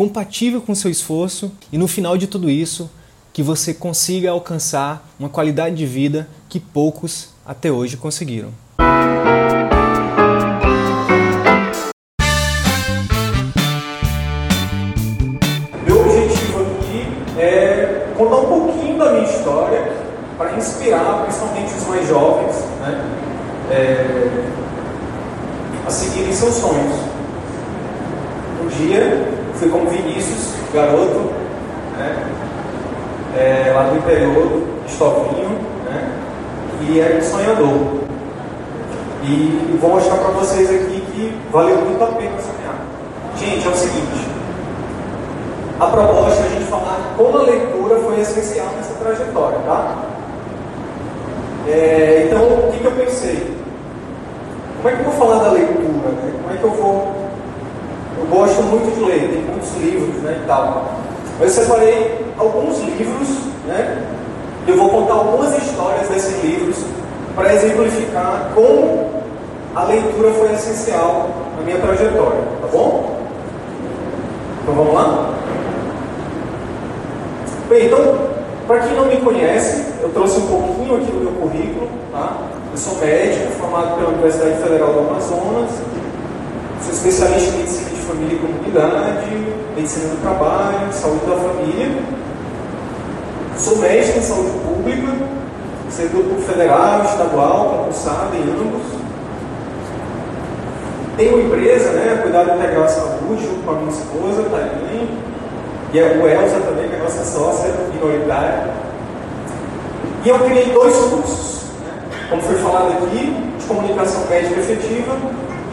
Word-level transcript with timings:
compatível 0.00 0.62
com 0.62 0.72
o 0.72 0.74
seu 0.74 0.90
esforço 0.90 1.52
e 1.70 1.76
no 1.76 1.86
final 1.86 2.16
de 2.16 2.26
tudo 2.26 2.48
isso, 2.48 2.90
que 3.34 3.42
você 3.42 3.74
consiga 3.74 4.30
alcançar 4.30 5.06
uma 5.18 5.28
qualidade 5.28 5.76
de 5.76 5.84
vida 5.84 6.26
que 6.48 6.58
poucos 6.58 7.34
até 7.44 7.70
hoje 7.70 7.98
conseguiram. 7.98 8.48
Meu 15.86 16.00
objetivo 16.00 16.60
aqui 16.60 17.38
é 17.38 18.14
contar 18.16 18.36
um 18.36 18.46
pouquinho 18.46 18.96
da 18.96 19.12
minha 19.12 19.30
história 19.30 19.92
para 20.38 20.56
inspirar 20.56 21.24
principalmente 21.24 21.74
os 21.74 21.86
mais 21.86 22.08
jovens 22.08 22.56
né, 22.80 23.04
é, 23.70 24.50
a 25.86 25.90
seguirem 25.90 26.32
seus 26.32 26.54
sonhos. 26.54 26.96
Um 28.62 28.68
dia 28.68 29.39
fui 29.60 29.68
como 29.68 29.90
Vinícius, 29.90 30.54
garoto, 30.72 31.32
né? 31.98 32.16
É, 33.36 33.72
lá 33.74 33.82
do 33.90 33.98
interior, 33.98 34.62
estovinho, 34.86 35.50
né? 35.84 36.12
E 36.88 36.98
era 36.98 37.18
um 37.18 37.22
sonhador. 37.22 38.00
E 39.22 39.78
vou 39.78 39.90
mostrar 39.90 40.16
para 40.16 40.30
vocês 40.30 40.68
aqui 40.70 41.02
que 41.12 41.38
valeu 41.52 41.76
muito 41.76 42.02
a 42.02 42.06
pena 42.06 42.36
sonhar. 42.40 42.74
Gente, 43.36 43.66
é 43.66 43.70
o 43.70 43.74
seguinte. 43.74 44.30
A 45.78 45.86
proposta 45.86 46.42
é 46.42 46.46
a 46.46 46.48
gente 46.48 46.64
falar 46.64 47.14
como 47.18 47.38
a 47.38 47.42
leitura 47.42 47.96
foi 48.00 48.20
essencial 48.20 48.66
nessa 48.76 48.94
trajetória, 48.94 49.58
tá? 49.66 50.04
É, 51.68 52.26
então, 52.26 52.42
o 52.44 52.72
que, 52.72 52.78
que 52.78 52.86
eu 52.86 52.92
pensei? 52.92 53.54
Como 54.78 54.88
é 54.88 54.92
que 54.96 55.00
eu 55.00 55.10
vou 55.10 55.12
falar 55.12 55.44
da 55.44 55.50
leitura? 55.52 56.08
Né? 56.08 56.32
Como 56.42 56.54
é 56.54 56.56
que 56.56 56.64
eu 56.64 56.70
vou 56.70 57.19
eu 58.20 58.26
gosto 58.26 58.62
muito 58.62 58.94
de 58.94 59.04
ler, 59.04 59.30
tem 59.30 59.42
muitos 59.42 59.74
livros 59.76 60.14
né, 60.22 60.40
e 60.42 60.46
tal. 60.46 60.94
Eu 61.40 61.48
separei 61.48 62.26
alguns 62.38 62.78
livros, 62.80 63.28
né? 63.66 64.06
Eu 64.68 64.76
vou 64.76 64.90
contar 64.90 65.14
algumas 65.14 65.56
histórias 65.56 66.06
desses 66.08 66.44
livros 66.44 66.76
para 67.34 67.54
exemplificar 67.54 68.50
como 68.54 69.08
a 69.74 69.84
leitura 69.84 70.32
foi 70.32 70.52
essencial 70.52 71.30
na 71.56 71.62
minha 71.62 71.78
trajetória, 71.78 72.42
tá 72.60 72.68
bom? 72.70 73.16
Então 74.62 74.74
vamos 74.74 74.94
lá? 74.94 75.34
Bem, 77.70 77.86
então, 77.86 78.18
para 78.66 78.80
quem 78.80 78.94
não 78.94 79.06
me 79.06 79.16
conhece, 79.16 79.84
eu 80.02 80.10
trouxe 80.10 80.40
um 80.40 80.46
pouquinho 80.46 80.96
aqui 80.96 81.10
do 81.10 81.20
meu 81.20 81.32
currículo, 81.40 81.88
tá? 82.12 82.36
Eu 82.70 82.76
sou 82.76 82.98
médico, 82.98 83.52
formado 83.52 83.96
pela 83.96 84.10
Universidade 84.10 84.62
Federal 84.62 84.92
do 84.92 84.98
Amazonas, 85.00 85.70
sou 86.82 86.92
especialista 86.92 87.54
em 87.54 87.58
medicina 87.58 87.99
família 88.10 88.34
e 88.34 88.38
comunidade, 88.38 89.30
medicina 89.76 90.08
do 90.08 90.20
trabalho, 90.20 90.92
saúde 90.92 91.26
da 91.26 91.36
família. 91.36 92.02
Sou 93.56 93.76
mestre 93.76 94.18
em 94.18 94.22
saúde 94.22 94.50
pública, 94.64 95.12
servidor 95.90 96.24
público 96.24 96.42
federal, 96.42 97.04
estadual, 97.04 97.78
concursado 97.78 98.34
em 98.34 98.42
ambos. 98.42 99.00
Tenho 101.16 101.34
uma 101.34 101.42
empresa, 101.42 101.90
né, 101.90 102.18
Cuidado 102.22 102.56
Integral 102.56 102.84
à 102.84 102.88
Saúde, 102.88 103.44
junto 103.44 103.64
com 103.64 103.70
a 103.70 103.74
minha 103.74 103.90
esposa, 103.90 104.42
Thaline, 104.44 105.08
e 105.92 106.00
a 106.00 106.06
Elza 106.06 106.60
também, 106.60 106.88
que 106.88 106.94
é 106.94 106.98
nossa 106.98 107.24
sócia 107.24 107.72
minoritária. 107.92 108.70
E 110.24 110.28
eu 110.28 110.38
criei 110.38 110.72
dois 110.72 110.96
cursos, 110.96 111.64
né, 111.84 112.08
como 112.30 112.42
foi 112.42 112.56
falado 112.56 112.92
aqui, 112.92 113.36
de 113.58 113.66
comunicação 113.66 114.24
médica 114.28 114.60
efetiva 114.60 115.16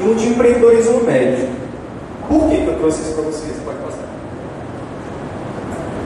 e 0.01 0.07
um 0.07 0.13
de 0.13 0.27
empreendedorismo 0.27 1.03
médico. 1.03 1.66
Por 2.27 2.49
que, 2.49 2.65
eu 2.65 2.77
trouxe 2.77 3.01
isso 3.01 3.13
para 3.13 3.23
vocês? 3.23 3.55
Pode 3.63 3.77
passar. 3.77 4.07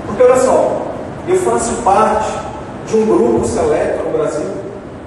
Porque 0.08 0.24
olha 0.24 0.36
só, 0.38 0.82
eu 1.28 1.38
faço 1.38 1.74
parte 1.84 2.32
de 2.88 2.98
um 2.98 3.06
grupo 3.06 3.46
seleto 3.46 4.04
no 4.04 4.18
Brasil 4.18 4.50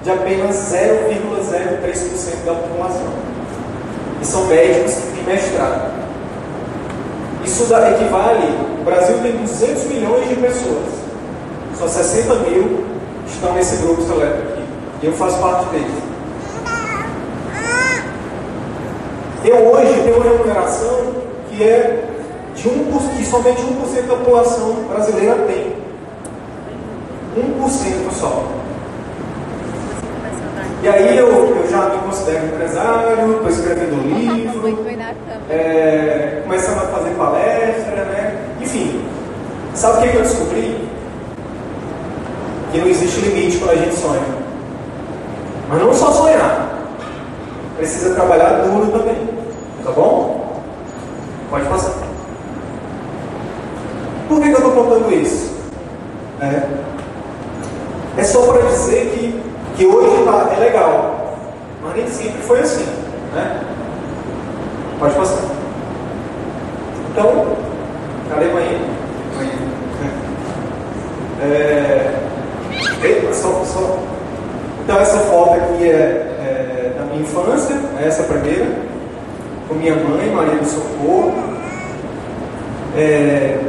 de 0.03 0.11
apenas 0.11 0.55
0,03% 0.55 2.45
da 2.45 2.53
população. 2.53 3.07
E 4.21 4.25
são 4.25 4.45
médicos 4.45 4.93
que 4.93 5.23
têm 5.23 5.33
mestrado. 5.33 5.93
Isso 7.43 7.63
equivale, 7.63 8.57
o 8.79 8.83
Brasil 8.83 9.17
tem 9.21 9.37
200 9.37 9.83
milhões 9.85 10.29
de 10.29 10.35
pessoas. 10.35 11.05
Só 11.77 11.87
60 11.87 12.35
mil 12.35 12.85
estão 13.27 13.53
nesse 13.53 13.77
grupo 13.77 14.01
seleto 14.03 14.41
aqui. 14.41 14.63
E 15.01 15.05
eu 15.07 15.13
faço 15.13 15.39
parte 15.39 15.65
deles. 15.69 16.04
Eu 19.45 19.57
hoje 19.57 20.01
tenho 20.01 20.15
uma 20.15 20.23
remuneração 20.23 21.13
que 21.47 21.63
é 21.63 22.03
de 22.55 22.67
1%, 22.67 23.15
que 23.15 23.25
somente 23.25 23.61
1% 23.61 24.07
da 24.07 24.15
população 24.15 24.73
brasileira 24.89 25.35
tem. 25.45 25.75
1% 27.37 28.11
só. 28.11 28.43
E 30.81 30.87
aí 30.87 31.15
eu, 31.15 31.27
eu 31.27 31.69
já 31.69 31.89
me 31.89 31.97
considero 31.99 32.47
empresário, 32.47 33.33
estou 33.33 33.49
escrevendo 33.49 34.03
livro, 34.07 34.67
é, 35.51 36.41
começando 36.43 36.77
a 36.79 36.87
fazer 36.87 37.11
palestra, 37.11 38.03
né? 38.05 38.37
Enfim, 38.59 38.99
sabe 39.75 39.97
o 39.97 40.01
que, 40.01 40.09
que 40.09 40.17
eu 40.17 40.21
descobri? 40.23 40.89
Que 42.71 42.79
não 42.79 42.87
existe 42.87 43.21
limite 43.21 43.59
quando 43.59 43.71
a 43.71 43.75
gente 43.75 43.95
sonha. 43.95 44.25
Mas 45.69 45.79
não 45.79 45.93
só 45.93 46.11
sonhar. 46.11 46.75
Precisa 47.77 48.15
trabalhar 48.15 48.63
duro 48.63 48.91
também. 48.91 49.34
Tá 49.85 49.91
bom? 49.91 50.63
Pode 51.47 51.65
passar. 51.67 51.93
Por 54.27 54.41
que, 54.41 54.49
que 54.49 54.55
eu 54.55 54.57
estou 54.57 54.71
contando 54.71 55.13
isso? 55.13 55.53
É, 56.41 56.67
é 58.17 58.23
só 58.23 58.51
para 58.51 58.63
dizer 58.63 59.11
que, 59.11 59.39
que 59.77 59.85
hoje 59.85 60.25
tá, 60.25 60.55
é 60.55 60.59
legal, 60.59 61.37
mas 61.83 61.95
nem 61.97 62.07
sempre 62.07 62.41
foi 62.41 62.61
assim. 62.61 62.87
Né? 63.35 63.61
Pode 64.97 65.13
passar. 65.13 65.43
Então, 67.11 67.45
cadê 68.27 68.45
manhã? 68.47 68.79
É, 71.43 72.11
só, 73.33 73.63
só. 73.65 73.99
Então, 74.83 74.99
essa 74.99 75.19
foto 75.19 75.53
aqui 75.53 75.83
é, 75.83 75.93
é 75.93 76.93
da 76.97 77.05
minha 77.05 77.21
infância, 77.21 77.75
é 78.01 78.07
essa 78.07 78.23
primeira 78.23 78.94
com 79.67 79.75
minha 79.75 79.95
mãe, 79.95 80.29
Maria 80.29 80.59
do 80.59 80.65
Socorro. 80.65 81.33
É, 82.97 83.59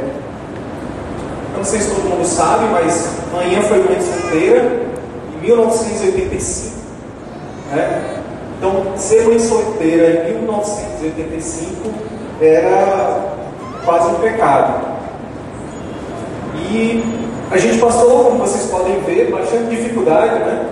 não 1.55 1.63
sei 1.63 1.79
se 1.79 1.89
todo 1.89 2.09
mundo 2.09 2.25
sabe, 2.25 2.65
mas 2.71 3.09
manhã 3.33 3.61
foi 3.63 3.79
mãe 3.79 3.99
solteira 3.99 4.81
em 5.35 5.45
1985. 5.45 6.77
Né? 7.71 8.21
Então, 8.57 8.97
ser 8.97 9.25
mãe 9.25 9.39
solteira 9.39 10.29
em 10.29 10.33
1985 10.41 11.89
era 12.41 13.35
quase 13.83 14.09
um 14.09 14.15
pecado. 14.15 14.97
E 16.55 17.03
a 17.51 17.57
gente 17.57 17.79
passou, 17.79 18.25
como 18.25 18.39
vocês 18.39 18.69
podem 18.69 18.99
ver, 19.01 19.31
bastante 19.31 19.75
dificuldade, 19.75 20.39
né? 20.39 20.69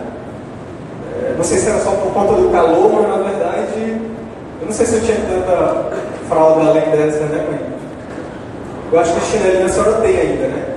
É, 1.13 1.33
não 1.37 1.43
sei 1.43 1.57
se 1.57 1.69
era 1.69 1.79
só 1.79 1.91
por 1.91 2.11
conta 2.11 2.33
do 2.33 2.49
calor, 2.49 2.91
mas 2.93 3.07
na 3.07 3.29
verdade 3.29 4.14
eu 4.61 4.65
não 4.65 4.73
sei 4.73 4.85
se 4.85 4.95
eu 4.95 5.01
tinha 5.01 5.17
tanta 5.17 5.91
fralda 6.27 6.69
além 6.69 6.89
dessa, 6.91 7.25
né, 7.25 7.45
mãe? 7.49 7.59
Eu 8.91 8.99
acho 8.99 9.13
que 9.13 9.25
chinelinho 9.25 9.65
a 9.65 9.69
senhora 9.69 9.93
tem 10.01 10.17
ainda, 10.17 10.47
né? 10.47 10.75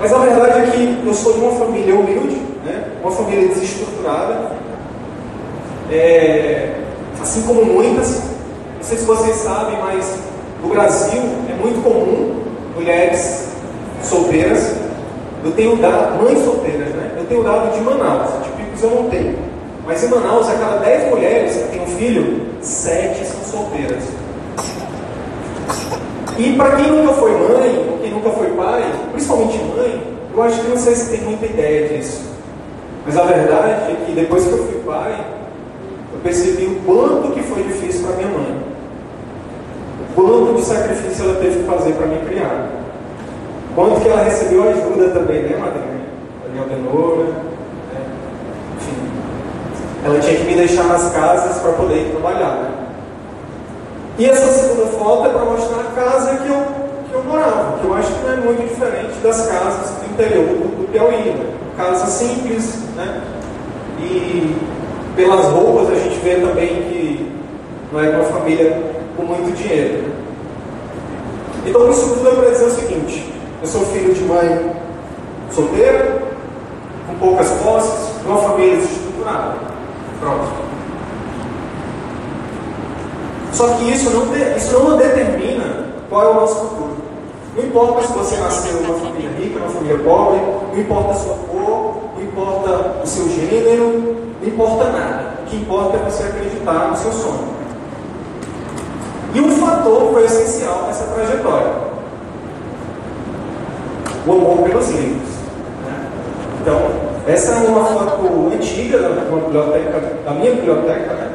Mas 0.00 0.12
a 0.12 0.18
verdade 0.18 0.60
é 0.60 0.70
que 0.70 1.02
eu 1.06 1.14
sou 1.14 1.32
de 1.32 1.40
uma 1.40 1.52
família 1.52 1.94
humilde, 1.94 2.36
né? 2.64 2.84
uma 3.02 3.10
família 3.10 3.48
desestruturada. 3.48 4.52
É, 5.90 6.74
assim 7.20 7.42
como 7.42 7.64
muitas, 7.64 8.22
não 8.76 8.82
sei 8.82 8.98
se 8.98 9.04
vocês 9.04 9.36
sabem, 9.36 9.78
mas 9.78 10.18
no 10.62 10.68
Brasil 10.68 11.22
é 11.50 11.54
muito 11.60 11.82
comum 11.82 12.42
mulheres 12.74 13.48
solteiras. 14.02 14.74
Eu 15.44 15.52
tenho 15.52 15.76
dado, 15.76 16.22
mães 16.22 16.38
solteiras, 16.44 16.88
né? 16.94 17.12
Eu 17.16 17.24
tenho 17.26 17.42
dado 17.44 17.74
de 17.74 17.80
Manaus, 17.82 18.30
de 18.44 18.50
Picos 18.50 18.82
eu 18.82 18.90
não 18.90 19.10
tenho. 19.10 19.38
Mas 19.86 20.02
em 20.02 20.08
Manaus, 20.08 20.48
a 20.48 20.54
cada 20.54 20.76
10 20.78 21.10
mulheres 21.10 21.56
filho, 22.04 22.40
7 22.60 23.24
são 23.24 23.44
solteiras. 23.44 24.02
E 26.36 26.52
para 26.52 26.76
quem 26.76 26.90
nunca 26.90 27.14
foi 27.14 27.30
mãe, 27.30 27.88
ou 27.90 27.98
quem 27.98 28.10
acho 30.42 30.60
que 30.60 30.68
não 30.68 30.76
sei 30.76 30.94
se 30.94 31.10
tem 31.10 31.20
muita 31.22 31.46
ideia 31.46 31.88
disso. 31.88 32.22
Mas 33.06 33.16
a 33.16 33.22
verdade 33.22 33.92
é 33.92 34.04
que 34.04 34.12
depois 34.12 34.44
que 34.44 34.52
eu 34.52 34.66
fui 34.66 34.80
pai, 34.84 35.24
eu 36.12 36.18
percebi 36.22 36.66
o 36.66 36.80
quanto 36.84 37.32
que 37.32 37.42
foi 37.42 37.62
difícil 37.62 38.06
para 38.06 38.16
minha 38.16 38.28
mãe. 38.28 38.56
O 40.00 40.14
quanto 40.14 40.54
de 40.56 40.62
sacrifício 40.62 41.24
ela 41.24 41.40
teve 41.40 41.60
que 41.60 41.64
fazer 41.64 41.92
para 41.92 42.06
me 42.06 42.18
criar. 42.26 42.68
Quanto 43.74 44.00
que 44.00 44.08
ela 44.08 44.24
recebeu 44.24 44.68
ajuda 44.68 45.08
também, 45.10 45.42
né, 45.42 45.56
madrinha? 45.56 46.04
A 46.44 46.48
minha 46.50 46.62
Aldenora. 46.62 47.24
Né? 47.24 48.00
Enfim. 48.76 49.03
Ela 50.04 50.20
tinha 50.20 50.36
que 50.36 50.44
me 50.44 50.54
deixar 50.54 50.84
nas 50.84 51.10
casas 51.12 51.62
para 51.62 51.72
poder 51.72 52.06
ir 52.06 52.10
trabalhar. 52.10 52.56
Né? 52.56 52.70
E 54.18 54.26
essa 54.26 54.46
segunda 54.52 54.86
foto 54.86 55.26
é 55.26 55.30
para 55.30 55.44
mostrar 55.46 55.80
a 55.80 56.00
casa 56.00 56.36
que 56.36 56.48
eu, 56.48 56.62
que 57.08 57.14
eu 57.14 57.24
morava, 57.24 57.78
que 57.78 57.84
eu 57.86 57.94
acho 57.94 58.12
que 58.12 58.22
não 58.22 58.32
é 58.32 58.36
muito 58.36 58.68
diferente 58.68 59.18
das 59.22 59.46
casas 59.48 59.90
do 59.90 60.12
interior 60.12 60.46
do, 60.46 60.82
do 60.82 60.92
Piauí. 60.92 61.30
Né? 61.30 61.46
Casa 61.76 62.06
simples, 62.06 62.76
né? 62.94 63.22
E 63.98 64.54
pelas 65.16 65.46
roupas 65.46 65.90
a 65.90 65.94
gente 65.94 66.18
vê 66.20 66.34
também 66.36 66.68
que 66.68 67.32
não 67.90 68.00
é 68.00 68.10
uma 68.10 68.24
família 68.24 68.82
com 69.16 69.24
muito 69.24 69.56
dinheiro. 69.56 70.04
Então 71.66 71.90
isso 71.90 72.14
tudo 72.14 72.28
é 72.28 72.34
para 72.34 72.50
dizer 72.50 72.66
o 72.66 72.70
seguinte: 72.70 73.32
eu 73.62 73.66
sou 73.66 73.86
filho 73.86 74.12
de 74.12 74.22
mãe 74.22 74.70
solteira, 75.50 76.22
com 77.08 77.14
poucas 77.14 77.50
posses, 77.62 78.20
de 78.20 78.26
uma 78.28 78.38
família 78.38 78.76
desestruturada. 78.76 79.73
Só 83.52 83.68
que 83.74 83.92
isso 83.92 84.10
não, 84.10 84.36
isso 84.56 84.78
não 84.78 84.96
determina 84.96 85.86
qual 86.08 86.24
é 86.24 86.30
o 86.30 86.34
nosso 86.34 86.54
futuro. 86.56 86.96
Não 87.56 87.64
importa 87.64 88.06
se 88.06 88.12
você 88.12 88.36
nasceu 88.38 88.82
numa 88.82 88.98
família 88.98 89.30
rica, 89.30 89.60
numa 89.60 89.70
família 89.70 89.98
pobre, 89.98 90.40
não 90.72 90.80
importa 90.80 91.10
a 91.12 91.14
sua 91.14 91.34
cor, 91.34 91.94
não 92.16 92.22
importa 92.22 93.00
o 93.02 93.06
seu 93.06 93.28
gênero, 93.28 94.16
não 94.40 94.48
importa 94.48 94.90
nada. 94.90 95.34
O 95.42 95.46
que 95.46 95.56
importa 95.56 95.96
é 95.96 96.10
você 96.10 96.24
acreditar 96.24 96.88
no 96.90 96.96
seu 96.96 97.12
sonho. 97.12 97.54
E 99.34 99.40
um 99.40 99.50
fator 99.50 100.12
foi 100.12 100.24
essencial 100.24 100.84
nessa 100.86 101.04
trajetória: 101.04 101.72
o 104.26 104.32
amor 104.32 104.62
pelos 104.62 104.88
livros. 104.90 105.33
Então, 106.64 106.80
essa 107.26 107.52
é 107.52 107.68
uma 107.68 107.84
foto 107.84 108.50
antiga 108.54 108.98
da, 108.98 109.10
biblioteca, 109.10 110.00
da 110.24 110.30
minha 110.30 110.54
biblioteca, 110.54 111.12
né? 111.12 111.32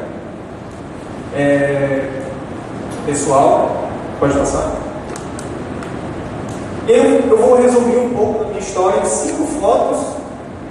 é, 1.36 2.08
pessoal. 3.06 3.90
Pode 4.18 4.36
passar. 4.36 4.72
Eu, 6.88 7.04
eu 7.04 7.36
vou 7.38 7.62
resumir 7.62 7.96
um 7.98 8.12
pouco 8.12 8.40
da 8.40 8.46
minha 8.46 8.58
história 8.58 9.02
em 9.02 9.04
cinco 9.04 9.46
fotos 9.60 10.00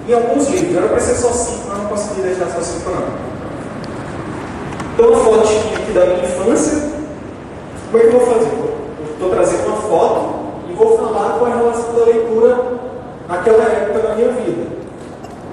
e 0.05 0.13
alguns 0.13 0.49
livros. 0.49 0.75
Era 0.75 0.89
para 0.89 0.99
ser 0.99 1.15
só 1.15 1.29
cinco, 1.29 1.69
mas 1.69 1.77
não 1.77 1.85
consegui 1.85 2.21
deixar 2.21 2.47
só 2.47 2.59
cinco 2.59 2.89
não. 2.89 3.03
Então, 4.93 5.09
uma 5.09 5.23
fotinha 5.23 5.77
aqui 5.77 5.91
da 5.93 6.05
minha 6.05 6.25
infância. 6.25 6.89
Como 7.89 8.03
é 8.03 8.07
que 8.07 8.13
eu 8.13 8.19
vou 8.19 8.33
fazer? 8.33 8.51
Estou 9.09 9.29
trazendo 9.29 9.67
uma 9.67 9.77
foto 9.83 10.35
e 10.69 10.73
vou 10.73 10.97
falar 10.97 11.39
com 11.39 11.45
a 11.45 11.49
relação 11.49 11.93
da 11.93 12.03
leitura 12.03 12.79
naquela 13.29 13.63
época 13.63 13.99
da 13.99 14.15
minha 14.15 14.31
vida. 14.31 14.67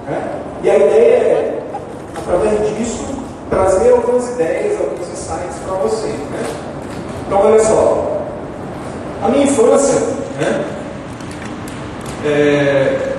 Né? 0.08 0.40
E 0.62 0.70
a 0.70 0.76
ideia 0.76 1.14
é, 1.14 1.62
através 2.16 2.74
disso, 2.74 3.04
trazer 3.50 3.92
algumas 3.92 4.30
ideias, 4.30 4.80
alguns 4.80 5.06
insights 5.08 5.58
para 5.64 5.74
você. 5.76 6.06
Né? 6.06 6.46
Olha 7.46 7.60
só. 7.60 8.22
A 9.22 9.28
minha 9.28 9.44
infância, 9.44 10.00
né? 10.40 10.64
É, 12.24 13.12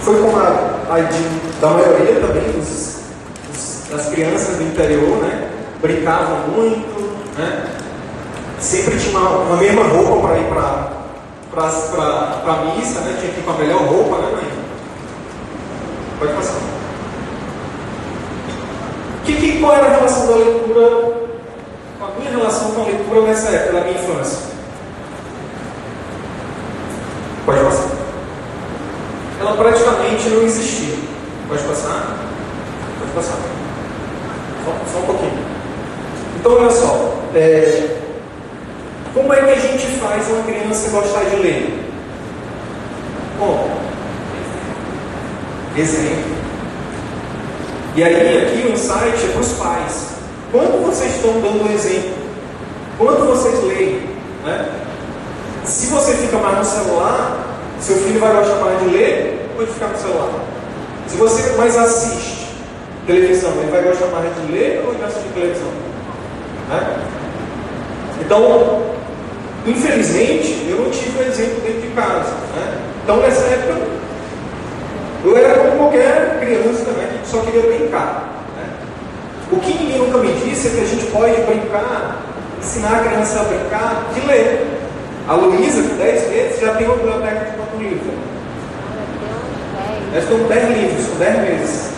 foi 0.00 0.18
como 0.22 0.34
a, 0.38 0.94
a 0.94 1.00
de, 1.00 1.60
da 1.60 1.68
maioria 1.68 2.20
também 2.20 2.52
dos, 2.52 3.00
dos, 3.48 3.82
das 3.90 4.08
crianças 4.08 4.56
do 4.56 4.62
interior, 4.62 5.18
né? 5.18 5.50
Brincavam 5.82 6.38
muito, 6.56 7.36
né? 7.36 7.66
Sempre 8.60 8.98
tinha 8.98 9.18
uma, 9.18 9.28
uma 9.28 9.56
mesma 9.56 9.82
roupa 9.82 10.26
para 10.26 10.38
ir 10.38 10.46
para 11.52 12.52
a 12.54 12.64
missa, 12.64 13.00
né? 13.00 13.18
Tinha 13.20 13.32
que 13.32 13.40
ir 13.40 13.42
com 13.42 13.50
a 13.50 13.58
melhor 13.58 13.82
roupa, 13.82 14.16
né, 14.22 14.28
mãe? 14.32 14.48
Pode 16.18 16.32
passar. 16.32 16.60
Que, 19.26 19.36
que, 19.36 19.60
qual 19.60 19.74
era 19.74 19.86
a 19.86 19.96
relação 19.96 20.28
da 20.28 20.36
leitura, 20.36 21.25
relação 22.56 22.70
com 22.70 22.82
a 22.82 22.84
leitura 22.84 23.20
nessa 23.22 23.48
época 23.48 23.72
da 23.72 23.80
minha 23.82 24.00
infância? 24.00 24.38
Pode 27.44 27.60
passar. 27.60 27.90
Ela 29.40 29.56
praticamente 29.56 30.28
não 30.30 30.42
existia. 30.42 30.94
Pode 31.48 31.62
passar? 31.62 32.16
Pode 32.98 33.12
passar. 33.12 33.36
Só, 34.64 34.92
só 34.92 34.98
um 34.98 35.06
pouquinho. 35.06 35.38
Então, 36.40 36.52
olha 36.52 36.70
só. 36.70 37.14
É, 37.34 37.96
como 39.12 39.32
é 39.32 39.42
que 39.42 39.50
a 39.50 39.56
gente 39.56 39.86
faz 39.98 40.26
uma 40.28 40.42
criança 40.44 40.90
gostar 40.90 41.24
de 41.24 41.36
ler? 41.36 41.84
Bom, 43.38 43.70
exemplo. 45.76 46.36
E 47.94 48.04
aí, 48.04 48.46
aqui 48.46 48.66
o 48.66 48.72
insight 48.72 49.24
é 49.24 49.32
para 49.32 49.40
os 49.40 49.52
pais. 49.52 50.06
Quanto 50.50 50.78
vocês 50.84 51.16
estão 51.16 51.40
dando 51.40 51.70
exemplo? 51.72 52.15
Quanto 52.98 53.26
vocês 53.26 53.62
leem? 53.64 54.00
Né? 54.44 54.68
Se 55.64 55.86
você 55.86 56.14
fica 56.14 56.38
mais 56.38 56.58
no 56.58 56.64
celular, 56.64 57.44
seu 57.78 57.96
filho 57.96 58.20
vai 58.20 58.32
gostar 58.32 58.56
mais 58.56 58.78
de 58.80 58.88
ler 58.88 59.50
ou 59.58 59.66
de 59.66 59.72
ficar 59.72 59.88
no 59.88 59.98
celular? 59.98 60.30
Se 61.06 61.16
você 61.16 61.56
mais 61.56 61.76
assiste 61.76 62.46
televisão, 63.06 63.52
ele 63.60 63.70
vai 63.70 63.82
gostar 63.82 64.06
mais 64.06 64.34
de 64.34 64.52
ler 64.52 64.82
ou 64.86 64.94
de 64.94 65.02
assistir 65.04 65.28
televisão? 65.34 65.68
Né? 66.70 66.96
Então, 68.20 68.82
infelizmente, 69.66 70.66
eu 70.68 70.78
não 70.78 70.90
tive 70.90 71.18
um 71.18 71.26
exemplo 71.26 71.60
dentro 71.60 71.82
de 71.82 71.88
casa. 71.88 72.32
Né? 72.54 72.80
Então, 73.04 73.18
nessa 73.18 73.42
época, 73.42 73.78
eu 75.24 75.36
era 75.36 75.58
como 75.58 75.78
qualquer 75.78 76.38
criança 76.40 76.84
também 76.84 77.06
que 77.22 77.28
só 77.28 77.40
queria 77.40 77.62
brincar. 77.62 78.32
Né? 78.56 78.68
O 79.52 79.60
que 79.60 79.74
ninguém 79.74 79.98
nunca 79.98 80.18
me 80.18 80.32
disse 80.32 80.68
é 80.68 80.70
que 80.70 80.80
a 80.80 80.86
gente 80.86 81.06
pode 81.06 81.40
brincar, 81.42 82.22
ensinar 82.66 82.96
a 82.96 83.04
criança 83.04 83.40
a 83.40 83.44
brincar 83.44 84.06
de 84.12 84.26
ler. 84.26 84.66
A 85.28 85.34
Luísa, 85.34 85.82
com 85.82 85.96
10 85.96 86.30
meses, 86.30 86.60
já 86.60 86.74
tem 86.74 86.86
uma 86.86 86.96
biblioteca 86.96 87.46
de 87.46 87.56
quanto 87.56 87.82
livro? 87.82 88.12
Nós 90.12 90.24
temos 90.24 90.48
10 90.48 90.68
livros, 90.78 91.06
com 91.06 91.18
10 91.18 91.38
meses. 91.40 91.90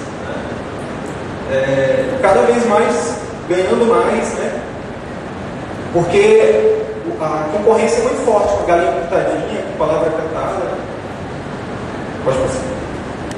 É, 1.51 2.19
cada 2.21 2.43
vez 2.43 2.67
mais 2.67 3.17
ganhando 3.49 3.87
mais, 3.87 4.35
né? 4.35 4.63
Porque 5.93 6.77
a 7.21 7.49
concorrência 7.53 8.01
é 8.01 8.03
muito 8.03 8.25
forte 8.27 8.55
com 8.55 8.65
a 8.65 8.67
galinha 8.67 8.93
pintadinha, 8.93 9.63
com 9.63 9.79
palavra 9.79 10.11
cantada. 10.11 10.65
Né? 10.65 10.79
Pode 12.25 12.39
passar. 12.39 12.69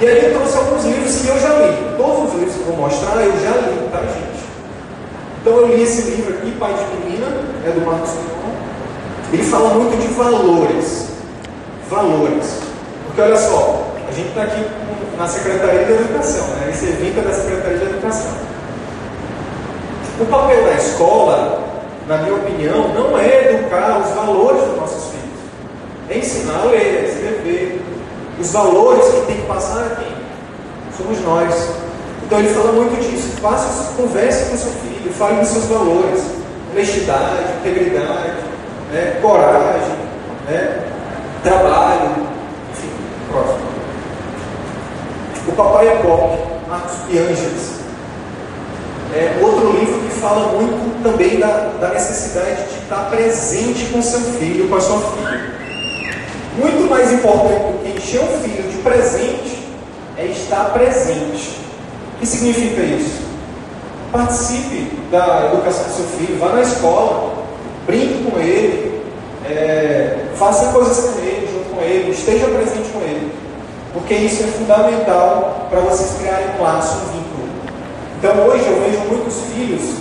E 0.01 0.07
aí 0.07 0.25
eu 0.25 0.39
trouxe 0.39 0.57
alguns 0.57 0.85
livros 0.85 1.17
que 1.21 1.29
eu 1.29 1.41
já 1.41 1.49
li. 1.49 1.97
Todos 1.97 2.33
os 2.33 2.41
livros 2.41 2.55
que 2.55 2.61
eu 2.61 2.67
vou 2.67 2.77
mostrar 2.77 3.17
eu 3.23 3.33
já 3.41 3.51
li, 3.51 3.89
tá, 3.93 4.01
gente? 4.01 4.50
Então 5.41 5.57
eu 5.57 5.69
li 5.69 5.83
esse 5.83 6.03
livro 6.03 6.35
aqui, 6.35 6.55
Pai 6.59 6.75
de 6.75 6.85
Menina, 6.97 7.27
é 7.67 7.71
do 7.71 7.81
Marcos 7.81 8.11
Simon. 8.11 8.53
Ele 9.33 9.43
fala 9.45 9.75
muito 9.75 9.97
de 9.99 10.09
valores. 10.09 11.07
Valores. 11.89 12.59
Porque 13.07 13.23
olha 13.23 13.37
só, 13.37 13.87
a 14.07 14.13
gente 14.13 14.29
está 14.29 14.43
aqui 14.43 14.65
na 15.17 15.27
Secretaria 15.27 15.85
de 15.85 15.93
Educação, 15.93 16.47
né? 16.49 16.71
Esse 16.71 16.87
evento 16.87 17.21
é 17.21 17.23
da 17.23 17.33
Secretaria 17.33 17.79
de 17.79 17.85
Educação. 17.87 18.33
O 20.21 20.27
papel 20.27 20.63
da 20.65 20.75
escola, 20.75 21.63
na 22.07 22.19
minha 22.19 22.35
opinião, 22.35 22.89
não 22.93 23.19
é 23.19 23.55
educar 23.55 23.99
os 23.99 24.15
valores 24.15 24.63
dos 24.63 24.77
nossos 24.77 25.11
filhos. 25.11 25.41
É 26.11 26.19
ensinar 26.19 26.61
a 26.61 26.65
ler, 26.65 26.99
a 26.99 27.09
escrever, 27.09 27.83
os 28.39 28.53
valores 28.53 29.07
que 29.07 29.27
tem 29.27 29.37
que 29.37 29.47
passar 29.47 29.87
a 29.87 29.97
quem? 29.97 30.13
Somos 30.99 31.19
nós. 31.25 31.71
Então 32.25 32.39
ele 32.39 32.49
fala 32.49 32.73
muito 32.73 33.01
disso. 33.01 33.41
Faça, 33.41 33.95
converse 33.95 34.51
com 34.51 34.57
seu 34.57 34.73
filho, 35.01 35.15
fale 35.15 35.41
dos 35.41 35.49
seus 35.49 35.65
valores. 35.67 36.23
Honestidade, 36.73 37.53
integridade, 37.61 38.33
né? 38.93 39.19
coragem, 39.21 39.97
né? 40.47 40.87
trabalho, 41.43 42.11
enfim, 42.71 42.89
próximo. 43.29 43.71
O 45.49 45.53
Papai 45.53 45.89
é 45.89 45.97
Pop, 45.97 46.39
Marcos 46.69 46.97
Pianges. 47.09 47.81
É 49.13 49.41
outro 49.43 49.73
livro 49.73 50.01
que 50.03 50.21
fala 50.21 50.53
muito 50.53 51.03
também 51.03 51.41
da, 51.41 51.73
da 51.81 51.89
necessidade 51.89 52.69
de 52.69 52.79
estar 52.83 53.11
presente 53.11 53.87
com 53.87 54.01
seu 54.01 54.21
filho, 54.21 54.69
com 54.69 54.77
a 54.77 54.81
sua 54.81 55.01
filha. 55.01 55.61
Muito 56.57 56.89
mais 56.89 57.13
importante 57.13 57.73
do 57.73 57.83
que 57.83 57.99
encher 57.99 58.21
o 58.21 58.27
filho 58.27 58.71
de 58.71 58.79
presente 58.79 59.67
é 60.17 60.27
estar 60.27 60.67
presente. 60.73 61.59
O 62.15 62.21
que 62.21 62.27
significa 62.27 62.83
isso? 62.83 63.30
Participe 64.13 64.91
da 65.11 65.51
educação 65.53 65.85
do 65.85 65.93
seu 65.95 66.05
filho, 66.19 66.39
vá 66.39 66.49
na 66.49 66.63
escola, 66.63 67.33
brinque 67.87 68.29
com 68.29 68.39
ele, 68.41 69.03
é, 69.49 70.27
faça 70.37 70.73
coisas 70.73 70.99
com 70.99 71.19
ele, 71.21 71.49
junto 71.53 71.77
com 71.77 71.83
ele 71.83 72.11
esteja 72.11 72.47
presente 72.47 72.89
com 72.91 73.01
ele. 73.01 73.33
Porque 73.93 74.15
isso 74.15 74.43
é 74.43 74.47
fundamental 74.47 75.67
para 75.71 75.81
vocês 75.81 76.13
criarem 76.19 76.47
um 76.59 76.63
laço, 76.63 76.97
um 76.97 77.13
vínculo. 77.13 77.49
Então 78.19 78.47
hoje 78.47 78.65
eu 78.67 78.81
vejo 78.81 78.99
muitos 79.09 79.35
filhos, 79.53 79.95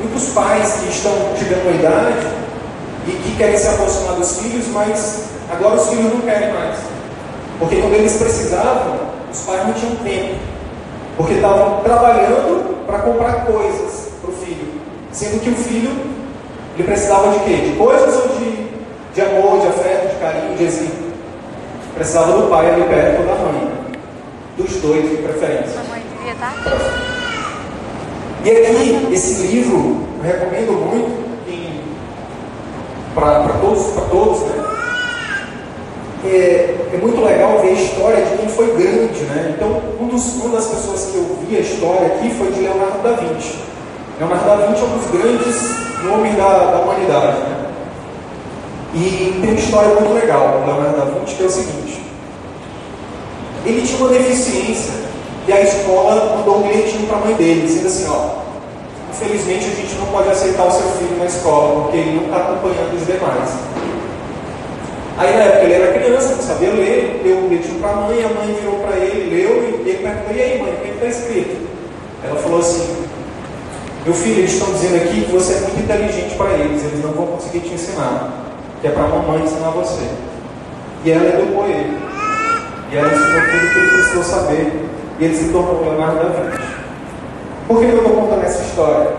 muitos 0.00 0.28
pais 0.30 0.80
que 0.80 0.88
estão 0.90 1.12
chegando 1.38 1.68
a 1.68 1.72
idade 1.72 2.26
e 3.06 3.10
que 3.12 3.36
querem 3.36 3.56
se 3.56 3.68
aproximar 3.68 4.14
dos 4.14 4.38
filhos, 4.40 4.66
mas 4.68 5.24
agora 5.50 5.76
os 5.76 5.88
filhos 5.88 6.12
não 6.12 6.20
querem 6.20 6.52
mais. 6.52 6.76
Porque 7.58 7.76
quando 7.76 7.94
eles 7.94 8.16
precisavam, 8.16 8.98
os 9.32 9.40
pais 9.40 9.66
não 9.66 9.74
tinham 9.74 9.96
tempo. 9.96 10.49
Porque 11.20 11.34
estavam 11.34 11.80
trabalhando 11.80 12.86
para 12.86 13.00
comprar 13.00 13.44
coisas 13.44 14.08
para 14.22 14.30
o 14.30 14.32
filho. 14.32 14.80
Sendo 15.12 15.38
que 15.42 15.50
o 15.50 15.54
filho 15.54 15.90
ele 16.74 16.84
precisava 16.84 17.28
de 17.32 17.40
quê? 17.40 17.56
De 17.56 17.76
coisas 17.76 18.14
ou 18.16 18.28
de, 18.38 18.70
de 19.12 19.20
amor, 19.20 19.60
de 19.60 19.66
afeto, 19.66 20.14
de 20.14 20.18
carinho, 20.18 20.56
de 20.56 20.64
exemplo? 20.64 21.10
Precisava 21.94 22.40
do 22.40 22.48
pai 22.48 22.70
ali 22.70 22.84
perto 22.84 23.20
ou 23.20 23.26
da 23.26 23.34
mãe. 23.34 23.70
Dos 24.56 24.76
dois, 24.76 25.10
de 25.10 25.16
preferência. 25.18 25.78
A 25.78 25.90
mãe 25.90 26.02
devia 26.16 26.32
estar 26.32 26.52
aqui. 26.52 26.70
E 28.42 28.50
aqui, 28.50 29.12
esse 29.12 29.46
livro, 29.46 29.98
eu 30.18 30.24
recomendo 30.24 30.72
muito 30.72 31.20
para 33.14 33.58
todos, 33.60 33.92
todos, 34.10 34.40
né? 34.40 34.64
É, 36.24 36.59
é, 36.92 36.96
muito 36.96 37.24
legal 37.24 37.60
ver 37.60 37.68
a 37.68 37.72
história 37.72 38.24
de 38.24 38.36
quem 38.36 38.48
foi 38.48 38.66
grande, 38.74 39.20
né? 39.24 39.54
Então, 39.56 39.80
um 40.00 40.08
dos, 40.08 40.34
uma 40.34 40.56
das 40.56 40.66
pessoas 40.66 41.06
que 41.06 41.16
eu 41.16 41.38
vi 41.46 41.56
a 41.56 41.60
história 41.60 42.06
aqui 42.06 42.30
foi 42.30 42.50
de 42.50 42.60
Leonardo 42.60 43.02
da 43.02 43.12
Vinci. 43.12 43.54
Leonardo 44.18 44.44
da 44.44 44.56
Vinci 44.66 44.80
é 44.80 44.84
um 44.84 44.98
dos 44.98 45.10
grandes 45.10 46.02
nomes 46.04 46.36
da, 46.36 46.48
da 46.48 46.78
humanidade, 46.80 47.38
né? 47.40 47.66
E 48.92 49.38
tem 49.40 49.50
uma 49.50 49.60
história 49.60 49.88
muito 49.94 50.12
legal 50.14 50.60
do 50.60 50.66
Leonardo 50.66 50.96
da 50.96 51.04
Vinci 51.04 51.34
que 51.36 51.42
é 51.42 51.46
o 51.46 51.50
seguinte: 51.50 52.02
ele 53.64 53.82
tinha 53.82 53.98
uma 53.98 54.08
deficiência 54.08 54.92
e 55.46 55.52
a 55.52 55.60
escola 55.62 56.36
mandou 56.36 56.58
um 56.58 56.62
bilhetinho 56.62 57.06
para 57.06 57.18
a 57.18 57.20
mãe 57.20 57.34
dele, 57.34 57.66
dizendo 57.66 57.86
assim: 57.86 58.06
ó, 58.08 58.40
infelizmente 59.12 59.66
a 59.66 59.76
gente 59.76 59.94
não 59.94 60.06
pode 60.06 60.28
aceitar 60.28 60.64
o 60.66 60.70
seu 60.72 60.88
filho 60.98 61.16
na 61.18 61.26
escola 61.26 61.82
porque 61.82 61.98
ele 61.98 62.16
não 62.16 62.24
está 62.24 62.36
acompanhando 62.36 62.96
os 62.96 63.06
demais. 63.06 63.50
Aí 65.20 65.36
na 65.36 65.44
época 65.44 65.64
ele 65.64 65.74
era 65.74 65.98
criança, 65.98 66.34
não 66.34 66.42
sabia 66.42 66.70
ler, 66.70 67.20
deu 67.22 67.36
um 67.36 67.48
bilhetinho 67.48 67.78
para 67.78 67.90
a 67.90 67.96
mãe, 67.96 68.24
a 68.24 68.28
mãe 68.28 68.56
virou 68.58 68.78
para 68.78 68.96
ele, 68.96 69.36
leu 69.36 69.82
e 69.84 69.88
ele 69.90 69.98
perguntou: 69.98 70.34
e 70.34 70.40
aí 70.40 70.62
mãe, 70.62 70.72
o 70.72 70.76
que 70.76 70.88
está 70.88 71.06
escrito? 71.06 71.68
Ela 72.24 72.36
falou 72.36 72.60
assim: 72.60 73.04
meu 74.06 74.14
filho, 74.14 74.38
eles 74.38 74.54
estão 74.54 74.72
dizendo 74.72 74.96
aqui 74.96 75.20
que 75.20 75.30
você 75.30 75.52
é 75.52 75.60
muito 75.60 75.78
inteligente 75.78 76.34
para 76.36 76.52
eles, 76.54 76.82
eles 76.84 77.04
não 77.04 77.12
vão 77.12 77.26
conseguir 77.26 77.60
te 77.60 77.74
ensinar, 77.74 78.32
que 78.80 78.86
é 78.88 78.90
para 78.92 79.04
a 79.04 79.08
mamãe 79.08 79.42
ensinar 79.42 79.68
você. 79.72 80.08
E 81.04 81.10
ela 81.10 81.28
educou 81.28 81.66
ele. 81.66 81.98
E 82.90 82.96
ela 82.96 83.12
ensinou 83.12 83.42
tudo 83.42 83.72
que 83.72 83.78
ele 83.78 83.88
precisou 83.88 84.24
saber. 84.24 84.88
E 85.18 85.24
ele 85.24 85.36
se 85.36 85.52
tornou 85.52 85.82
Leonardo 85.82 86.16
da 86.16 86.28
Vinci. 86.30 86.62
Por 87.68 87.78
que 87.78 87.84
eu 87.84 87.98
estou 87.98 88.14
contando 88.14 88.42
essa 88.42 88.62
história? 88.62 89.12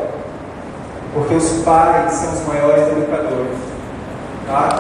Porque 1.14 1.36
os 1.36 1.50
pais 1.64 2.12
são 2.12 2.34
os 2.34 2.48
maiores 2.48 2.88
educadores. 2.88 3.58
Tá? 4.48 4.80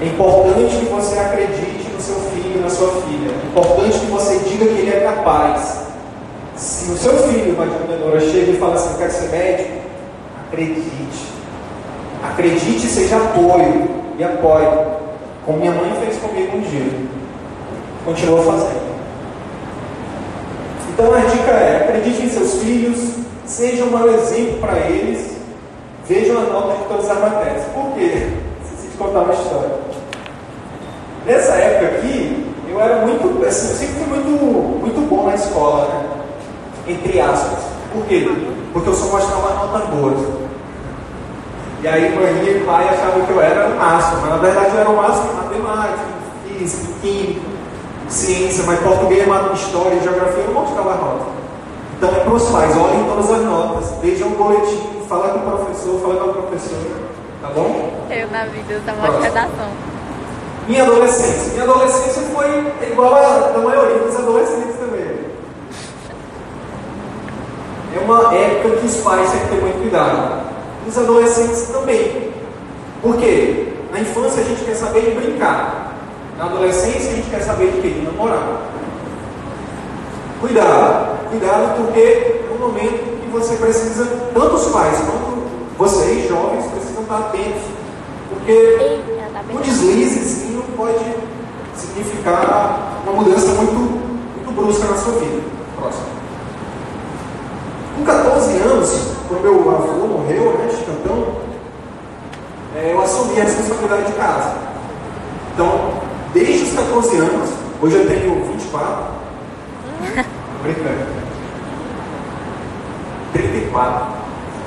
É 0.00 0.06
importante 0.06 0.76
que 0.76 0.84
você 0.86 1.18
acredite 1.18 1.90
no 1.92 2.00
seu 2.00 2.16
filho 2.16 2.44
na 2.64 2.70
sua 2.70 2.88
filha. 3.02 3.30
É 3.30 3.46
importante 3.46 3.98
que 3.98 4.06
você 4.06 4.38
diga 4.38 4.66
que 4.66 4.80
ele 4.80 4.90
é 4.90 5.00
capaz. 5.00 5.84
Se 6.56 6.90
o 6.90 6.96
seu 6.96 7.16
filho, 7.24 7.54
uma 7.54 7.66
diretora, 7.66 8.20
chega 8.20 8.52
e 8.52 8.56
fala 8.56 8.74
assim, 8.74 8.92
eu 8.92 8.98
quero 8.98 9.12
ser 9.12 9.28
médico, 9.28 9.70
acredite. 10.46 11.26
Acredite 12.22 12.86
e 12.86 12.90
seja 12.90 13.16
apoio. 13.16 13.88
E 14.18 14.24
apoie. 14.24 14.66
Como 15.44 15.58
minha 15.58 15.72
mãe 15.72 15.92
fez 16.00 16.18
comigo 16.18 16.56
um 16.56 16.60
dia. 16.60 16.92
Continua 18.04 18.42
fazendo. 18.42 18.94
Então 20.92 21.12
a 21.12 21.18
dica 21.18 21.50
é, 21.50 21.88
acredite 21.88 22.22
em 22.22 22.30
seus 22.30 22.62
filhos, 22.62 23.14
seja 23.44 23.82
um 23.82 23.90
mau 23.90 24.08
exemplo 24.08 24.58
para 24.60 24.78
eles, 24.78 25.36
vejam 26.06 26.38
a 26.38 26.42
nota 26.42 26.76
de 26.76 26.84
todas 26.84 27.10
as 27.10 27.18
matérias. 27.18 27.64
Por 27.74 27.92
quê? 27.94 28.28
Preciso 28.60 28.92
te 28.92 28.96
contar 28.96 29.22
uma 29.22 29.34
história. 29.34 29.83
Nessa 31.26 31.54
época 31.54 31.96
aqui, 31.96 32.54
eu 32.68 32.80
era 32.80 33.06
muito, 33.06 33.46
assim, 33.46 33.70
eu 33.70 33.74
sempre 33.76 33.94
fui 33.94 34.06
muito, 34.06 34.28
muito 34.80 35.08
bom 35.08 35.26
na 35.26 35.34
escola, 35.34 35.88
né? 35.88 36.14
entre 36.86 37.20
aspas. 37.20 37.60
Por 37.92 38.04
quê? 38.06 38.28
Porque 38.72 38.88
eu 38.88 38.94
só 38.94 39.06
mostrava 39.06 39.54
notas 39.54 39.88
boas. 39.88 40.18
E 41.82 41.88
aí 41.88 42.14
mãe 42.14 42.44
e 42.44 42.64
pai 42.64 42.88
achavam 42.88 43.24
que 43.26 43.32
eu 43.32 43.40
era 43.40 43.68
o 43.68 43.78
máximo, 43.78 44.22
mas 44.22 44.30
na 44.30 44.36
verdade 44.36 44.74
eu 44.74 44.80
era 44.80 44.90
o 44.90 44.96
máximo 44.96 45.30
em 45.30 45.34
matemática, 45.36 46.04
física, 46.46 46.92
química, 47.00 47.40
ciência, 48.08 48.64
mas 48.66 48.80
português, 48.80 49.26
história, 49.54 50.00
geografia 50.00 50.42
eu 50.42 50.52
não 50.52 50.62
mostrava 50.62 50.94
nota. 50.94 51.26
Então 51.96 52.10
é 52.10 52.20
para 52.20 52.34
os 52.34 52.50
pais, 52.50 52.76
olhem 52.76 53.04
todas 53.04 53.30
as 53.30 53.42
notas, 53.42 53.94
vejam 54.02 54.28
o 54.28 54.30
boletim, 54.30 55.02
fala 55.08 55.28
com 55.28 55.38
o 55.38 55.58
professor, 55.58 56.00
fala 56.00 56.14
com 56.16 56.30
a 56.30 56.32
professora, 56.32 56.96
tá 57.40 57.48
bom? 57.54 57.92
Eu 58.10 58.30
na 58.30 58.44
vida, 58.46 58.72
eu 58.72 58.78
estava 58.78 59.10
uma 59.10 59.20
redação. 59.20 59.93
Minha 60.66 60.82
adolescência. 60.84 61.52
Minha 61.52 61.64
adolescência 61.64 62.22
foi 62.34 62.72
igual 62.90 63.14
a 63.14 63.50
da 63.52 63.58
maioria 63.58 63.98
dos 63.98 64.16
adolescentes 64.16 64.76
também. 64.76 65.04
É 67.94 67.98
uma 68.02 68.34
época 68.34 68.76
que 68.76 68.86
os 68.86 68.96
pais 68.96 69.30
têm 69.30 69.40
que 69.40 69.48
ter 69.48 69.60
muito 69.60 69.78
cuidado. 69.80 70.44
Os 70.86 70.98
adolescentes 70.98 71.68
também. 71.70 72.32
Por 73.02 73.16
quê? 73.16 73.74
Na 73.92 74.00
infância 74.00 74.40
a 74.40 74.44
gente 74.44 74.64
quer 74.64 74.74
saber 74.74 75.02
de 75.02 75.10
brincar. 75.10 75.94
Na 76.38 76.46
adolescência 76.46 77.10
a 77.10 77.14
gente 77.14 77.30
quer 77.30 77.40
saber 77.40 77.70
de 77.72 77.82
quê? 77.82 77.88
De 77.90 78.00
namorar. 78.00 78.62
Cuidado. 80.40 81.28
Cuidado 81.30 81.76
porque 81.76 82.00
é 82.00 82.50
um 82.54 82.58
momento 82.58 83.20
que 83.20 83.28
você 83.30 83.56
precisa, 83.56 84.06
tanto 84.32 84.54
os 84.54 84.66
pais 84.68 84.98
quanto 84.98 85.44
vocês, 85.76 86.28
jovens, 86.28 86.66
precisam 86.66 87.02
estar 87.02 87.18
atentos. 87.18 87.83
Porque 88.44 89.00
um 89.50 89.60
deslizezinho 89.62 90.62
pode 90.76 91.02
significar 91.74 93.00
uma 93.02 93.14
mudança 93.14 93.54
muito, 93.54 93.72
muito 93.72 94.52
brusca 94.54 94.86
na 94.86 94.96
sua 94.98 95.14
vida. 95.14 95.40
Próximo. 95.78 96.04
Com 97.96 98.04
14 98.04 98.52
anos, 98.58 98.90
quando 99.28 99.42
meu 99.42 99.70
avô 99.70 100.06
morreu, 100.06 100.58
né, 100.58 100.68
Chicantão, 100.76 101.36
é, 102.76 102.92
eu 102.92 103.00
assumi 103.00 103.40
a 103.40 103.44
responsabilidade 103.44 104.06
de 104.08 104.12
casa. 104.12 104.58
Então, 105.54 106.02
desde 106.34 106.64
os 106.64 106.72
14 106.74 107.16
anos, 107.16 107.50
hoje 107.80 107.96
eu 107.96 108.06
tenho 108.06 108.44
24, 108.44 109.04
brincando, 110.62 111.06
34. 113.32 114.06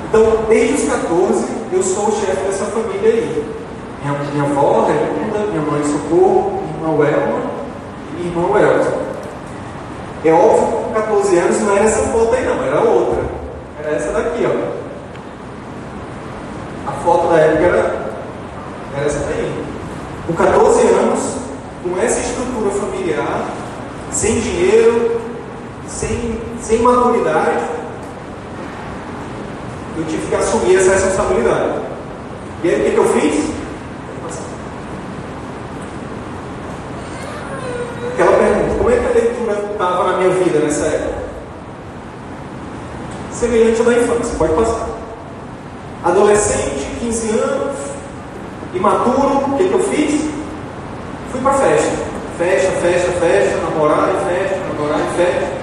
Então, 0.08 0.44
desde 0.48 0.74
os 0.74 0.88
14, 0.90 1.46
eu 1.72 1.82
sou 1.84 2.08
o 2.08 2.12
chefe 2.12 2.42
dessa 2.44 2.64
família 2.64 3.10
aí. 3.10 3.57
Minha, 4.02 4.18
minha 4.32 4.44
avó, 4.44 4.86
Redunda, 4.86 5.50
minha 5.50 5.62
mãe 5.62 5.82
Socorro, 5.84 6.62
minha 6.80 6.92
irmã 6.92 7.06
Elma 7.06 7.40
e 8.18 8.26
irmão 8.26 8.58
Elton. 8.58 8.98
É 10.24 10.32
óbvio 10.32 10.66
que 10.66 10.84
com 10.84 10.92
14 10.94 11.38
anos 11.38 11.60
não 11.60 11.76
era 11.76 11.84
essa 11.84 12.02
foto 12.08 12.34
aí 12.34 12.44
não, 12.44 12.62
era 12.64 12.80
outra. 12.80 13.22
Era 13.80 13.96
essa 13.96 14.12
daqui, 14.12 14.46
ó. 14.46 14.78
A 16.88 16.92
foto 17.04 17.28
da 17.28 17.38
época 17.38 17.64
era, 17.64 18.10
era 18.96 19.06
essa 19.06 19.20
daí. 19.20 19.64
Com 20.26 20.34
14 20.34 20.80
anos, 20.88 21.36
com 21.82 21.98
essa 22.00 22.20
estrutura 22.20 22.70
familiar, 22.70 23.48
sem 24.10 24.40
dinheiro, 24.40 25.20
sem, 25.86 26.40
sem 26.60 26.82
maturidade, 26.82 27.64
eu 29.96 30.04
tive 30.04 30.26
que 30.28 30.34
assumir 30.34 30.76
essa 30.76 30.92
responsabilidade. 30.92 31.80
E 32.62 32.68
aí 32.68 32.80
o 32.80 32.84
que, 32.84 32.90
que 32.90 32.98
eu 32.98 33.04
fiz? 33.04 33.58
Aquela 38.12 38.36
pergunta, 38.36 38.74
como 38.78 38.90
é 38.90 38.96
que 38.96 39.06
a 39.06 39.22
leitura 39.22 39.52
estava 39.72 40.12
na 40.12 40.18
minha 40.18 40.30
vida 40.30 40.57
nessa 40.68 40.86
época? 40.86 41.28
Semelhante 43.32 43.80
à 43.80 43.84
da 43.84 43.92
infância, 43.94 44.36
pode 44.36 44.54
passar. 44.54 44.88
Adolescente, 46.04 46.86
15 47.00 47.30
anos, 47.38 47.76
imaturo, 48.74 49.52
o 49.52 49.56
que, 49.56 49.68
que 49.68 49.74
eu 49.74 49.82
fiz? 49.84 50.28
Fui 51.32 51.40
para 51.40 51.54
festa. 51.54 52.08
Festa, 52.36 52.70
festa, 52.80 53.12
festa, 53.12 53.56
namorar 53.62 54.10
e 54.10 54.28
festa, 54.28 54.60
namorar 54.68 55.00
e 55.00 55.16
festa. 55.16 55.58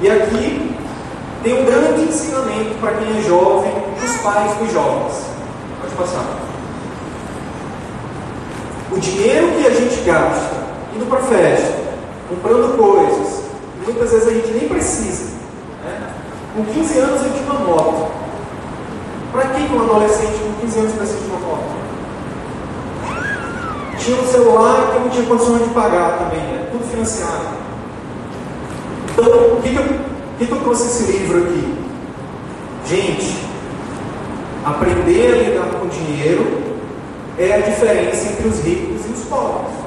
E 0.00 0.10
aqui 0.10 0.76
tem 1.42 1.60
um 1.60 1.64
grande 1.64 2.02
ensinamento 2.02 2.74
para 2.80 2.92
quem 2.94 3.18
é 3.18 3.22
jovem, 3.22 3.72
os 3.96 4.16
pais 4.18 4.56
dos 4.58 4.72
jovens. 4.72 5.24
Pode 5.80 5.94
passar. 5.94 6.24
O 8.92 9.00
dinheiro 9.00 9.48
que 9.52 9.66
a 9.66 9.70
gente 9.70 10.02
gasta 10.02 10.61
indo 10.94 11.06
para 11.08 11.20
festa, 11.20 11.78
comprando 12.28 12.76
coisas, 12.76 13.42
muitas 13.84 14.10
vezes 14.10 14.28
a 14.28 14.30
gente 14.30 14.52
nem 14.52 14.68
precisa. 14.68 15.32
Né? 15.84 16.10
Com 16.54 16.64
15 16.64 16.98
anos 16.98 17.22
eu 17.24 17.32
tinha 17.32 17.44
uma 17.44 17.60
moto. 17.60 18.12
Para 19.32 19.48
que 19.48 19.62
um 19.72 19.80
adolescente 19.80 20.38
com 20.38 20.60
15 20.60 20.78
anos 20.78 20.92
precisa 20.92 21.18
de 21.18 21.26
uma 21.26 21.38
moto? 21.38 21.82
Tinha 23.98 24.20
um 24.20 24.26
celular 24.26 24.92
que 24.92 24.98
não 24.98 25.08
tinha 25.08 25.26
condições 25.26 25.64
de 25.64 25.70
pagar 25.70 26.18
também, 26.18 26.40
né? 26.40 26.68
tudo 26.70 26.84
financiado. 26.90 27.62
Então, 29.12 29.24
o 29.24 29.62
que, 29.62 29.70
que, 29.70 29.76
eu, 29.76 29.84
o 29.84 30.38
que, 30.38 30.46
que 30.46 30.52
eu 30.52 30.60
trouxe 30.60 30.86
esse 30.86 31.12
livro 31.12 31.38
aqui? 31.38 31.74
Gente, 32.86 33.46
aprender 34.64 35.32
a 35.32 35.36
lidar 35.36 35.78
com 35.78 35.86
dinheiro 35.86 36.62
é 37.38 37.54
a 37.54 37.58
diferença 37.58 38.28
entre 38.28 38.48
os 38.48 38.60
ricos 38.60 39.06
e 39.06 39.12
os 39.12 39.24
pobres. 39.24 39.81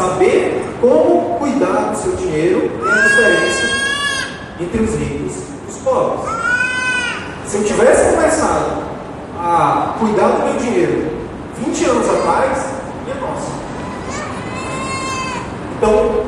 Saber 0.00 0.64
como 0.80 1.38
cuidar 1.38 1.90
do 1.90 1.94
seu 1.94 2.16
dinheiro 2.16 2.70
é 2.82 2.90
a 2.90 3.06
diferença 3.06 3.66
entre 4.58 4.80
os 4.80 4.94
ricos 4.94 5.36
e 5.36 5.70
os 5.70 5.76
pobres. 5.84 6.24
Se 7.46 7.58
eu 7.58 7.64
tivesse 7.64 8.14
começado 8.14 8.82
a 9.38 9.96
cuidar 9.98 10.28
do 10.28 10.44
meu 10.46 10.54
dinheiro 10.54 11.10
20 11.66 11.84
anos 11.84 12.08
atrás, 12.08 12.66
minha 13.04 13.16
nossa. 13.16 13.50
Então, 15.76 16.24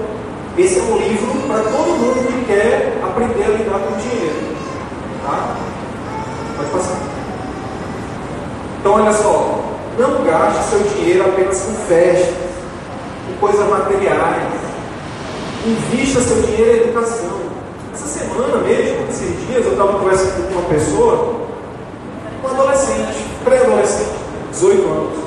esse 0.58 0.78
é 0.78 0.82
um 0.82 0.98
livro 0.98 1.48
para 1.48 1.62
todo 1.62 1.98
mundo 1.98 2.26
que 2.26 2.44
quer 2.44 3.00
aprender 3.02 3.42
a 3.42 3.48
lidar 3.56 3.78
com 3.78 3.94
o 3.94 3.96
dinheiro. 3.96 4.54
Tá? 5.24 5.56
Pode 6.58 6.70
passar. 6.72 6.98
Então, 8.80 8.92
olha 8.92 9.12
só. 9.14 9.62
Não 9.98 10.24
gaste 10.24 10.70
seu 10.70 10.80
dinheiro 10.80 11.24
apenas 11.24 11.60
com 11.60 11.72
festas, 11.86 12.41
com 13.32 13.46
coisas 13.46 13.68
materiais. 13.68 14.52
Invista 15.64 16.20
seu 16.20 16.42
dinheiro 16.42 16.76
em 16.76 16.80
educação. 16.88 17.40
Essa 17.94 18.06
semana 18.06 18.58
mesmo, 18.58 19.06
esses 19.08 19.46
dias, 19.46 19.64
eu 19.64 19.72
estava 19.72 19.98
conversando 19.98 20.48
com 20.48 20.58
uma 20.58 20.68
pessoa, 20.68 21.34
um 22.42 22.48
adolescente, 22.48 23.24
pré-adolescente, 23.44 24.10
18 24.50 24.88
anos. 24.88 25.18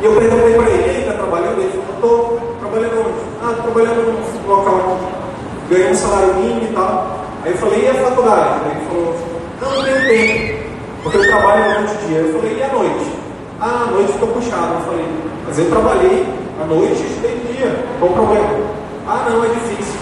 E 0.00 0.04
eu 0.04 0.12
perguntei 0.14 0.54
para 0.54 0.70
ele, 0.70 0.82
ele 0.82 1.00
está 1.00 1.12
trabalhando? 1.12 1.60
Ele 1.60 1.82
falou, 2.00 2.34
estou 2.34 2.56
trabalhando 2.60 3.00
onde? 3.00 3.18
Ah, 3.42 3.62
trabalhando 3.62 4.12
num 4.12 4.48
local 4.48 4.76
aqui. 4.76 5.74
Ganhei 5.74 5.90
um 5.90 5.94
salário 5.94 6.34
mínimo 6.34 6.64
e 6.70 6.74
tal. 6.74 7.20
Aí 7.44 7.52
eu 7.52 7.58
falei, 7.58 7.84
e 7.84 7.88
a 7.88 7.94
faculdade? 7.94 8.60
Aí 8.64 8.70
ele 8.70 8.86
falou, 8.86 9.16
não, 9.60 9.76
não 9.76 9.84
tenho 9.84 10.08
tempo, 10.08 10.64
porque 11.02 11.18
eu 11.18 11.26
trabalho 11.26 11.64
durante 11.64 11.94
o 11.94 12.08
dia. 12.08 12.18
Eu 12.18 12.40
falei, 12.40 12.58
e 12.58 12.62
a 12.62 12.68
noite? 12.68 13.12
Ah, 13.60 13.86
a 13.88 13.90
noite 13.92 14.12
ficou 14.12 14.28
puxada. 14.28 14.74
Eu 14.74 14.80
falei, 14.80 15.06
mas 15.46 15.58
eu 15.58 15.70
trabalhei 15.70 16.41
à 16.60 16.64
noite 16.66 17.02
estudei 17.02 17.40
dia. 17.52 17.84
Qual 17.98 18.10
o 18.10 18.14
problema? 18.14 18.48
Ah, 19.06 19.26
não, 19.28 19.44
é 19.44 19.48
difícil. 19.48 20.00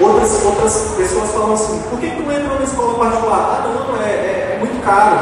Outras, 0.00 0.44
outras 0.44 0.94
pessoas 0.96 1.30
falam 1.30 1.54
assim, 1.54 1.82
por 1.88 1.98
que 1.98 2.10
tu 2.10 2.22
entra 2.22 2.42
numa 2.42 2.62
escola 2.62 2.98
particular? 2.98 3.38
Ah, 3.38 3.68
não, 3.68 4.02
é, 4.02 4.08
é, 4.08 4.54
é 4.54 4.58
muito 4.58 4.84
caro. 4.84 5.18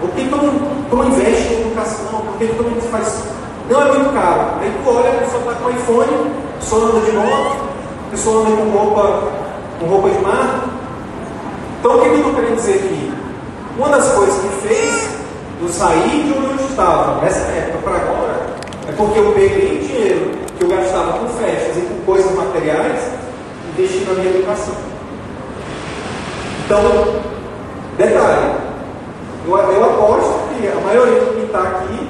Por 0.00 0.10
que 0.10 0.28
tu 0.28 0.96
não 0.96 1.04
investe 1.06 1.54
em 1.54 1.60
educação? 1.60 2.20
Por 2.20 2.38
que 2.38 2.46
tu 2.46 2.62
não 2.62 2.80
faz. 2.90 3.22
Não 3.70 3.80
é 3.80 3.84
muito 3.84 4.12
caro. 4.12 4.60
Aí 4.60 4.72
tu 4.84 4.90
olha, 4.90 5.10
a 5.10 5.22
pessoa 5.24 5.42
está 5.42 5.54
com 5.54 5.70
iPhone, 5.70 6.32
a 6.54 6.58
pessoa 6.58 6.90
anda 6.90 7.00
de 7.00 7.12
moto, 7.12 7.56
a 8.06 8.10
pessoa 8.10 8.40
anda 8.46 8.56
com 8.56 8.70
roupa, 8.70 9.32
com 9.78 9.86
roupa 9.86 10.10
de 10.10 10.18
mar. 10.18 10.64
Então 11.78 11.96
o 11.96 12.00
que 12.00 12.08
eu 12.08 12.16
estou 12.16 12.34
querendo 12.34 12.56
dizer 12.56 12.74
aqui? 12.74 13.12
Uma 13.78 13.88
das 13.88 14.12
coisas 14.12 14.34
que 14.42 14.68
fez 14.68 15.21
eu 15.62 15.68
sair 15.68 16.24
de 16.24 16.32
onde 16.32 16.60
eu 16.60 16.68
estava, 16.68 17.20
nessa 17.20 17.46
época 17.52 17.78
para 17.84 17.96
agora, 17.96 18.46
é 18.88 18.92
porque 18.96 19.18
eu 19.18 19.32
peguei 19.32 19.78
dinheiro 19.78 20.32
que 20.58 20.64
eu 20.64 20.68
gastava 20.68 21.12
com 21.18 21.28
festas 21.28 21.76
e 21.76 21.80
com 21.82 22.04
coisas 22.04 22.32
materiais 22.34 23.00
e 23.64 23.80
investi 23.80 24.04
na 24.04 24.14
minha 24.14 24.30
educação. 24.30 24.74
Então, 26.64 26.82
detalhe, 27.96 28.56
eu, 29.46 29.56
eu 29.56 29.84
aposto 29.84 30.40
que 30.48 30.66
a 30.66 30.80
maioria 30.80 31.20
que 31.20 31.44
está 31.46 31.60
aqui 31.60 32.08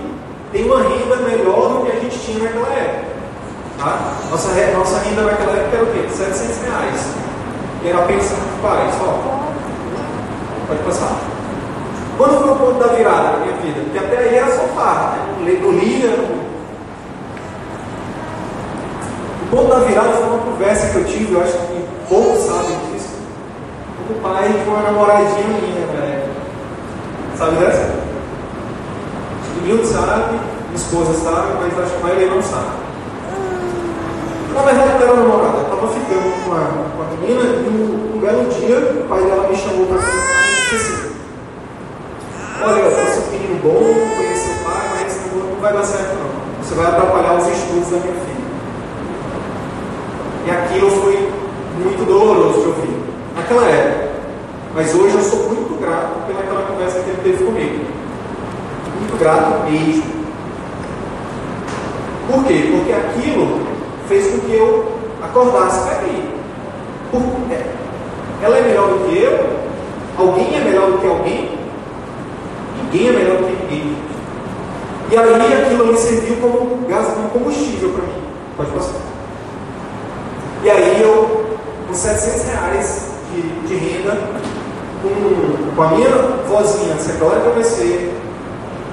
tem 0.50 0.64
uma 0.64 0.83
renda 0.83 1.16
melhor 1.16 1.68
do 1.68 1.85
que 1.85 1.92
a 1.92 2.00
gente 2.00 2.18
tinha 2.18 2.44
naquela 2.44 2.72
época. 2.72 3.12
Tá? 3.79 4.14
Nossa, 4.31 4.48
nossa 4.74 4.98
renda 5.00 5.22
naquela 5.22 5.53
época 5.53 5.77
era 5.77 5.85
o 5.85 5.92
quê? 5.92 6.07
700 6.09 6.62
reais. 6.64 7.07
E 7.85 7.88
era 7.88 7.98
a 7.98 8.03
pensão 8.03 8.38
dos 8.38 8.61
pais. 8.62 8.94
Ó, 9.03 9.42
pode 10.68 10.83
passar. 10.85 11.32
Quando 12.22 12.38
foi 12.38 12.52
o 12.52 12.54
ponto 12.54 12.78
da 12.78 12.94
virada 12.94 13.30
na 13.30 13.38
minha 13.38 13.56
vida? 13.56 13.80
Porque 13.80 13.98
até 13.98 14.16
aí 14.16 14.37
era 14.37 14.46
só 14.46 14.62
farra, 14.76 15.16
né? 15.40 15.58
não 15.61 15.72
lia. 15.72 16.14
O 19.42 19.46
ponto 19.50 19.68
da 19.68 19.80
virada 19.80 20.12
foi 20.12 20.26
uma 20.26 20.38
conversa 20.38 20.90
que 20.90 20.98
eu 20.98 21.04
tive, 21.04 21.35
eu 21.35 21.42
acho 21.42 21.52
que 21.54 21.85
poucos 22.08 22.44
sabem 22.44 22.78
disso, 22.92 23.08
com 24.06 24.14
o 24.14 24.20
pai 24.20 24.50
de 24.50 24.70
uma 24.70 24.82
namoradinha 24.82 25.48
minha, 25.48 25.85
velho. 25.85 26.30
Sabe 27.37 27.56
dessa? 27.56 27.90
Acho 29.40 29.80
que 29.80 29.87
sabe, 29.87 30.32
minha 30.32 30.76
esposa 30.76 31.14
sabe, 31.14 31.54
mas 31.61 31.76
acho 31.76 31.90
que 31.90 32.02
a 32.02 32.06
maioria 32.06 32.30
não 32.30 32.40
sabe. 32.40 32.70
Na 34.54 34.62
verdade, 34.62 34.90
não 34.90 35.02
era 35.02 35.16
namorada, 35.16 35.58
eu 35.58 35.62
estava 35.64 35.88
ficando 35.88 36.44
com 36.44 36.50
uma, 36.50 36.61
com 36.61 37.02
uma 37.02 37.11
menina 37.16 37.42
e 37.42 37.68
um, 37.68 38.14
um 38.14 38.20
belo 38.20 38.48
dia 38.48 38.78
o 38.78 39.08
pai 39.08 39.24
dela 39.24 39.48
me 39.48 39.56
chamou 39.56 39.87
para 39.87 39.96
conversar 39.96 40.46
e 40.46 40.70
disse 40.70 40.76
assim: 40.76 41.12
Olha, 42.64 42.83
você 42.85 43.01
é 43.01 43.22
um 43.22 43.31
menino 43.33 43.61
bom, 43.62 44.16
conhece 44.16 44.46
seu 44.46 44.64
pai, 44.64 44.88
mas 44.94 45.18
não, 45.35 45.61
vai 45.61 45.72
dar 45.72 45.85
certo 45.85 46.14
não. 46.14 46.62
Você 46.62 46.75
vai 46.75 46.87
atrapalhar 46.87 47.35
os 47.35 47.48
estudos 47.48 47.90
da 47.90 47.96
minha 47.96 48.14
filha. 48.14 48.42
E 50.46 50.51
aquilo 50.51 50.90
foi 50.90 51.29
muito 51.83 52.07
doloroso 52.07 52.61
de 52.61 52.66
ouvir. 52.68 53.03
Naquela 53.35 53.66
época. 53.66 54.12
Mas 54.75 54.94
hoje 54.94 55.14
eu 55.14 55.22
sou 55.22 55.48
muito 55.48 55.81
grato 55.81 56.27
pelaquela 56.27 56.62
conversa 56.62 57.01
que 57.01 57.11
ele 57.11 57.20
teve 57.22 57.44
comigo. 57.44 57.85
Muito 58.98 59.18
grato 59.18 59.70
mesmo. 59.70 60.05
Por 62.31 62.44
quê? 62.44 62.70
Porque 62.77 62.92
aquilo 62.92 63.61
fez 64.09 64.31
com 64.31 64.38
que 64.40 64.55
eu 64.55 64.98
acordasse. 65.22 65.88
Peraí. 65.88 66.33
Ela 68.42 68.59
é 68.59 68.62
melhor 68.62 68.88
do 68.88 69.09
que 69.09 69.22
eu? 69.22 69.62
Alguém 70.18 70.57
é 70.57 70.61
melhor 70.61 70.90
do 70.90 70.98
que 70.98 71.07
alguém? 71.07 71.52
Ninguém 72.92 73.09
é 73.09 73.12
melhor 73.12 73.37
que 73.38 73.44
ninguém. 73.44 73.96
E 75.11 75.16
aí 75.16 75.62
aquilo 75.62 75.87
me 75.87 75.96
serviu 75.96 76.37
como 76.37 76.87
gás, 76.87 77.07
como 77.09 77.31
combustível 77.31 77.90
para 77.90 78.02
mim. 78.02 78.22
Pode 78.57 78.70
passar. 78.70 79.00
E 80.62 80.70
aí 80.70 81.02
eu, 81.02 81.57
com 81.88 81.94
700 81.94 82.44
reais 82.44 83.09
de, 83.33 83.42
de 83.66 83.74
renda, 83.74 84.18
com, 85.02 85.74
com, 85.74 85.83
a 85.83 85.88
minha 85.88 86.09
vozinha, 86.46 86.96
secretária 86.98 87.40
de 87.40 87.48
AVC, 87.48 88.11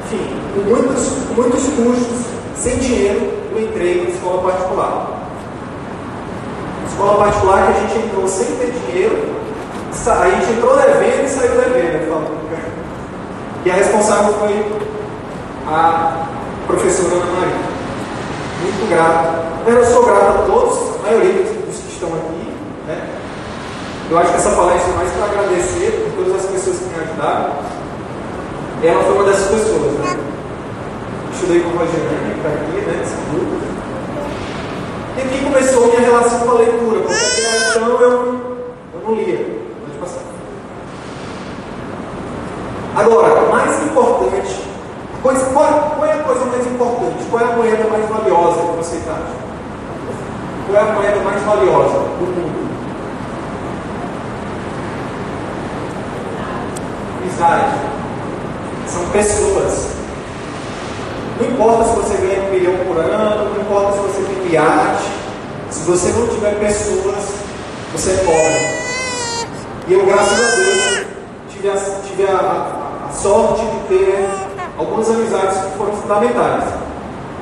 enfim, 0.05 0.35
com 0.55 0.61
muitos, 0.61 1.11
muitos 1.35 1.63
custos, 1.63 2.25
sem 2.55 2.77
dinheiro, 2.77 3.31
eu 3.51 3.61
entrei 3.61 4.03
na 4.03 4.09
escola 4.09 4.49
particular. 4.49 5.29
Escola 6.87 7.25
particular 7.25 7.65
que 7.65 7.77
a 7.77 7.81
gente 7.81 8.05
entrou 8.05 8.27
sem 8.27 8.47
ter 8.55 8.71
dinheiro, 8.71 9.35
a 10.07 10.29
gente 10.29 10.51
entrou 10.53 10.75
devendo 10.77 11.25
e 11.25 11.29
saiu 11.29 11.51
devendo. 11.51 12.39
E 13.65 13.71
a 13.71 13.73
responsável 13.73 14.33
foi 14.35 14.65
a 15.67 16.27
professora 16.65 17.15
Ana 17.15 17.25
Maria. 17.25 17.55
Muito 18.61 18.89
grato. 18.89 19.49
Eu 19.67 19.85
sou 19.85 20.05
grato 20.05 20.39
a 20.39 20.43
todos, 20.43 20.95
a 20.99 21.03
maioria 21.03 21.43
dos 21.43 21.77
que 21.77 21.93
estão 21.93 22.09
aqui. 22.09 22.53
Né? 22.87 23.07
Eu 24.09 24.17
acho 24.17 24.31
que 24.31 24.37
essa 24.37 24.51
palestra 24.51 24.91
é 24.91 24.95
mais 24.95 25.11
para 25.11 25.25
agradecer 25.25 26.11
por 26.15 26.23
todas 26.23 26.45
as 26.45 26.51
pessoas 26.51 26.77
que 26.77 26.85
me 26.85 27.03
ajudaram. 27.03 27.51
Ela 28.81 29.03
foi 29.03 29.13
uma 29.13 29.23
dessas 29.25 29.47
pessoas. 29.49 29.93
Né? 29.99 30.19
Estudei 31.33 31.59
com 31.61 31.69
o 31.69 31.77
Rogerane, 31.77 32.33
que 32.33 32.37
está 32.37 32.49
aqui, 32.49 32.71
né, 32.71 32.97
nesse. 32.97 33.15
E 35.17 35.21
aqui 35.21 35.43
começou 35.43 35.83
a 35.83 35.87
minha 35.87 35.99
relação 35.99 36.39
com 36.39 36.51
a 36.51 36.53
leitura, 36.53 37.01
porque 37.01 37.13
até 37.13 37.77
então 37.77 38.01
eu, 38.01 38.11
eu 38.93 39.01
não 39.03 39.15
lia. 39.15 39.37
Pode 39.37 39.99
passar. 39.99 40.21
Agora, 42.95 43.38
mais 43.49 43.83
importante, 43.83 44.69
qual, 45.21 45.35
qual, 45.95 46.05
é 46.05 46.13
a 46.13 46.23
coisa 46.23 46.45
mais 46.45 46.65
importante? 46.65 47.25
Qual 47.29 47.41
é 47.41 47.51
a 47.51 47.55
moeda 47.57 47.89
mais 47.89 48.09
valiosa 48.09 48.61
que 48.61 48.77
você 48.77 48.95
acha? 48.97 49.49
Qual 50.65 50.77
é 50.77 50.89
a 50.89 50.93
moeda 50.93 51.19
mais 51.21 51.43
valiosa 51.43 51.99
do 51.99 52.25
mundo? 52.25 52.69
Amizade. 57.21 57.75
São 58.87 59.05
pessoas. 59.09 59.89
Não 61.39 61.49
importa 61.49 61.83
se 61.85 61.95
você 61.95 62.17
ganha 62.17 62.41
um 62.47 62.51
milhão 62.51 62.73
por 62.85 62.97
ano, 62.97 63.53
não 63.53 63.61
importa 63.61 63.93
se 63.93 63.99
você 63.99 64.21
tem 64.21 64.53
iate, 64.53 65.03
se 65.69 65.81
você 65.81 66.11
não 66.11 66.27
tiver 66.27 66.59
pessoas, 66.59 67.25
você 67.93 68.11
é 68.11 68.17
pobre. 68.25 68.79
E 69.87 69.93
eu, 69.93 70.05
graças 70.05 70.39
a 70.39 70.55
Deus, 70.55 71.05
tive 71.49 71.69
a, 71.69 71.75
tive 72.05 72.23
a 72.23 72.78
sorte 73.21 73.65
de 73.65 73.79
ter 73.89 74.29
algumas 74.77 75.09
amizades 75.09 75.57
que 75.57 75.77
foram 75.77 75.93
fundamentais. 75.93 76.63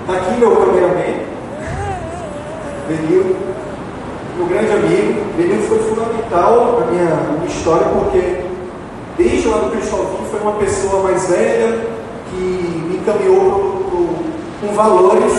Está 0.02 0.14
aqui 0.14 0.40
meu 0.40 0.56
cameraman, 0.56 1.28
Benil, 2.88 3.36
meu 4.38 4.48
grande 4.48 4.72
amigo. 4.72 5.22
Benil 5.38 5.62
foi 5.64 5.80
fundamental 5.80 6.80
na 6.80 6.86
minha, 6.88 7.06
na 7.06 7.32
minha 7.34 7.48
história, 7.48 7.86
porque 7.90 8.44
desde 9.18 9.48
lá 9.50 9.58
do 9.58 9.72
Cristóvão 9.72 10.26
foi 10.32 10.40
uma 10.40 10.54
pessoa 10.54 11.04
mais 11.04 11.30
velha, 11.30 11.86
que 12.32 12.36
me 12.36 12.98
encaminhou 12.98 14.18
com 14.62 14.74
valores 14.74 15.34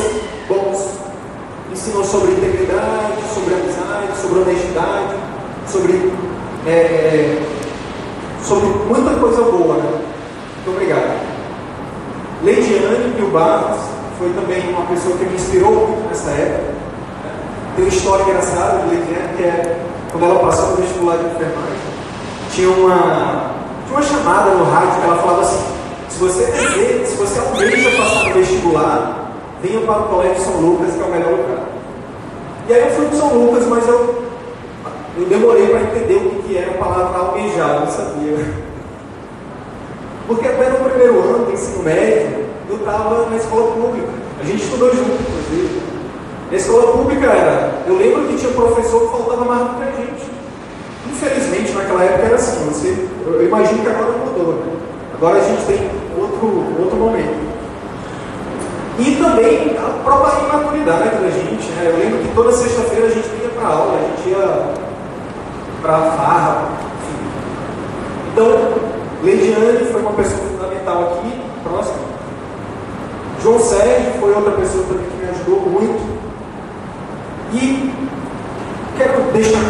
bons. 0.49 0.99
Ensinou 1.73 2.05
sobre 2.05 2.33
integridade, 2.33 3.15
sobre 3.35 3.55
amizade, 3.55 4.17
sobre 4.21 4.41
honestidade, 4.41 5.17
sobre, 5.67 6.13
é, 6.67 7.43
sobre 8.43 8.67
muita 8.89 9.15
coisa 9.21 9.43
boa. 9.43 9.77
Né? 9.77 10.08
Muito 10.65 10.71
obrigado. 10.71 11.39
Leidiane 12.43 13.15
Pio 13.17 13.29
Barros 13.29 13.81
foi 14.19 14.31
também 14.31 14.69
uma 14.71 14.87
pessoa 14.87 15.17
que 15.17 15.25
me 15.25 15.35
inspirou 15.35 15.73
muito 15.73 16.09
nessa 16.09 16.31
época. 16.31 16.75
Tem 17.75 17.85
uma 17.85 17.95
história 17.95 18.23
engraçada 18.25 18.79
de 18.79 18.95
Leidiane, 18.95 19.37
que 19.37 19.43
é 19.45 19.79
quando 20.11 20.25
ela 20.25 20.41
passou 20.41 20.71
no 20.71 20.77
vestibular 20.77 21.17
de 21.17 21.27
enfermagem, 21.27 21.79
tinha 22.51 22.71
uma, 22.71 23.53
tinha 23.87 23.99
uma 23.99 24.03
chamada 24.03 24.51
no 24.51 24.65
rádio 24.65 25.01
que 25.01 25.07
ela 25.07 25.17
falava 25.17 25.43
assim, 25.43 25.65
se 26.09 26.19
você 26.19 26.47
deseja, 26.47 27.05
se 27.05 27.17
você 27.17 27.39
almeja 27.39 27.91
passar 27.97 28.25
no 28.29 28.35
vestibular, 28.35 29.33
venha 29.63 29.81
para 29.81 30.01
o 30.01 30.09
Colégio 30.09 30.45
São 30.45 30.61
Lucas, 30.61 30.95
que 30.95 31.01
é 31.01 31.05
o 31.05 31.11
melhor 31.11 31.31
lugar. 31.31 31.65
E 32.69 32.73
aí 32.73 32.81
eu 32.81 32.91
fui 32.91 33.07
para 33.07 33.19
São 33.19 33.35
Lucas, 33.35 33.67
mas 33.67 33.87
eu, 33.87 34.25
eu 35.19 35.25
demorei 35.27 35.69
para 35.69 35.83
entender 35.83 36.17
o 36.17 36.31
que, 36.31 36.49
que 36.49 36.59
era 36.59 36.71
a 36.71 36.75
palavra 36.75 37.19
almejar, 37.19 37.75
eu 37.75 37.81
não 37.81 37.87
sabia. 37.87 38.68
Porque 40.29 40.47
até 40.47 40.69
no 40.69 40.91
primeiro 40.91 41.21
ano 41.21 41.47
do 41.47 41.53
ensino 41.53 41.83
médio, 41.83 42.45
eu 42.69 42.77
estava 42.77 43.31
na 43.31 43.37
escola 43.37 43.73
pública. 43.73 44.09
A 44.39 44.45
gente 44.45 44.63
estudou 44.63 44.95
junto, 44.95 45.11
inclusive. 45.11 45.81
Na 46.51 46.57
escola 46.57 46.93
pública 46.93 47.27
era. 47.27 47.83
Eu 47.87 47.97
lembro 47.97 48.29
que 48.29 48.37
tinha 48.37 48.53
professor 48.53 49.01
que 49.01 49.17
faltava 49.17 49.45
mais 49.47 49.63
do 49.63 49.77
que 49.77 49.83
a 49.83 49.93
gente. 49.93 50.31
Infelizmente, 51.11 51.73
naquela 51.73 52.05
época 52.05 52.27
era 52.27 52.35
assim. 52.35 52.63
Você, 52.67 53.09
eu 53.27 53.47
imagino 53.47 53.83
que 53.83 53.89
agora 53.89 54.13
mudou. 54.13 54.53
Né? 54.53 54.73
Agora 55.15 55.39
a 55.39 55.43
gente 55.43 55.65
tem 55.65 55.91
outro, 56.19 56.63
outro 56.79 56.97
momento. 56.99 57.49
E 58.99 59.17
também 59.17 59.79
a 59.79 60.03
própria 60.05 60.45
imaturidade 60.45 61.17
da 61.23 61.31
gente. 61.31 61.71
Né? 61.71 61.87
Eu 61.87 61.99
lembro 61.99 62.19
que 62.19 62.35
toda 62.35 62.53
sexta-feira 62.53 63.07
a 63.07 63.11
gente 63.11 63.29
ia 63.29 63.49
para 63.49 63.67
aula, 63.67 63.97
a 63.97 64.17
gente 64.17 64.29
ia 64.29 64.75
para 65.81 65.99
farra, 66.11 66.69
enfim. 67.01 67.19
Então, 68.33 68.98
Leidiane 69.23 69.85
foi 69.91 70.01
uma 70.01 70.13
pessoa 70.13 70.39
fundamental 70.39 71.13
aqui, 71.13 71.41
próximo. 71.65 71.99
João 73.43 73.59
Sérgio 73.61 74.13
foi 74.21 74.35
outra 74.35 74.53
pessoa 74.53 74.85
também 74.85 75.07
que 75.07 75.17
me 75.17 75.31
ajudou 75.31 75.61
muito. 75.61 76.19
E 77.53 77.93
quero 78.97 79.33
deixar 79.33 79.63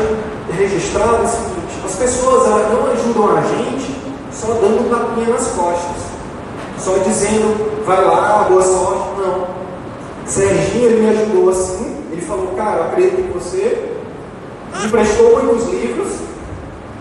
registrado 0.53 1.25
o 1.25 1.29
seguinte: 1.29 1.81
as 1.85 1.95
pessoas 1.95 2.47
elas 2.47 2.73
não 2.73 2.91
ajudam 2.93 3.37
a 3.37 3.41
gente 3.43 3.97
só 4.33 4.53
dando 4.55 4.87
um 4.87 4.89
tapinha 4.89 5.29
nas 5.29 5.49
costas, 5.49 6.03
só 6.79 6.99
dizendo, 6.99 7.85
vai 7.85 8.05
lá, 8.05 8.47
boa 8.49 8.63
sorte. 8.63 9.09
Não. 9.19 9.59
Serginho 10.27 10.91
ele 10.91 11.01
me 11.01 11.09
ajudou 11.09 11.49
assim, 11.49 12.05
ele 12.13 12.21
falou, 12.21 12.49
cara, 12.49 12.85
acredito 12.85 13.21
em 13.21 13.31
você, 13.31 13.97
me 14.79 14.87
emprestou 14.87 15.43
muitos 15.43 15.67
livros, 15.69 16.09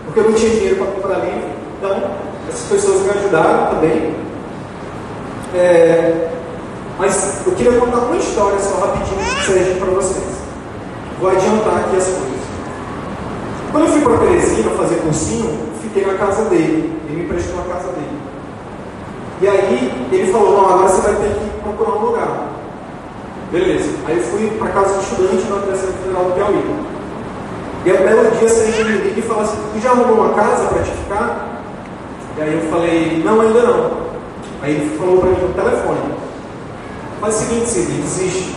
porque 0.04 0.20
eu 0.20 0.24
não 0.24 0.32
tinha 0.32 0.50
dinheiro 0.50 0.76
para 0.76 0.86
comprar 0.86 1.18
livro. 1.18 1.50
Então, 1.78 2.10
essas 2.48 2.68
pessoas 2.68 3.02
me 3.02 3.10
ajudaram 3.10 3.74
também. 3.74 4.14
É, 5.54 6.28
mas 6.98 7.46
eu 7.46 7.52
queria 7.52 7.78
contar 7.78 7.98
uma 7.98 8.16
história 8.16 8.58
só 8.58 8.86
rapidinho 8.86 9.20
seja 9.44 9.74
para 9.78 9.90
vocês. 9.90 10.38
Vou 11.20 11.30
adiantar 11.30 11.76
aqui 11.78 11.96
as 11.96 12.04
coisas. 12.04 12.38
Quando 13.70 13.84
eu 13.86 13.92
fui 13.92 14.00
para 14.00 14.18
Teresina 14.18 14.70
fazer 14.70 14.96
cursinho, 14.96 15.58
fiquei 15.82 16.06
na 16.06 16.14
casa 16.14 16.44
dele. 16.48 17.00
Ele 17.06 17.16
me 17.16 17.24
emprestou 17.24 17.60
a 17.60 17.74
casa 17.74 17.88
dele. 17.92 18.18
E 19.40 19.48
aí 19.48 20.08
ele 20.10 20.32
falou, 20.32 20.56
não, 20.56 20.74
agora 20.74 20.88
você 20.88 21.00
vai 21.02 21.14
ter 21.16 21.34
que 21.34 21.60
procurar 21.62 21.98
um 21.98 22.06
lugar. 22.06 22.48
Beleza. 23.52 23.90
Aí 24.06 24.16
eu 24.16 24.22
fui 24.24 24.50
para 24.58 24.68
casa 24.68 24.98
de 24.98 25.04
estudante 25.04 25.46
na 25.48 25.56
Universidade 25.56 25.98
Federal 25.98 26.24
do 26.24 26.32
Piauí. 26.32 26.88
E 27.84 27.92
um 27.92 27.96
belo 27.96 28.30
dia 28.36 28.48
você 28.48 28.64
me 28.66 28.82
liga 28.82 29.20
e 29.20 29.22
fala 29.22 29.42
assim, 29.42 29.58
tu 29.72 29.80
já 29.80 29.90
arrumou 29.90 30.26
uma 30.26 30.34
casa 30.34 30.66
para 30.66 30.82
te 30.82 30.90
ficar? 30.90 31.47
E 32.38 32.40
aí 32.40 32.54
eu 32.54 32.70
falei, 32.70 33.22
não, 33.24 33.40
ainda 33.40 33.62
não. 33.62 33.90
Aí 34.62 34.74
ele 34.76 34.96
falou 34.96 35.18
para 35.18 35.30
mim 35.30 35.40
no 35.40 35.54
telefone, 35.54 36.14
faz 37.20 37.34
o 37.34 37.38
seguinte, 37.38 37.68
Cid, 37.68 37.92
desiste. 38.00 38.54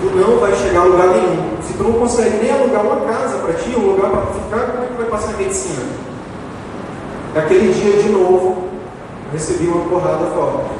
Tu 0.00 0.14
não 0.14 0.38
vai 0.38 0.54
chegar 0.54 0.80
a 0.80 0.84
lugar 0.84 1.08
nenhum. 1.08 1.56
Se 1.62 1.72
tu 1.72 1.82
não 1.82 1.92
consegue 1.94 2.36
nem 2.36 2.52
alugar 2.52 2.84
uma 2.84 3.00
casa 3.06 3.38
para 3.38 3.54
ti, 3.54 3.74
um 3.74 3.92
lugar 3.92 4.10
para 4.10 4.26
ficar, 4.26 4.72
como 4.72 4.84
é 4.84 4.86
que 4.86 4.92
vai 4.94 5.06
passar 5.06 5.32
a 5.32 5.36
medicina? 5.38 5.82
Naquele 7.34 7.72
dia 7.72 8.02
de 8.02 8.10
novo, 8.10 8.68
eu 9.26 9.32
recebi 9.32 9.66
uma 9.68 9.88
porrada 9.88 10.26
forte. 10.34 10.70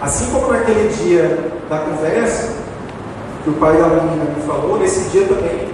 Assim 0.00 0.30
como 0.32 0.48
naquele 0.48 0.88
dia 0.88 1.52
da 1.68 1.78
conversa, 1.78 2.52
que 3.44 3.50
o 3.50 3.54
pai 3.54 3.76
da 3.76 3.86
menina 3.86 4.24
me 4.36 4.42
falou, 4.42 4.78
nesse 4.78 5.08
dia 5.10 5.26
também 5.26 5.68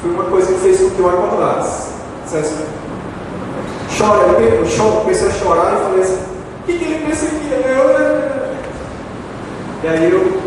foi 0.00 0.10
uma 0.12 0.24
coisa 0.24 0.52
que 0.52 0.60
fez 0.60 0.80
com 0.80 0.90
que 0.90 0.98
eu 1.00 1.08
acordasse. 1.08 1.92
Dissesse, 2.24 2.54
chora, 3.96 4.40
eu 4.40 4.66
choro, 4.66 5.00
comecei 5.00 5.28
a 5.28 5.32
chorar 5.32 5.74
e 5.74 5.84
falei 5.84 6.02
assim, 6.02 6.18
o 6.62 6.66
que, 6.66 6.78
que 6.78 6.84
ele 6.84 7.06
pensa 7.06 7.26
é 7.26 7.76
eu, 7.78 7.98
né? 7.98 8.38
E 9.82 9.88
aí 9.88 10.10
eu, 10.10 10.40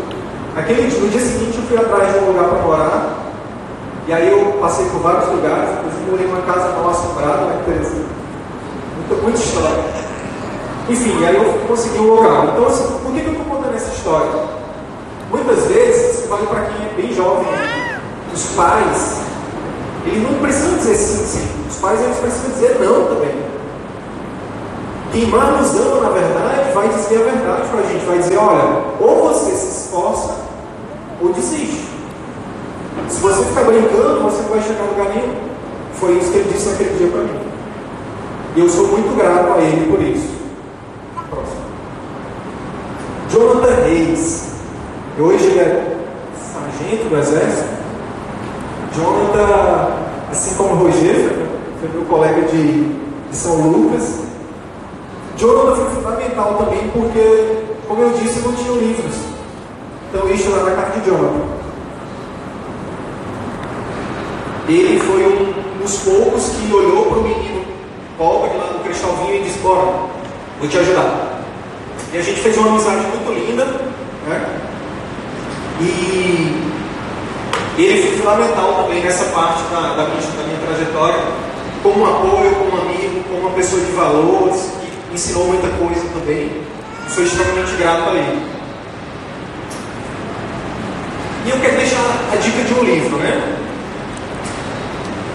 aquele 0.56 0.82
no 0.82 1.08
dia 1.08 1.20
seguinte 1.20 1.56
eu 1.56 1.64
fui 1.64 1.76
atrás 1.76 2.12
de 2.12 2.18
um 2.20 2.26
lugar 2.28 2.44
para 2.44 2.62
morar, 2.62 3.22
e 4.06 4.12
aí 4.12 4.30
eu 4.30 4.58
passei 4.60 4.86
por 4.86 5.00
vários 5.00 5.28
lugares, 5.28 5.70
inclusive 5.78 6.10
morei 6.10 6.26
numa 6.26 6.42
casa 6.42 6.76
mal 6.76 6.90
assombrada, 6.90 7.44
né, 7.46 7.62
Teresa? 7.64 8.04
Muita, 8.96 9.22
muita 9.22 9.38
história. 9.38 9.84
Enfim, 10.88 11.24
aí 11.24 11.36
eu 11.36 11.44
consegui 11.68 11.98
um 11.98 12.14
lugar. 12.14 12.44
Então, 12.52 12.66
assim, 12.66 12.98
por 13.02 13.12
que, 13.12 13.20
que 13.20 13.26
eu 13.26 13.32
estou 13.32 13.46
contando 13.46 13.74
essa 13.74 13.94
história? 13.94 14.30
Muitas 15.30 15.66
vezes, 15.66 16.26
vale 16.28 16.46
para 16.46 16.62
quem 16.62 16.86
é 16.86 16.94
bem 16.96 17.14
jovem, 17.14 17.46
os 18.34 18.44
pais, 18.56 19.22
eles 20.04 20.22
não 20.22 20.38
precisam 20.40 20.76
dizer 20.78 20.94
sim, 20.94 21.48
sim 21.72 21.80
pais 21.80 22.00
eles 22.00 22.16
precisam 22.18 22.50
dizer 22.50 22.78
não 22.80 23.06
também. 23.06 23.34
Quem 25.12 25.26
mais 25.26 25.60
nos 25.60 25.80
ama, 25.80 26.00
na 26.00 26.08
verdade, 26.08 26.72
vai 26.72 26.88
dizer 26.88 27.20
a 27.20 27.24
verdade 27.24 27.68
para 27.68 27.80
a 27.80 27.82
gente, 27.82 28.04
vai 28.06 28.18
dizer, 28.18 28.38
olha, 28.38 28.82
ou 28.98 29.28
você 29.28 29.50
se 29.50 29.66
esforça, 29.66 30.36
ou 31.20 31.32
desiste. 31.32 31.86
Se 33.08 33.20
você 33.20 33.44
ficar 33.44 33.64
brincando, 33.64 34.22
você 34.22 34.42
não 34.42 34.48
vai 34.48 34.62
chegar 34.62 34.84
a 34.84 34.86
lugar 34.86 35.14
nenhum. 35.14 35.34
Foi 35.94 36.12
isso 36.14 36.32
que 36.32 36.38
ele 36.38 36.52
disse 36.52 36.70
naquele 36.70 36.96
dia 36.96 37.08
para 37.08 37.20
mim. 37.20 37.40
E 38.56 38.60
eu 38.60 38.68
sou 38.68 38.88
muito 38.88 39.14
grato 39.16 39.52
a 39.52 39.58
ele 39.58 39.90
por 39.90 40.02
isso. 40.02 40.28
Próximo. 41.28 41.62
Jonathan 43.30 43.82
Reis. 43.84 44.52
Hoje 45.18 45.44
ele 45.44 45.60
é 45.60 45.96
sargento 46.52 47.08
do 47.08 47.18
exército. 47.18 47.68
Jonathan, 48.94 49.88
assim 50.30 50.54
como 50.54 50.74
Rogério, 50.74 51.41
foi 51.82 51.90
meu 51.90 52.04
colega 52.04 52.42
de, 52.42 52.84
de 52.84 53.36
São 53.36 53.56
Lucas. 53.56 54.20
Jonathan 55.36 55.74
foi 55.74 55.94
fundamental 55.96 56.54
também 56.54 56.88
porque, 56.92 57.64
como 57.88 58.02
eu 58.02 58.10
disse, 58.10 58.38
não 58.40 58.52
tinham 58.52 58.76
livros. 58.76 59.16
Então 60.08 60.28
isso 60.30 60.52
era 60.52 60.62
na 60.62 60.76
carta 60.76 61.00
de 61.00 61.06
Jonathan. 61.06 61.62
Ele 64.68 65.00
foi 65.00 65.26
um 65.26 65.82
dos 65.82 65.96
poucos 65.98 66.50
que 66.50 66.72
olhou 66.72 67.06
para 67.06 67.18
o 67.18 67.22
menino 67.22 67.64
pobre 68.16 68.56
lá 68.56 68.74
no 68.74 68.84
Cristalvinho 68.84 69.34
e 69.34 69.42
disse, 69.42 69.58
bora, 69.58 69.92
vou 70.60 70.68
te 70.68 70.78
ajudar. 70.78 71.40
E 72.12 72.18
a 72.18 72.22
gente 72.22 72.40
fez 72.40 72.56
uma 72.58 72.68
amizade 72.68 73.04
muito 73.06 73.32
linda, 73.32 73.64
né? 74.28 74.60
E 75.80 76.62
ele 77.76 78.02
foi 78.02 78.18
fundamental 78.18 78.74
também 78.74 79.02
nessa 79.02 79.24
parte 79.32 79.62
da, 79.64 79.80
da, 79.80 80.04
minha, 80.04 80.20
da 80.20 80.44
minha 80.44 80.58
trajetória 80.64 81.51
como 81.82 82.06
apoio, 82.06 82.54
como 82.54 82.80
amigo, 82.82 83.24
como 83.24 83.40
uma 83.40 83.50
pessoa 83.50 83.82
de 83.82 83.92
valores, 83.92 84.72
que 85.08 85.14
ensinou 85.14 85.46
muita 85.46 85.68
coisa 85.68 86.06
também. 86.14 86.50
Sou 87.08 87.24
extremamente 87.24 87.72
grato 87.76 88.10
a 88.10 88.14
ele. 88.14 88.42
E 91.44 91.50
eu 91.50 91.60
quero 91.60 91.76
deixar 91.76 92.30
a 92.32 92.36
dica 92.36 92.62
de 92.62 92.74
um 92.74 92.84
livro, 92.84 93.16
né? 93.16 93.58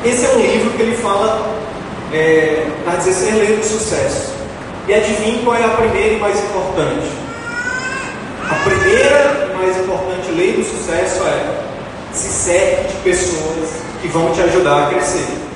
Esse 0.05 0.25
é 0.25 0.29
um 0.29 0.39
livro 0.39 0.71
que 0.71 0.81
ele 0.81 0.95
fala 0.95 1.53
é, 2.13 2.65
das 2.85 3.03
16 3.03 3.35
leis 3.35 3.59
do 3.59 3.65
sucesso. 3.65 4.33
E 4.87 4.93
adivinhe 4.93 5.43
qual 5.43 5.57
é 5.57 5.65
a 5.65 5.69
primeira 5.69 6.15
e 6.15 6.19
mais 6.19 6.41
importante. 6.41 7.07
A 8.49 8.55
primeira 8.63 9.49
e 9.51 9.57
mais 9.57 9.77
importante 9.77 10.31
lei 10.31 10.53
do 10.53 10.63
sucesso 10.63 11.21
é 11.25 11.59
se 12.13 12.29
cerque 12.29 12.87
de 12.87 12.99
pessoas 13.03 13.69
que 14.01 14.07
vão 14.07 14.31
te 14.31 14.41
ajudar 14.41 14.87
a 14.87 14.89
crescer. 14.89 15.46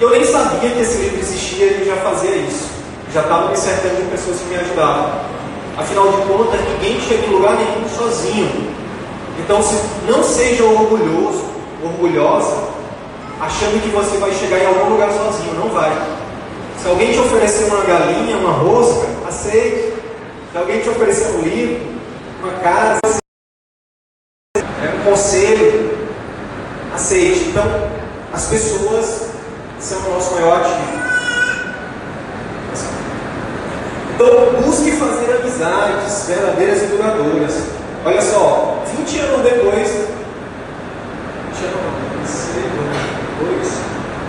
Eu 0.00 0.10
nem 0.10 0.24
sabia 0.24 0.70
que 0.70 0.80
esse 0.80 0.98
livro 0.98 1.18
existia 1.18 1.66
e 1.66 1.84
já 1.84 1.96
fazia 1.96 2.36
isso. 2.36 2.68
Já 3.12 3.22
estava 3.22 3.48
me 3.48 3.56
cercando 3.56 3.96
de 3.96 4.10
pessoas 4.10 4.38
que 4.38 4.44
me 4.44 4.54
ajudavam. 4.54 5.10
Afinal 5.76 6.12
de 6.12 6.22
contas, 6.28 6.60
ninguém 6.60 7.00
chega 7.00 7.26
em 7.26 7.30
lugar 7.30 7.56
nenhum 7.56 7.88
sozinho. 7.88 8.74
Então, 9.40 9.60
se 9.60 9.74
não 10.06 10.22
seja 10.22 10.62
orgulhoso, 10.62 11.44
orgulhosa, 11.82 12.68
achando 13.40 13.82
que 13.82 13.88
você 13.88 14.18
vai 14.18 14.32
chegar 14.32 14.58
em 14.58 14.66
algum 14.66 14.90
lugar 14.90 15.10
sozinho. 15.10 15.54
Não 15.54 15.68
vai. 15.70 15.90
Se 16.80 16.88
alguém 16.88 17.12
te 17.12 17.18
oferecer 17.18 17.64
uma 17.64 17.82
galinha, 17.82 18.36
uma 18.36 18.52
rosca, 18.52 19.04
aceite. 19.26 19.94
Se 20.52 20.58
alguém 20.58 20.80
te 20.80 20.90
oferecer 20.90 21.26
um 21.34 21.42
livro, 21.42 21.80
uma 22.40 22.52
casa, 22.60 23.18
é 24.56 24.94
um 24.94 25.10
conselho, 25.10 25.98
aceite. 26.94 27.48
Então, 27.48 27.64
as 28.32 28.46
pessoas 28.46 29.27
são 29.80 29.98
o 29.98 30.14
nosso 30.14 30.34
maior 30.34 30.60
ativo. 30.60 31.08
Então, 34.14 34.62
busque 34.62 34.90
fazer 34.92 35.36
amizades 35.36 36.26
verdadeiras 36.26 36.82
e 36.82 36.86
duradouras. 36.86 37.62
Olha 38.04 38.20
só, 38.20 38.82
20 38.96 39.18
anos 39.20 39.42
depois, 39.42 39.88
20 39.88 40.04
anos 41.64 41.88
depois, 42.54 43.68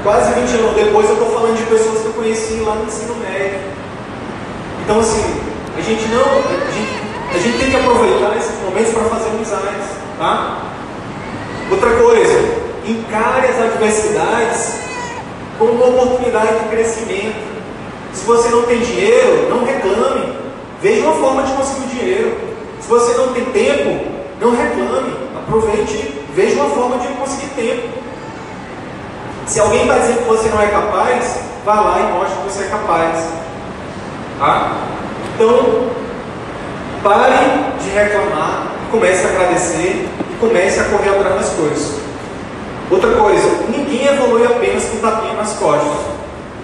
quase 0.04 0.34
20 0.34 0.60
anos 0.60 0.76
depois, 0.76 1.10
eu 1.10 1.14
estou 1.14 1.32
falando 1.32 1.58
de 1.58 1.64
pessoas 1.64 2.02
que 2.02 2.06
eu 2.06 2.14
conheci 2.14 2.62
lá 2.66 2.76
no 2.76 2.86
ensino 2.86 3.16
médio. 3.16 3.60
Então, 4.84 5.00
assim, 5.00 5.42
a 5.76 5.82
gente 5.82 6.08
não, 6.10 6.22
a 6.22 6.72
gente, 6.72 7.02
a 7.34 7.38
gente 7.40 7.58
tem 7.58 7.70
que 7.72 7.76
aproveitar 7.76 8.38
esses 8.38 8.62
momentos 8.62 8.94
para 8.94 9.04
fazer 9.06 9.30
amizades, 9.30 9.88
tá? 10.20 10.66
Outra 11.72 11.90
coisa, 11.92 12.40
encare 12.86 13.48
as 13.48 13.60
adversidades 13.60 14.88
como 15.60 15.74
uma 15.74 15.88
oportunidade 15.88 16.58
de 16.58 16.69
crescimento. 16.69 17.36
Se 18.13 18.26
você 18.26 18.50
não 18.50 18.63
tem 18.63 18.80
dinheiro, 18.80 19.50
não 19.50 19.65
reclame. 19.65 20.34
Veja 20.82 21.02
uma 21.04 21.13
forma 21.13 21.43
de 21.43 21.52
conseguir 21.52 21.88
dinheiro. 21.88 22.38
Se 22.80 22.88
você 22.88 23.17
não 23.17 23.34
tem 23.34 23.43
tempo, 23.45 24.06
não 24.39 24.52
reclame. 24.52 25.13
Aproveite, 25.38 26.26
veja 26.34 26.56
uma 26.56 26.69
forma 26.69 26.98
de 26.98 27.08
conseguir 27.10 27.50
tempo. 27.50 27.89
Se 29.45 29.60
alguém 29.60 29.82
está 29.82 29.98
dizendo 29.98 30.19
que 30.19 30.30
você 30.30 30.48
não 30.50 30.62
é 30.62 30.67
capaz, 30.67 31.39
vá 31.65 31.82
lá 31.82 32.00
e 32.00 32.13
mostre 32.13 32.38
que 32.38 32.43
você 32.43 32.63
é 32.63 32.67
capaz. 32.67 33.28
Tá? 34.39 34.78
Então, 35.36 35.89
pare 37.04 37.34
de 37.84 37.89
reclamar, 37.89 38.67
comece 38.91 39.26
a 39.26 39.30
agradecer 39.30 40.08
e 40.08 40.38
comece 40.39 40.80
a 40.80 40.86
correr 40.86 41.10
atrás 41.10 41.36
das 41.36 41.50
coisas. 41.50 42.09
Outra 42.91 43.12
coisa, 43.12 43.47
ninguém 43.69 44.08
evolui 44.08 44.43
apenas 44.45 44.86
com 44.86 44.97
tapinha 44.97 45.34
nas 45.36 45.54
costas. 45.54 45.91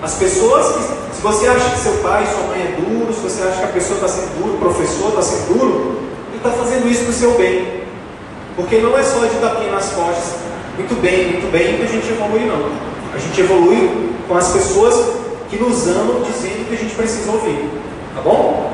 As 0.02 0.16
pessoas 0.16 0.76
que, 0.76 1.16
se 1.16 1.22
você 1.22 1.48
acha 1.48 1.70
que 1.70 1.80
seu 1.80 1.94
pai 1.98 2.26
sua 2.26 2.48
mãe 2.48 2.62
é 2.62 2.82
duro, 2.82 3.14
se 3.14 3.20
você 3.20 3.44
acha 3.44 3.60
que 3.60 3.64
a 3.64 3.68
pessoa 3.68 3.96
está 3.96 4.08
sendo 4.08 4.42
duro, 4.42 4.56
o 4.56 4.58
professor 4.58 5.10
está 5.10 5.22
sendo 5.22 5.58
duro, 5.58 6.00
ele 6.30 6.38
está 6.38 6.50
fazendo 6.50 6.90
isso 6.90 7.04
para 7.04 7.12
o 7.12 7.14
seu 7.14 7.38
bem. 7.38 7.84
Porque 8.56 8.78
não 8.78 8.98
é 8.98 9.04
só 9.04 9.20
de 9.20 9.36
tapinha 9.36 9.72
nas 9.72 9.92
costas, 9.92 10.36
muito 10.78 11.00
bem, 11.00 11.34
muito 11.34 11.52
bem, 11.52 11.78
que 11.78 11.84
a 11.84 11.88
gente 11.88 12.10
evolui 12.10 12.46
não. 12.46 12.72
A 13.14 13.18
gente 13.20 13.40
evolui 13.40 14.10
com 14.28 14.36
as 14.36 14.52
pessoas 14.52 15.18
que 15.50 15.58
nos 15.58 15.88
amam 15.88 16.24
dizendo 16.24 16.68
que 16.68 16.74
a 16.74 16.78
gente 16.78 16.96
precisa 16.96 17.32
ouvir. 17.32 17.70
Tá 18.16 18.22
bom? 18.22 18.74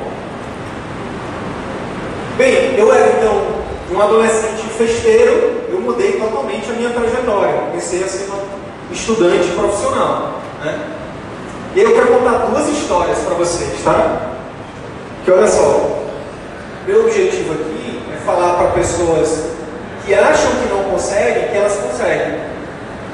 Bem, 2.37 2.75
eu 2.77 2.93
era 2.93 3.17
então 3.17 3.50
um 3.91 4.01
adolescente 4.01 4.63
festeiro, 4.77 5.65
eu 5.69 5.82
mudei 5.82 6.13
totalmente 6.13 6.69
a 6.69 6.73
minha 6.73 6.89
trajetória. 6.89 7.54
Comecei 7.69 8.04
a 8.04 8.08
ser 8.08 8.30
um 8.32 8.93
estudante 8.93 9.49
profissional. 9.49 10.39
Né? 10.63 10.80
E 11.75 11.82
eu 11.82 11.93
quero 11.93 12.08
contar 12.08 12.45
duas 12.47 12.67
histórias 12.69 13.17
para 13.19 13.36
vocês, 13.36 13.82
tá? 13.84 14.32
Que 15.23 15.32
olha 15.32 15.47
só, 15.47 16.04
meu 16.88 17.01
objetivo 17.01 17.54
aqui 17.54 18.01
é 18.13 18.17
falar 18.25 18.56
para 18.56 18.67
pessoas 18.71 19.51
que 20.06 20.13
acham 20.13 20.51
que 20.51 20.73
não 20.73 20.84
conseguem, 20.86 21.49
que 21.49 21.58
elas 21.58 21.75
conseguem. 21.75 22.39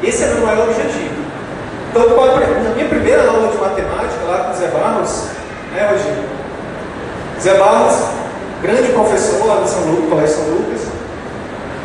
Esse 0.04 0.24
é 0.24 0.28
o 0.28 0.30
meu 0.36 0.46
maior 0.46 0.70
objetivo. 0.70 1.28
Então, 1.90 2.08
na 2.63 2.70
minha 2.76 2.88
primeira 2.88 3.28
aula 3.28 3.48
de 3.48 3.58
matemática, 3.58 4.26
lá 4.28 4.38
com 4.44 4.52
o 4.52 4.56
Zé 4.56 4.68
Barros, 4.68 5.24
né, 5.72 5.90
Rogério? 5.92 6.24
Zé 7.42 7.54
Barros, 7.58 7.96
grande 8.62 8.91
professor 8.91 9.46
lá 9.46 9.56
do 9.62 9.70
São 9.70 9.82
Lucas, 9.86 10.10
Colégio 10.10 10.36
São 10.36 10.46
Lucas, 10.46 10.82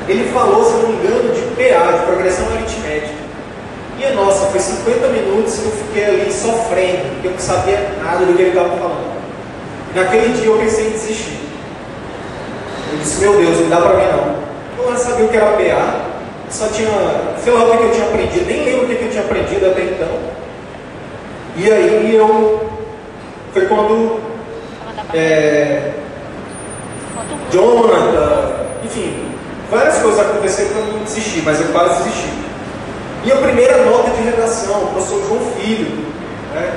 ele 0.08 0.30
falou, 0.32 0.64
se 0.64 0.72
não 0.72 0.88
me 0.88 0.94
engano, 0.96 1.34
de 1.34 1.40
PA, 1.56 1.92
de 1.92 2.06
progressão 2.06 2.46
aritmética. 2.52 3.22
E 3.98 4.14
nossa, 4.14 4.46
foi 4.46 4.58
50 4.58 5.08
minutos 5.08 5.58
e 5.58 5.64
eu 5.64 5.70
fiquei 5.70 6.04
ali 6.04 6.32
sofrendo, 6.32 7.08
porque 7.14 7.28
eu 7.28 7.32
não 7.32 7.38
sabia 7.38 7.90
nada 8.02 8.24
do 8.24 8.34
que 8.34 8.42
ele 8.42 8.50
estava 8.50 8.76
falando. 8.76 9.12
Naquele 9.94 10.32
dia 10.32 10.46
eu 10.46 10.58
pensei 10.58 10.88
em 10.88 10.90
desistir. 10.90 11.38
Eu 12.90 12.98
disse, 12.98 13.20
meu 13.20 13.36
Deus, 13.36 13.60
não 13.60 13.68
dá 13.68 13.76
para 13.76 13.94
mim 13.94 14.04
não. 14.10 14.84
Eu 14.84 14.90
não 14.90 14.98
sabia 14.98 15.24
o 15.24 15.28
que 15.28 15.36
era 15.36 15.52
PA, 15.52 16.00
só 16.50 16.66
tinha, 16.68 16.88
sei 17.42 17.52
lá 17.52 17.64
o 17.64 17.78
que 17.78 17.84
eu 17.84 17.92
tinha 17.92 18.06
aprendido, 18.06 18.46
nem 18.46 18.64
lembro 18.64 18.84
o 18.84 18.88
que 18.88 19.04
eu 19.04 19.10
tinha 19.10 19.22
aprendido 19.22 19.66
até 19.66 19.82
então. 19.82 20.42
E 21.56 21.70
aí 21.70 22.14
eu, 22.14 22.70
foi 23.52 23.66
quando 23.66 24.20
é, 25.14 25.92
Jonathan, 27.50 28.52
enfim, 28.84 29.24
várias 29.70 29.98
coisas 29.98 30.20
aconteceram 30.20 30.70
para 30.70 30.80
eu 30.80 31.04
desistir, 31.04 31.42
mas 31.44 31.60
eu 31.60 31.66
quase 31.68 32.02
desisti. 32.02 32.28
E 33.24 33.32
a 33.32 33.36
primeira 33.36 33.84
nota 33.84 34.10
de 34.10 34.22
redação, 34.22 34.84
o 34.84 34.86
professor 34.88 35.22
João 35.28 35.40
Filho, 35.56 36.04
né? 36.54 36.72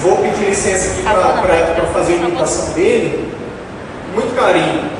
vou 0.00 0.16
pedir 0.18 0.46
licença 0.46 0.92
aqui 0.92 1.02
para 1.02 1.86
fazer 1.92 2.14
a 2.14 2.16
imitação 2.16 2.72
dele, 2.72 3.32
muito 4.14 4.34
carinho. 4.34 4.90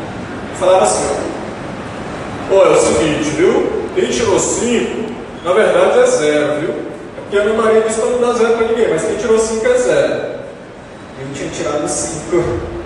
Falava 0.58 0.84
assim, 0.84 1.06
olha, 2.50 2.68
é 2.68 2.72
o 2.72 2.76
seguinte, 2.76 3.30
viu? 3.30 3.80
Quem 3.94 4.10
tirou 4.10 4.38
5, 4.38 5.12
na 5.44 5.52
verdade 5.52 6.00
é 6.00 6.06
zero, 6.06 6.60
viu? 6.60 6.70
É 6.70 7.20
porque 7.22 7.38
a 7.38 7.44
minha 7.44 7.56
Maria 7.56 7.80
disse 7.82 8.00
para 8.00 8.10
não 8.10 8.20
dar 8.20 8.32
zero 8.32 8.56
para 8.56 8.66
ninguém, 8.66 8.88
mas 8.90 9.04
quem 9.04 9.16
tirou 9.16 9.38
5 9.38 9.66
é 9.66 9.74
zero. 9.74 10.12
Eu 11.20 11.34
tinha 11.34 11.50
tirado 11.50 11.88
5. 11.88 12.79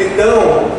Então, 0.00 0.70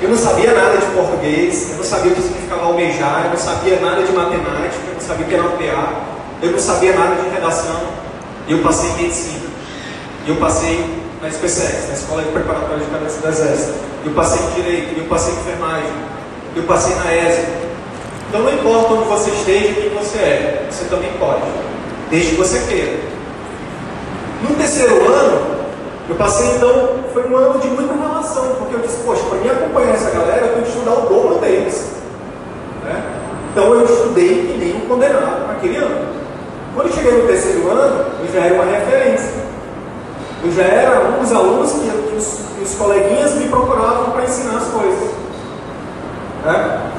eu 0.00 0.08
não 0.08 0.16
sabia 0.16 0.52
nada 0.52 0.76
de 0.76 0.86
português, 0.86 1.70
eu 1.70 1.76
não 1.78 1.84
sabia 1.84 2.12
o 2.12 2.14
que 2.14 2.22
significava 2.22 2.66
almejar, 2.66 3.22
eu 3.24 3.30
não 3.30 3.36
sabia 3.36 3.80
nada 3.80 4.02
de 4.02 4.12
matemática, 4.12 4.82
eu 4.86 4.94
não 4.94 5.00
sabia 5.00 5.26
o 5.26 5.28
que 5.28 5.34
era 5.34 5.42
PA, 5.42 5.92
eu 6.42 6.52
não 6.52 6.58
sabia 6.60 6.92
nada 6.92 7.16
de 7.16 7.28
redação, 7.28 7.80
e 8.46 8.52
eu 8.52 8.58
passei 8.58 8.90
em 8.90 9.02
medicina. 9.02 9.50
E 10.26 10.30
eu 10.30 10.36
passei 10.36 11.02
na 11.20 11.28
SPSEX, 11.28 11.88
na 11.88 11.94
Escola 11.94 12.22
de 12.22 12.30
Preparatória 12.30 12.84
de 12.84 12.90
Cabeça 12.90 13.20
do 13.20 13.28
Exército. 13.28 13.74
Eu 14.04 14.12
passei 14.12 14.40
em 14.40 14.62
Direito, 14.62 14.98
eu 14.98 15.04
passei 15.06 15.32
em 15.32 15.36
Enfermagem, 15.36 15.92
eu 16.54 16.62
passei 16.62 16.94
na 16.94 17.14
ESA. 17.14 17.44
Então 18.28 18.42
não 18.42 18.54
importa 18.54 18.94
onde 18.94 19.08
você 19.08 19.30
esteja 19.30 19.66
e 19.66 19.74
quem 19.74 19.90
você 19.90 20.18
é, 20.18 20.66
você 20.70 20.84
também 20.84 21.10
pode, 21.18 21.42
desde 22.10 22.30
que 22.30 22.36
você 22.36 22.60
queira. 22.68 23.00
No 24.48 24.54
terceiro 24.54 25.12
ano, 25.12 25.51
eu 26.08 26.16
passei 26.16 26.56
então, 26.56 26.88
foi 27.12 27.28
um 27.28 27.36
ano 27.36 27.58
de 27.60 27.68
muita 27.68 27.94
relação, 27.94 28.56
porque 28.58 28.74
eu 28.74 28.80
disse, 28.80 29.02
poxa, 29.04 29.22
para 29.28 29.38
mim 29.38 29.48
acompanhar 29.48 29.94
essa 29.94 30.10
galera, 30.10 30.46
eu 30.46 30.52
tenho 30.54 30.62
que 30.64 30.70
estudar 30.70 30.92
o 30.92 31.08
dobro 31.08 31.38
deles. 31.38 31.92
Né? 32.84 33.02
Então 33.50 33.74
eu 33.74 33.84
estudei 33.84 34.28
que 34.28 34.58
nem 34.58 34.76
um 34.76 34.88
condenado 34.88 35.46
naquele 35.46 35.76
ano. 35.76 36.06
Quando 36.74 36.88
eu 36.88 36.92
cheguei 36.92 37.12
no 37.12 37.26
terceiro 37.26 37.70
ano, 37.70 38.06
eu 38.20 38.32
já 38.32 38.46
era 38.46 38.54
uma 38.54 38.64
referência. 38.64 39.42
Eu 40.44 40.50
já 40.50 40.62
era 40.64 41.08
um 41.08 41.22
dos 41.22 41.32
alunos 41.32 41.70
que, 41.70 41.88
que, 41.88 42.16
os, 42.16 42.38
que 42.56 42.64
os, 42.64 42.74
coleguinhas 42.74 43.34
me 43.34 43.48
procuravam 43.48 44.10
para 44.10 44.24
ensinar 44.24 44.56
as 44.56 44.68
coisas. 44.68 45.10
Né? 46.44 46.90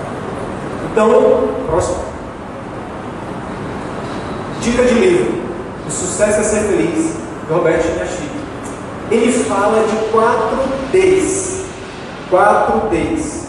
Então, 0.91 1.49
próximo. 1.67 1.97
Dica 4.61 4.83
de 4.83 4.93
livro. 4.93 5.43
O 5.85 5.91
sucesso 5.91 6.39
é 6.39 6.43
ser 6.43 6.61
feliz. 6.61 7.17
Roberto 7.49 7.83
Chinachi 7.83 8.32
ele 9.13 9.31
fala 9.43 9.85
de 9.85 9.95
quatro 10.11 10.57
Ds. 10.91 11.65
Quatro 12.29 12.89
Ds. 12.89 13.47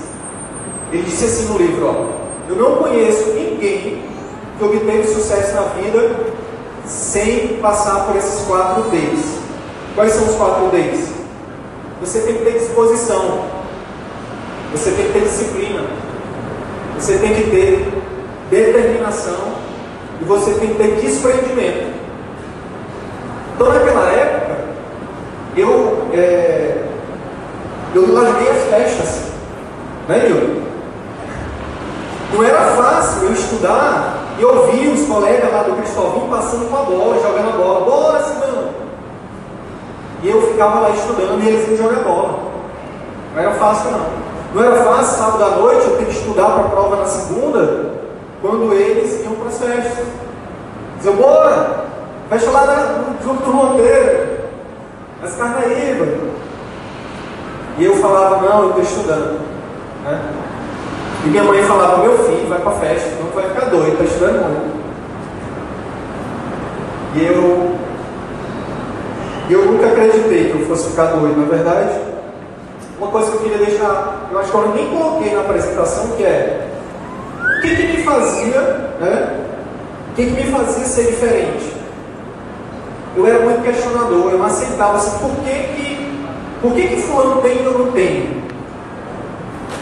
Ele 0.92 1.02
disse 1.02 1.24
assim 1.24 1.46
no 1.46 1.58
livro: 1.58 1.86
ó, 1.86 2.50
Eu 2.50 2.56
não 2.56 2.76
conheço 2.76 3.30
ninguém 3.30 4.02
que 4.58 4.64
obteve 4.64 5.04
sucesso 5.06 5.54
na 5.54 5.62
vida 5.62 6.34
sem 6.84 7.56
passar 7.62 8.06
por 8.06 8.16
esses 8.16 8.44
quatro 8.46 8.82
Ds. 8.90 9.38
Quais 9.94 10.12
são 10.12 10.26
os 10.26 10.34
quatro 10.34 10.68
Ds? 10.68 11.14
Você 12.00 12.20
tem 12.20 12.34
que 12.34 12.44
ter 12.44 12.58
disposição, 12.58 13.44
você 14.72 14.90
tem 14.90 15.06
que 15.06 15.12
ter 15.12 15.22
disciplina, 15.22 15.84
você 16.98 17.16
tem 17.16 17.34
que 17.34 17.50
ter 17.50 17.88
determinação 18.50 19.54
e 20.20 20.24
você 20.24 20.52
tem 20.54 20.68
que 20.70 20.74
ter 20.74 21.00
desprendimento. 21.00 21.94
Então, 23.54 23.68
naquela 23.68 24.03
época, 24.03 24.03
eu, 25.56 26.08
é, 26.12 26.84
eu 27.94 28.12
larguei 28.12 28.50
as 28.50 28.62
festas, 28.64 29.22
né, 30.08 30.18
Nil? 30.28 30.62
Não 32.32 32.42
era 32.42 32.60
fácil 32.72 33.28
eu 33.28 33.32
estudar 33.32 34.24
e 34.38 34.44
ouvir 34.44 34.88
os 34.88 35.06
colegas 35.06 35.52
lá 35.52 35.62
do 35.62 35.76
Cristóvão 35.76 36.28
passando 36.28 36.68
com 36.68 36.76
a 36.76 36.82
bola, 36.82 37.22
jogando 37.22 37.48
a 37.48 37.56
bola, 37.56 37.80
bora, 37.84 38.22
Simão! 38.24 38.70
E 40.22 40.30
eu 40.30 40.42
ficava 40.48 40.80
lá 40.80 40.90
estudando 40.90 41.42
e 41.42 41.48
eles 41.48 41.68
iam 41.68 41.76
jogar 41.76 42.02
bola. 42.02 42.38
Não 43.34 43.42
era 43.42 43.52
fácil, 43.52 43.90
não. 43.92 44.24
Não 44.54 44.64
era 44.64 44.84
fácil, 44.84 45.18
sábado 45.18 45.44
à 45.44 45.50
noite, 45.56 45.84
eu 45.84 45.96
ter 45.98 46.06
que 46.06 46.12
estudar 46.12 46.46
para 46.46 46.64
a 46.64 46.68
prova 46.68 46.96
na 46.96 47.06
segunda, 47.06 47.92
quando 48.40 48.72
eles 48.72 49.22
iam 49.22 49.34
para 49.34 49.48
as 49.48 49.58
festas. 49.58 50.06
Dizer, 50.98 51.12
bora! 51.12 51.84
Fecha 52.30 52.50
lá 52.50 52.66
no, 52.66 53.22
junto 53.22 53.44
do 53.44 53.50
roteiro. 53.52 54.33
Mas 55.20 55.34
Carnaíba. 55.36 56.06
E 57.78 57.84
eu 57.84 57.96
falava, 57.96 58.40
não, 58.42 58.62
eu 58.62 58.68
estou 58.68 58.82
estudando. 58.82 59.40
Né? 60.04 60.20
E 61.24 61.28
minha 61.28 61.42
mãe 61.42 61.62
falava, 61.62 62.02
meu 62.02 62.18
filho, 62.24 62.48
vai 62.48 62.60
para 62.60 62.70
a 62.70 62.74
festa, 62.74 63.10
não 63.22 63.30
vai 63.30 63.48
ficar 63.48 63.66
doido, 63.66 63.92
está 63.92 64.04
estudando 64.04 64.44
muito. 64.44 64.84
E 67.16 67.26
eu, 67.26 67.78
eu 69.50 69.64
nunca 69.66 69.86
acreditei 69.86 70.50
que 70.50 70.58
eu 70.58 70.66
fosse 70.66 70.90
ficar 70.90 71.06
doido, 71.06 71.40
na 71.40 71.46
verdade. 71.46 71.98
Uma 72.98 73.08
coisa 73.08 73.30
que 73.30 73.36
eu 73.36 73.40
queria 73.42 73.66
deixar, 73.66 74.28
eu 74.30 74.38
acho 74.38 74.50
que 74.50 74.56
eu 74.56 74.68
nem 74.74 74.90
coloquei 74.90 75.34
na 75.34 75.40
apresentação, 75.40 76.08
que 76.16 76.24
é 76.24 76.70
o 77.40 77.60
que, 77.62 77.76
que 77.76 77.86
me 77.86 78.02
fazia, 78.04 78.60
né? 79.00 79.40
O 80.10 80.14
que, 80.14 80.26
que 80.26 80.32
me 80.32 80.52
fazia 80.52 80.84
ser 80.84 81.06
diferente? 81.06 81.72
Eu 83.16 83.26
era 83.26 83.40
muito 83.40 83.62
questionador, 83.62 84.32
eu 84.32 84.38
não 84.38 84.46
aceitava 84.46 84.96
assim, 84.96 85.18
por 85.18 85.36
que 85.44 85.52
que, 85.74 86.24
por 86.60 86.72
que, 86.72 86.88
que 86.88 87.02
fulano 87.02 87.40
tem 87.42 87.62
e 87.62 87.64
eu 87.64 87.78
não 87.78 87.92
tenho? 87.92 88.42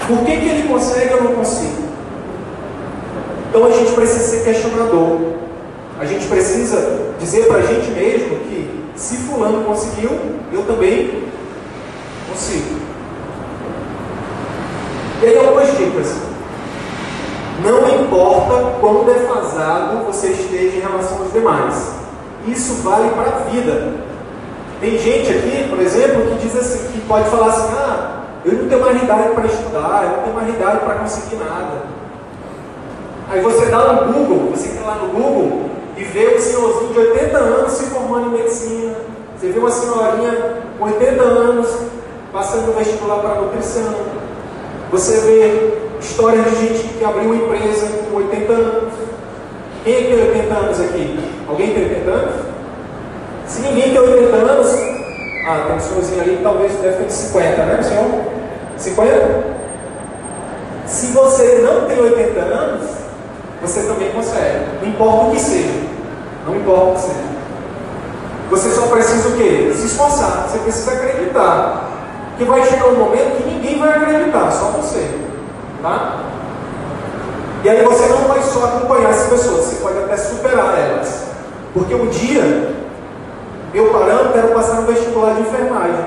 Por 0.07 0.19
que, 0.19 0.37
que 0.37 0.49
ele 0.49 0.69
consegue 0.69 1.09
e 1.09 1.13
eu 1.13 1.25
não 1.25 1.35
consigo? 1.35 1.83
Então 3.49 3.67
a 3.67 3.71
gente 3.71 3.93
precisa 3.93 4.19
ser 4.19 4.45
questionador. 4.45 5.19
A 5.99 6.05
gente 6.05 6.27
precisa 6.27 7.15
dizer 7.19 7.47
para 7.47 7.59
a 7.59 7.63
gente 7.63 7.91
mesmo 7.91 8.37
que 8.41 8.83
se 8.97 9.17
fulano 9.19 9.65
conseguiu, 9.65 10.11
eu 10.53 10.63
também 10.65 11.23
consigo. 12.29 12.81
E 15.23 15.27
aí 15.27 15.39
algumas 15.39 15.69
dicas. 15.77 16.17
Não 17.63 18.03
importa 18.03 18.79
quão 18.81 19.05
defasado 19.05 20.05
você 20.07 20.29
esteja 20.29 20.77
em 20.79 20.81
relação 20.81 21.19
aos 21.19 21.33
demais. 21.33 22.02
Isso 22.47 22.83
vale 22.83 23.11
para 23.11 23.37
a 23.37 23.51
vida. 23.51 23.95
Tem 24.81 24.99
gente 24.99 25.31
aqui, 25.31 25.69
por 25.69 25.79
exemplo, 25.79 26.27
que 26.27 26.47
diz 26.47 26.57
assim, 26.57 26.93
que 26.93 27.01
pode 27.03 27.29
falar 27.31 27.49
assim, 27.49 27.73
ah, 27.77 28.23
eu 28.45 28.55
não 28.55 28.69
tenho 28.69 28.81
mais 28.81 29.01
idade 29.01 29.29
para 29.35 29.47
estudar, 29.47 30.03
eu 30.05 30.17
não 30.17 30.23
tenho 30.25 30.35
mais 30.35 30.49
idade 30.49 30.79
para 30.81 30.95
conseguir 30.97 31.37
nada. 31.37 31.83
Aí 33.31 33.41
você 33.41 33.67
dá 33.67 33.93
no 33.93 34.13
Google, 34.13 34.51
você 34.51 34.71
entra 34.71 34.85
lá 34.85 34.95
no 34.97 35.09
Google 35.09 35.71
e 35.97 36.05
vê 36.05 36.35
um 36.37 36.41
senhorzinho 36.41 36.93
de 36.93 36.99
80 36.99 37.39
anos 37.39 37.73
se 37.73 37.85
formando 37.85 38.27
em 38.27 38.43
medicina. 38.43 38.95
Você 39.39 39.49
vê 39.49 39.59
uma 39.59 39.71
senhorinha 39.71 40.57
com 40.79 40.85
80 40.85 41.23
anos 41.23 41.69
passando 42.33 42.67
no 42.67 42.73
vestibular 42.73 43.21
para 43.21 43.41
nutrição. 43.41 43.95
Você 44.91 45.21
vê 45.21 45.75
histórias 46.01 46.45
de 46.45 46.57
gente 46.57 46.89
que 46.99 47.05
abriu 47.05 47.31
uma 47.31 47.37
empresa 47.37 47.87
com 48.11 48.17
80 48.17 48.53
anos. 48.53 48.92
Quem 49.85 49.95
é 49.95 50.03
tem 50.03 50.15
80 50.15 50.55
anos 50.55 50.81
aqui? 50.81 51.19
Alguém 51.49 51.75
tem 51.75 51.83
80 51.83 52.11
anos? 52.11 52.35
Se 53.47 53.63
ninguém 53.63 53.91
tem 53.91 53.99
80 53.99 54.37
anos, 54.37 54.69
ah, 55.45 55.65
tem 55.67 55.77
um 55.77 55.81
senhorzinho 55.81 56.21
ali 56.23 56.37
que 56.37 56.43
talvez 56.43 56.73
deve 56.75 57.05
ter 57.05 57.11
50, 57.11 57.63
né, 57.65 57.83
senhor? 57.83 58.23
50? 58.77 59.45
Se 60.87 61.07
você 61.07 61.63
não 61.65 61.89
tem 61.89 61.99
80 61.99 62.41
anos, 62.41 62.91
você 63.61 63.83
também 63.83 64.11
consegue. 64.13 64.67
Não 64.81 64.89
importa 64.89 65.27
o 65.27 65.31
que 65.33 65.41
seja. 65.41 65.81
Não 66.47 66.57
importa 66.57 66.85
o 66.85 66.95
que 66.95 67.01
seja. 67.01 67.33
Você 68.51 68.71
só 68.71 68.87
precisa 68.87 69.29
o 69.29 69.33
quê? 69.33 69.73
Se 69.75 69.87
esforçar. 69.87 70.47
Você 70.49 70.59
precisa 70.59 70.93
acreditar. 70.93 71.91
Que 72.39 72.45
vai 72.45 72.65
chegar 72.65 72.87
um 72.87 72.99
momento 72.99 73.37
que 73.37 73.49
ninguém 73.49 73.79
vai 73.79 73.91
acreditar, 73.91 74.51
só 74.53 74.67
você. 74.67 75.19
Tá? 75.83 76.32
E 77.65 77.69
aí 77.69 77.85
você 77.85 78.07
não 78.09 78.29
vai 78.29 78.43
só 78.43 78.65
acompanhar 78.65 79.11
essas 79.11 79.29
pessoas, 79.29 79.65
você 79.67 79.77
pode 79.77 79.99
até 79.99 80.17
superar 80.17 80.79
elas. 80.79 81.27
Porque 81.73 81.95
um 81.95 82.09
dia, 82.09 82.75
meu 83.73 83.91
parâmetro 83.93 84.39
era 84.39 84.49
passar 84.49 84.81
no 84.81 84.87
vestibular 84.87 85.35
de 85.35 85.43
enfermagem. 85.43 86.05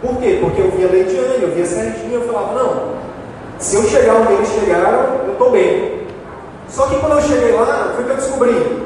Por 0.00 0.16
quê? 0.16 0.38
Porque 0.40 0.62
eu 0.62 0.70
via 0.70 0.88
Leidiane, 0.88 1.42
eu 1.42 1.50
via 1.50 1.66
Serginho, 1.66 2.14
eu 2.14 2.32
falava, 2.32 2.54
não, 2.54 2.94
se 3.58 3.76
eu 3.76 3.82
chegar 3.84 4.14
onde 4.16 4.32
eles 4.32 4.48
chegaram, 4.48 5.20
eu 5.26 5.32
estou 5.32 5.50
bem. 5.50 6.06
Só 6.68 6.86
que 6.86 6.98
quando 6.98 7.12
eu 7.12 7.22
cheguei 7.22 7.52
lá, 7.52 7.92
foi 7.94 8.04
que 8.04 8.10
eu 8.10 8.16
descobri. 8.16 8.84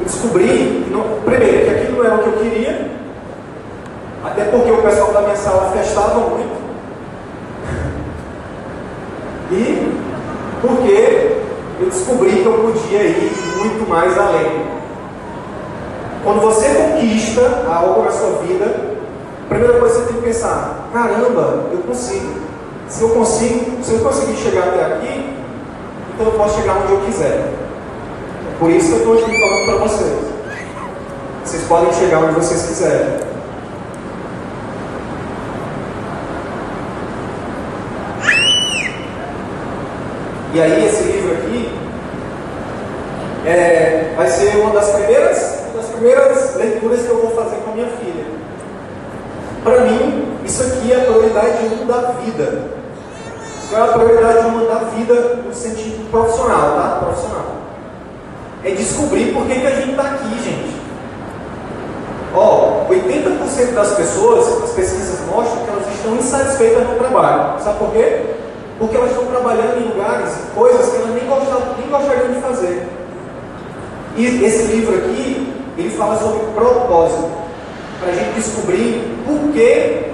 Eu 0.00 0.04
descobri, 0.04 0.86
não, 0.90 1.20
primeiro, 1.24 1.64
que 1.64 1.70
aquilo 1.70 1.98
não 1.98 2.04
era 2.04 2.16
o 2.16 2.18
que 2.22 2.28
eu 2.28 2.32
queria, 2.34 2.90
até 4.24 4.44
porque 4.44 4.70
o 4.70 4.82
pessoal 4.82 5.12
da 5.12 5.22
minha 5.22 5.36
sala 5.36 5.72
festava 5.72 6.18
muito. 6.20 6.56
E 9.50 9.92
porque 10.66 11.36
eu 11.80 11.90
descobri 11.90 12.30
que 12.30 12.46
eu 12.46 12.52
podia 12.52 13.02
ir 13.02 13.32
muito 13.58 13.88
mais 13.88 14.16
além. 14.18 14.66
Quando 16.24 16.40
você 16.40 16.68
conquista 16.68 17.64
algo 17.68 18.02
na 18.02 18.10
sua 18.10 18.42
vida, 18.42 18.96
a 19.44 19.48
primeira 19.48 19.78
coisa 19.78 19.94
que 19.94 20.00
você 20.00 20.12
tem 20.12 20.16
que 20.16 20.26
pensar: 20.26 20.88
caramba, 20.92 21.66
eu 21.72 21.78
consigo. 21.78 22.40
Se 22.88 23.02
eu 23.02 23.10
consigo, 23.10 23.82
se 23.82 23.92
eu 23.92 23.98
conseguir 24.00 24.36
chegar 24.36 24.68
até 24.68 24.84
aqui, 24.84 25.34
então 26.14 26.26
eu 26.26 26.32
posso 26.32 26.60
chegar 26.60 26.82
onde 26.82 26.92
eu 26.92 27.00
quiser. 27.00 27.52
Por 28.58 28.70
isso 28.70 28.88
que 28.88 28.92
eu 28.92 28.98
estou 28.98 29.14
aqui 29.14 29.38
falando 29.38 29.66
para 29.66 29.88
vocês. 29.88 30.18
Vocês 31.44 31.62
podem 31.64 31.92
chegar 31.92 32.24
onde 32.24 32.34
vocês 32.34 32.62
quiserem. 32.62 33.35
E 40.56 40.58
aí 40.62 40.86
esse 40.86 41.02
livro 41.02 41.34
aqui 41.34 41.70
é, 43.44 44.14
vai 44.16 44.26
ser 44.26 44.56
uma 44.56 44.70
das 44.70 44.88
primeiras, 44.88 45.64
das 45.76 45.84
primeiras 45.90 46.54
leituras 46.54 47.02
que 47.02 47.10
eu 47.10 47.20
vou 47.20 47.30
fazer 47.32 47.56
com 47.56 47.72
a 47.72 47.74
minha 47.74 47.88
filha. 47.88 48.24
Para 49.62 49.80
mim, 49.80 50.38
isso 50.46 50.62
aqui 50.62 50.94
é 50.94 50.96
a 50.96 51.00
prioridade 51.00 51.58
1 51.58 51.86
da 51.86 52.12
vida. 52.12 52.70
Qual 53.68 53.82
é 53.82 53.84
a 53.84 53.92
prioridade 53.92 54.46
1 54.46 54.66
da 54.66 54.78
vida 54.96 55.14
no 55.46 55.52
sentido 55.52 56.10
profissional, 56.10 56.74
tá? 56.74 57.00
Profissional. 57.04 57.56
É 58.64 58.70
descobrir 58.70 59.34
por 59.34 59.44
que, 59.46 59.60
que 59.60 59.66
a 59.66 59.74
gente 59.74 59.90
está 59.90 60.04
aqui, 60.04 60.42
gente. 60.42 60.74
Ó, 62.34 62.86
80% 62.88 63.74
das 63.74 63.94
pessoas, 63.94 64.62
as 64.62 64.70
pesquisas 64.70 65.20
mostram 65.26 65.66
que 65.66 65.70
elas 65.70 65.94
estão 65.94 66.14
insatisfeitas 66.16 66.88
no 66.88 66.94
trabalho. 66.94 67.62
Sabe 67.62 67.78
por 67.78 67.92
quê? 67.92 68.45
Porque 68.78 68.96
elas 68.96 69.10
estão 69.10 69.26
trabalhando 69.26 69.78
em 69.80 69.88
lugares, 69.88 70.34
coisas 70.54 70.90
que 70.90 70.96
elas 70.96 71.10
nem, 71.10 71.26
gostam, 71.26 71.60
nem 71.78 71.88
gostariam 71.88 72.32
de 72.32 72.40
fazer. 72.40 72.86
E 74.16 74.44
esse 74.44 74.62
livro 74.64 74.96
aqui, 74.96 75.52
ele 75.78 75.90
fala 75.90 76.16
sobre 76.18 76.40
propósito. 76.54 77.30
Para 78.00 78.10
a 78.10 78.14
gente 78.14 78.34
descobrir 78.34 79.16
por 79.26 79.52
que 79.52 80.12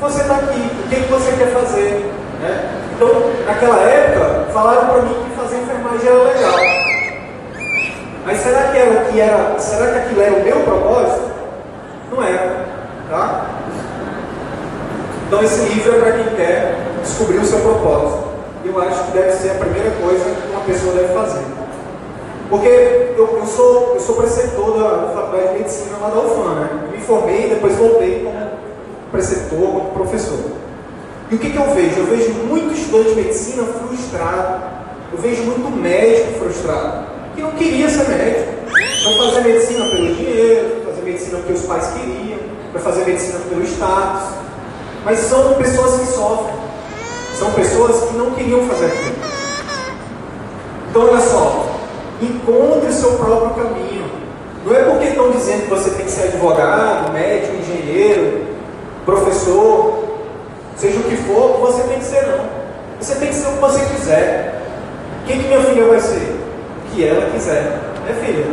você 0.00 0.22
está 0.22 0.36
aqui, 0.36 0.70
o 0.84 0.88
que, 0.88 0.96
você 1.10 1.32
quer 1.36 1.52
fazer. 1.52 2.12
Né? 2.40 2.70
Então, 2.96 3.08
naquela 3.46 3.80
época, 3.82 4.46
falaram 4.52 4.88
para 4.88 5.02
mim 5.02 5.14
que 5.14 5.40
fazer 5.40 5.56
enfermagem 5.58 6.08
era 6.08 6.24
legal. 6.24 6.80
Mas 8.26 8.38
será 8.38 8.62
que, 8.64 8.78
era, 8.78 9.04
que 9.04 9.20
era, 9.20 9.58
será 9.58 9.92
que 9.92 9.98
aquilo 9.98 10.22
era 10.22 10.32
o 10.32 10.44
meu 10.44 10.60
propósito? 10.60 11.30
Não 12.10 12.22
era. 12.22 12.66
Tá? 13.08 13.46
Então 15.26 15.42
esse 15.42 15.60
livro 15.68 15.96
é 15.96 16.00
para 16.00 16.12
quem 16.12 16.34
quer 16.34 16.89
descobrir 17.02 17.38
o 17.38 17.44
seu 17.44 17.60
propósito. 17.60 18.30
Eu 18.64 18.80
acho 18.80 19.04
que 19.04 19.12
deve 19.12 19.32
ser 19.32 19.50
a 19.50 19.54
primeira 19.54 19.90
coisa 20.02 20.24
que 20.24 20.50
uma 20.50 20.60
pessoa 20.60 20.94
deve 20.94 21.14
fazer. 21.14 21.44
Porque 22.50 22.68
eu, 23.16 23.38
eu 23.38 23.46
sou, 23.46 23.94
eu 23.94 24.00
sou 24.00 24.16
preceptor 24.16 24.78
da, 24.78 25.12
Faculdade 25.14 25.52
de 25.52 25.58
Medicina 25.60 25.96
lá 25.98 26.10
da 26.10 26.20
UFAM, 26.20 26.54
né? 26.56 26.88
Me 26.92 26.98
formei 26.98 27.46
e 27.46 27.50
depois 27.50 27.76
voltei 27.76 28.24
como 28.24 28.50
preceptor, 29.12 29.58
como 29.58 29.90
professor. 29.90 30.38
E 31.30 31.36
o 31.36 31.38
que, 31.38 31.50
que 31.50 31.56
eu 31.56 31.70
vejo? 31.74 32.00
Eu 32.00 32.06
vejo 32.06 32.32
muito 32.48 32.74
estudante 32.74 33.10
de 33.10 33.14
medicina 33.14 33.62
frustrado. 33.64 34.64
Eu 35.12 35.18
vejo 35.18 35.42
muito 35.44 35.70
médico 35.70 36.40
frustrado. 36.40 37.06
Que 37.36 37.42
não 37.42 37.52
queria 37.52 37.88
ser 37.88 38.08
médico. 38.08 38.50
Vai 39.04 39.30
fazer 39.30 39.40
medicina 39.48 39.84
pelo 39.86 40.14
dinheiro, 40.14 40.82
fazer 40.84 41.02
medicina 41.02 41.38
porque 41.38 41.52
os 41.52 41.62
pais 41.62 41.86
queriam, 41.92 42.38
vai 42.72 42.82
fazer 42.82 43.04
medicina 43.04 43.38
pelo 43.48 43.62
status. 43.62 44.22
Mas 45.04 45.18
são 45.20 45.54
pessoas 45.54 46.00
que 46.00 46.06
sofrem. 46.06 46.59
São 47.40 47.50
pessoas 47.52 48.04
que 48.04 48.18
não 48.18 48.32
queriam 48.32 48.68
fazer 48.68 48.84
aquilo. 48.84 49.16
Então, 50.90 51.08
olha 51.08 51.20
só. 51.22 51.64
Encontre 52.20 52.90
o 52.90 52.92
seu 52.92 53.12
próprio 53.12 53.64
caminho. 53.64 54.04
Não 54.66 54.76
é 54.76 54.82
porque 54.82 55.06
estão 55.06 55.30
dizendo 55.30 55.62
que 55.62 55.70
você 55.70 55.88
tem 55.88 56.04
que 56.04 56.10
ser 56.10 56.24
advogado, 56.24 57.14
médico, 57.14 57.56
engenheiro, 57.56 58.44
professor, 59.06 60.04
seja 60.76 60.98
o 60.98 61.04
que 61.04 61.16
for, 61.16 61.54
que 61.54 61.60
você 61.62 61.82
tem 61.84 61.98
que 61.98 62.04
ser, 62.04 62.26
não. 62.26 62.44
Você 63.00 63.14
tem 63.14 63.28
que 63.28 63.34
ser 63.34 63.48
o 63.48 63.52
que 63.52 63.58
você 63.58 63.86
quiser. 63.86 64.62
Quem 65.26 65.40
que 65.40 65.48
minha 65.48 65.62
filha 65.62 65.86
vai 65.86 66.00
ser? 66.00 66.36
O 66.84 66.90
que 66.90 67.08
ela 67.08 67.30
quiser. 67.30 67.80
É 68.06 68.12
filha. 68.22 68.44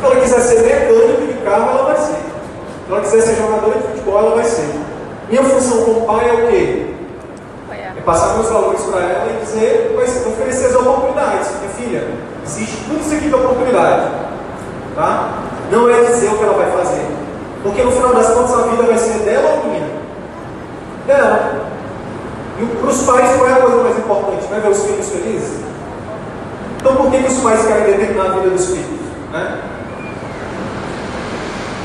Se 0.00 0.04
ela 0.04 0.20
quiser 0.20 0.40
ser 0.40 0.60
mecânico 0.60 1.32
de 1.32 1.44
carro, 1.44 1.70
ela 1.70 1.84
vai 1.84 1.96
ser. 1.96 2.12
Se 2.12 2.92
ela 2.92 3.00
quiser 3.00 3.22
ser 3.22 3.36
jogadora 3.36 3.78
de 3.78 3.88
futebol, 3.88 4.18
ela 4.18 4.34
vai 4.34 4.44
ser. 4.44 4.68
Minha 5.30 5.44
função 5.44 5.82
como 5.82 6.06
pai 6.06 6.28
é 6.28 6.32
o 6.34 6.48
quê? 6.48 6.89
É 8.00 8.02
passar 8.02 8.34
meus 8.34 8.48
valores 8.48 8.80
para 8.82 9.00
ela 9.00 9.30
e 9.30 9.44
dizer, 9.44 9.94
oferecer 10.26 10.66
as 10.66 10.74
oportunidades. 10.74 11.50
Minha 11.60 11.70
filha, 11.70 12.30
Existe 12.50 12.78
tudo 12.88 13.00
isso 13.00 13.14
aqui 13.14 13.28
de 13.28 13.34
oportunidade. 13.34 14.10
Tá? 14.96 15.42
Não 15.70 15.88
é 15.88 16.02
dizer 16.02 16.30
o 16.30 16.38
que 16.38 16.42
ela 16.42 16.54
vai 16.54 16.70
fazer. 16.72 17.06
Porque 17.62 17.82
no 17.82 17.92
final 17.92 18.14
das 18.14 18.26
contas 18.28 18.54
a 18.54 18.62
vida 18.62 18.82
vai 18.82 18.98
ser 18.98 19.18
dela 19.20 19.50
ou 19.50 19.70
minha? 19.70 19.88
Dela. 21.06 21.70
E 22.60 22.66
para 22.66 22.90
os 22.90 23.02
pais 23.02 23.36
qual 23.36 23.48
é 23.48 23.52
a 23.52 23.56
coisa 23.56 23.82
mais 23.84 23.98
importante? 23.98 24.46
Não 24.50 24.56
é 24.56 24.60
ver 24.60 24.70
os 24.70 24.84
filhos 24.84 25.08
felizes? 25.08 25.60
Então 26.78 26.96
por 26.96 27.10
que, 27.10 27.22
que 27.22 27.30
os 27.30 27.38
pais 27.38 27.66
querem 27.66 27.84
determinar 27.84 28.24
a 28.24 28.30
vida 28.30 28.50
dos 28.50 28.66
filhos? 28.66 29.00
Né? 29.32 29.60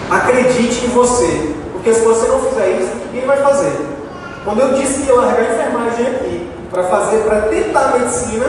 Acredite 0.10 0.86
em 0.86 0.90
você. 0.90 1.56
Porque 1.74 1.94
se 1.94 2.02
você 2.02 2.28
não 2.28 2.40
fizer 2.40 2.70
isso, 2.80 2.92
ninguém 3.06 3.28
vai 3.28 3.38
fazer. 3.38 3.76
Quando 4.46 4.60
eu 4.60 4.74
disse 4.76 5.02
que 5.02 5.08
ia 5.08 5.16
largar 5.16 5.40
a 5.40 5.54
enfermagem 5.54 6.06
aqui 6.06 6.48
para 6.70 6.84
fazer, 6.84 7.24
para 7.24 7.42
tentar 7.42 7.98
medicina, 7.98 8.46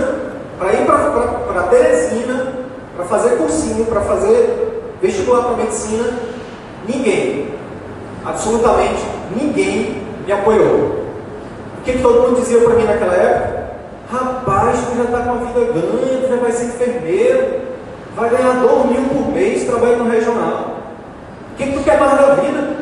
para 0.58 0.72
ir 0.74 0.84
para 0.84 1.62
Teresina, 1.70 2.52
para 2.94 3.06
fazer 3.06 3.36
cursinho, 3.36 3.86
para 3.86 4.02
fazer 4.02 4.94
vestibular 5.00 5.44
para 5.44 5.56
medicina, 5.56 6.12
ninguém, 6.86 7.48
absolutamente 8.26 9.06
ninguém 9.34 10.02
me 10.26 10.32
apoiou. 10.32 11.06
O 11.78 11.82
que 11.82 11.98
todo 11.98 12.28
mundo 12.28 12.40
dizia 12.40 12.60
para 12.60 12.74
mim 12.74 12.84
naquela 12.84 13.14
época? 13.14 13.66
Rapaz, 14.12 14.78
tu 14.80 14.96
já 14.98 15.04
está 15.04 15.18
com 15.20 15.30
a 15.30 15.34
vida 15.34 15.72
ganha, 15.72 16.20
tu 16.20 16.28
já 16.28 16.36
vai 16.36 16.52
ser 16.52 16.66
enfermeiro, 16.66 17.60
vai 18.14 18.28
ganhar 18.28 18.60
2 18.60 18.86
mil 18.86 19.02
por 19.08 19.32
mês 19.32 19.64
trabalhando 19.64 20.04
no 20.04 20.10
regional. 20.10 20.76
O 21.52 21.56
que 21.56 21.72
tu 21.72 21.82
quer 21.82 21.98
mais 21.98 22.20
da 22.20 22.34
vida? 22.34 22.76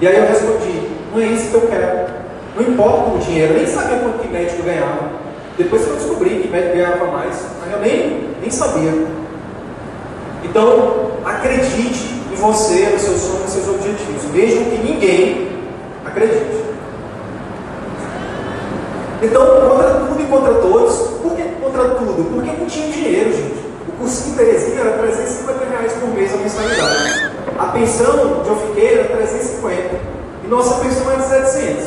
E 0.00 0.06
aí 0.06 0.16
eu 0.16 0.26
respondi, 0.26 0.93
não 1.14 1.22
é 1.22 1.26
isso 1.26 1.48
que 1.50 1.54
eu 1.54 1.68
quero. 1.68 2.06
Não 2.56 2.62
importa 2.62 3.10
o 3.14 3.18
dinheiro, 3.18 3.54
nem 3.54 3.66
sabia 3.66 3.98
quanto 3.98 4.18
que 4.18 4.28
médico 4.28 4.62
ganhava. 4.64 5.10
Depois 5.56 5.84
que 5.84 5.90
eu 5.90 5.96
descobri 5.96 6.40
que 6.40 6.48
médico 6.48 6.76
ganhava 6.76 7.06
mais, 7.06 7.40
mas 7.60 7.72
eu 7.72 7.78
nem, 7.78 8.30
nem 8.40 8.50
sabia. 8.50 8.92
Então, 10.42 11.12
acredite 11.24 12.20
em 12.32 12.34
você, 12.34 12.86
nos 12.90 13.02
seus 13.02 13.20
sonhos, 13.20 13.42
nos 13.42 13.50
seus 13.50 13.68
objetivos, 13.68 14.24
mesmo 14.32 14.70
que 14.70 14.78
ninguém 14.78 15.48
acredite. 16.04 16.64
Então, 19.22 19.46
contra 19.68 19.90
tudo 19.94 20.20
e 20.20 20.26
contra 20.26 20.54
todos, 20.54 20.96
por 21.22 21.34
que 21.36 21.42
contra 21.62 21.88
tudo? 21.90 22.34
Porque 22.34 22.50
não 22.50 22.66
tinha 22.66 22.88
dinheiro, 22.88 23.32
gente. 23.32 23.64
O 23.88 23.92
curso 23.98 24.30
de 24.30 24.36
Terezinha 24.36 24.80
era 24.80 24.98
350 24.98 25.64
reais 25.64 25.92
por 25.92 26.08
mês 26.08 26.34
a 26.34 26.36
mensalidade. 26.36 27.32
A 27.58 27.66
pensão 27.66 28.42
de 28.42 28.48
eu 28.48 28.56
fiquei 28.56 28.94
era 28.94 29.04
350. 29.16 30.13
E 30.44 30.48
nossa 30.48 30.80
pensão 30.80 31.10
era 31.10 31.22
700. 31.22 31.84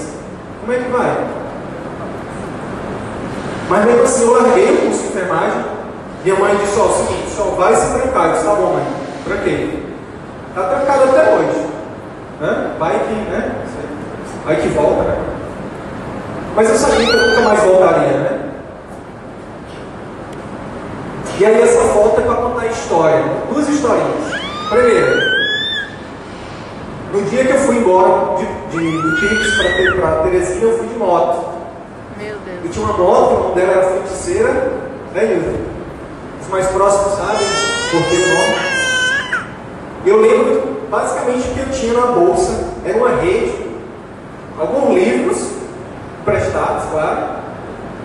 Como 0.62 0.74
é 0.74 0.78
que 0.78 0.92
vai? 0.92 1.28
Mas 3.70 3.86
mesmo 3.86 4.04
assim 4.04 4.24
eu 4.24 4.34
larguei 4.34 4.74
o 4.74 4.82
curso 4.82 5.02
de 5.02 5.08
enfermagem. 5.08 5.66
Minha 6.24 6.40
mãe 6.40 6.56
disse, 6.58 6.80
ó, 6.80 6.86
o 6.86 6.94
seguinte, 6.94 7.30
só 7.36 7.44
vai 7.44 7.76
se 7.76 7.94
trancar. 7.94 8.26
Eu 8.26 8.32
disse, 8.34 8.46
tá 8.46 8.56
bom, 8.56 8.74
mãe, 8.74 8.88
tranquei. 9.26 9.88
Está 10.50 10.64
trancado 10.64 11.04
até 11.04 11.36
hoje. 11.36 11.68
Né? 12.42 12.76
Vai 12.80 13.00
que, 13.00 13.14
né? 13.14 13.56
Vai 14.46 14.56
que 14.56 14.68
volta, 14.70 15.04
né? 15.04 15.18
Mas 16.56 16.70
eu 16.70 16.76
sabia 16.76 17.06
que 17.06 17.14
eu 17.14 17.28
nunca 17.28 17.42
mais 17.42 17.64
voltaria, 17.64 18.18
né? 18.18 18.50
E 21.40 21.46
aí 21.46 21.62
essa 21.62 21.82
foto 21.94 22.20
é 22.20 22.24
para 22.24 22.36
contar 22.36 22.66
história. 22.66 23.24
Duas 23.52 23.70
historinhas. 23.70 24.34
Primeiro, 24.70 25.27
no 27.14 27.22
dia 27.24 27.46
que 27.46 27.52
eu 27.52 27.60
fui 27.60 27.78
embora 27.78 28.38
de, 28.38 28.46
de, 28.78 29.02
de 29.02 29.28
Pix 29.28 29.96
para 29.96 30.24
Teresina, 30.24 30.64
eu 30.64 30.78
fui 30.78 30.88
de 30.88 30.96
moto. 30.96 31.46
Meu 32.18 32.36
Deus. 32.46 32.66
Eu 32.66 32.70
tinha 32.72 32.86
uma 32.86 32.98
moto, 32.98 33.32
o 33.32 33.44
nome 33.44 33.56
dela 33.56 33.72
era 33.72 33.92
feiticeira, 33.92 34.74
né, 35.14 35.26
Nilton? 35.26 35.60
Os 36.42 36.48
mais 36.50 36.68
próximos 36.68 37.18
sabem 37.18 37.48
por 37.92 38.04
que 38.10 38.16
o 38.16 38.28
nome. 38.28 38.78
Eu 40.06 40.22
lembro 40.22 40.78
basicamente 40.90 41.48
o 41.50 41.54
que 41.54 41.60
eu 41.60 41.70
tinha 41.72 41.94
na 41.94 42.08
bolsa 42.08 42.66
era 42.86 42.98
uma 42.98 43.10
rede, 43.22 43.54
alguns 44.60 44.94
livros 44.94 45.50
prestados, 46.24 46.90
claro, 46.92 47.38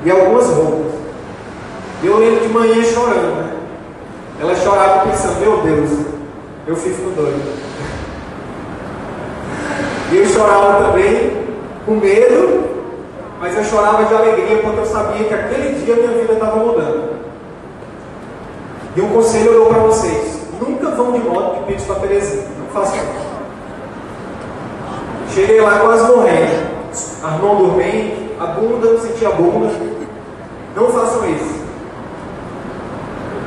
e 0.04 0.10
algumas 0.10 0.46
roupas. 0.48 0.92
E 2.02 2.06
eu 2.06 2.18
lembro 2.18 2.40
de 2.40 2.52
manhã 2.52 2.82
chorando, 2.82 3.36
né? 3.36 3.56
Ela 4.40 4.56
chorava 4.56 5.08
pensando, 5.08 5.38
meu 5.38 5.58
Deus, 5.58 5.90
eu 6.66 6.74
fico 6.74 7.10
doido. 7.10 7.62
E 10.12 10.18
eu 10.18 10.26
chorava 10.26 10.84
também 10.84 11.32
com 11.86 11.92
medo, 11.92 12.64
mas 13.40 13.56
eu 13.56 13.64
chorava 13.64 14.04
de 14.04 14.14
alegria 14.14 14.58
porque 14.58 14.80
eu 14.80 14.84
sabia 14.84 15.24
que 15.24 15.32
aquele 15.32 15.82
dia 15.82 15.96
minha 15.96 16.12
vida 16.20 16.34
estava 16.34 16.56
mudando. 16.56 17.12
E 18.94 19.00
um 19.00 19.08
conselho 19.08 19.52
eu 19.52 19.54
dou 19.54 19.66
para 19.70 19.78
vocês: 19.78 20.38
nunca 20.60 20.90
vão 20.90 21.12
de 21.12 21.18
moto 21.20 21.60
de 21.60 21.72
Pix 21.72 21.84
para 21.84 21.94
Terezinha. 22.00 22.44
Não 22.58 22.66
façam 22.66 22.96
isso. 22.96 23.32
Cheguei 25.34 25.62
lá 25.62 25.78
quase 25.78 26.04
morrendo. 26.14 26.72
As 27.24 27.40
mãos 27.40 27.58
dormentes, 27.58 28.18
a 28.38 28.46
bunda, 28.48 28.98
senti 28.98 29.24
a 29.24 29.30
bunda. 29.30 29.70
Não 30.76 30.88
façam 30.88 31.26
isso. 31.30 31.62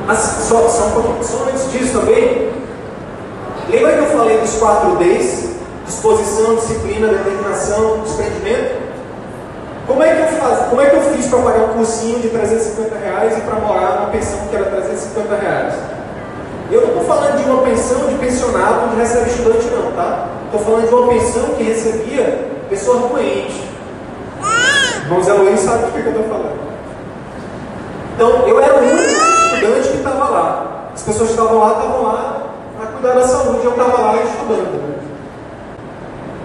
Só, 0.08 0.68
só, 0.68 1.22
só 1.22 1.44
antes 1.48 1.70
disso 1.70 2.00
também, 2.00 2.50
lembra 3.68 3.92
que 3.92 3.98
eu 3.98 4.18
falei 4.18 4.38
dos 4.38 4.54
quatro 4.54 4.96
Ds? 4.96 5.55
Disposição, 5.86 6.56
disciplina, 6.56 7.08
determinação, 7.08 8.00
desprendimento? 8.00 8.86
Como 9.86 10.02
é 10.02 10.14
que 10.14 10.20
eu, 10.22 10.40
faz, 10.40 10.68
como 10.68 10.80
é 10.80 10.90
que 10.90 10.96
eu 10.96 11.02
fiz 11.02 11.26
para 11.26 11.38
pagar 11.38 11.64
um 11.64 11.74
cursinho 11.74 12.18
de 12.20 12.28
350 12.28 12.96
reais 12.96 13.38
e 13.38 13.40
para 13.42 13.60
morar 13.60 14.00
numa 14.00 14.10
pensão 14.10 14.40
que 14.50 14.56
era 14.56 14.64
350 14.64 15.36
reais? 15.36 15.74
Eu 16.72 16.80
não 16.80 16.88
estou 16.88 17.04
falando 17.04 17.36
de 17.36 17.48
uma 17.48 17.62
pensão 17.62 18.08
de 18.08 18.14
pensionado 18.16 18.86
onde 18.86 18.96
recebe 18.96 19.30
estudante 19.30 19.66
não, 19.66 19.92
tá? 19.92 20.28
Estou 20.46 20.60
falando 20.60 20.88
de 20.88 20.94
uma 20.94 21.08
pensão 21.08 21.44
que 21.56 21.62
recebia 21.62 22.50
pessoas 22.68 23.08
doentes. 23.08 23.56
Irmão 25.04 25.22
Zé 25.22 25.32
Luiz 25.34 25.60
sabe 25.60 25.84
do 25.84 25.92
que, 25.92 26.02
que 26.02 26.08
eu 26.08 26.12
estou 26.12 26.24
falando. 26.24 26.58
Então, 28.16 28.48
eu 28.48 28.60
era 28.60 28.74
o 28.74 28.78
único 28.78 29.02
estudante 29.02 29.88
que 29.88 29.96
estava 29.98 30.30
lá. 30.30 30.90
As 30.92 31.02
pessoas 31.02 31.28
que 31.28 31.34
estavam 31.36 31.60
lá 31.60 31.72
estavam 31.72 32.02
lá 32.02 32.42
para 32.76 32.86
cuidar 32.86 33.12
da 33.12 33.28
saúde, 33.28 33.64
eu 33.64 33.70
estava 33.70 34.00
lá 34.00 34.16
estudando. 34.16 34.95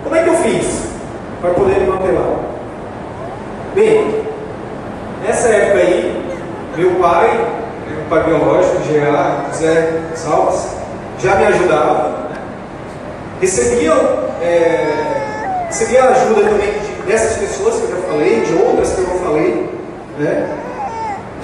Como 0.04 0.16
é 0.16 0.24
que 0.24 0.30
eu 0.30 0.36
fiz 0.36 0.82
para 1.42 1.52
poder 1.52 1.80
me 1.82 1.88
manter 1.88 2.12
lá? 2.12 2.40
Bem, 3.76 4.26
nessa 5.26 5.48
época 5.48 5.80
aí, 5.80 6.36
meu 6.76 6.92
pai, 6.96 7.48
meu 7.88 8.04
pai 8.10 8.24
biológico, 8.24 8.84
G.A., 8.84 9.46
José 9.52 10.02
Salves, 10.16 10.68
já 11.20 11.36
me 11.36 11.46
ajudava. 11.46 12.10
Né? 12.10 12.38
Recebia, 13.40 13.94
é, 14.42 15.66
recebia 15.68 16.04
ajuda 16.04 16.42
também 16.50 16.72
de, 16.72 17.08
dessas 17.08 17.38
pessoas 17.38 17.76
que 17.76 17.84
eu 17.84 17.90
já 17.90 18.08
falei, 18.08 18.42
de 18.42 18.54
outras 18.56 18.94
que 18.94 19.02
eu 19.02 19.08
não 19.08 19.20
falei. 19.20 19.70
Né? 20.18 20.58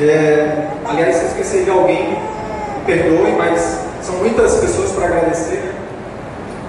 É, 0.02 0.68
aliás, 0.88 1.16
se 1.16 1.22
eu 1.24 1.28
esquecer 1.30 1.64
de 1.64 1.70
alguém, 1.70 2.10
me 2.10 2.86
perdoe, 2.86 3.32
mas 3.38 3.80
são 4.02 4.16
muitas 4.16 4.56
pessoas 4.56 4.92
para 4.92 5.06
agradecer. 5.06 5.74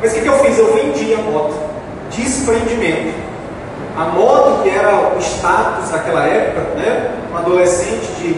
Mas 0.00 0.12
o 0.12 0.14
que, 0.14 0.20
que 0.20 0.28
eu 0.28 0.38
fiz? 0.38 0.58
Eu 0.58 0.74
vendi 0.74 1.14
a 1.14 1.18
moto. 1.18 1.67
Desprendimento. 2.18 3.14
A 3.96 4.04
moto, 4.06 4.62
que 4.62 4.70
era 4.70 5.14
o 5.16 5.18
status 5.20 5.90
naquela 5.90 6.24
época, 6.24 6.60
né? 6.76 7.14
um 7.32 7.36
adolescente 7.36 8.06
de, 8.18 8.36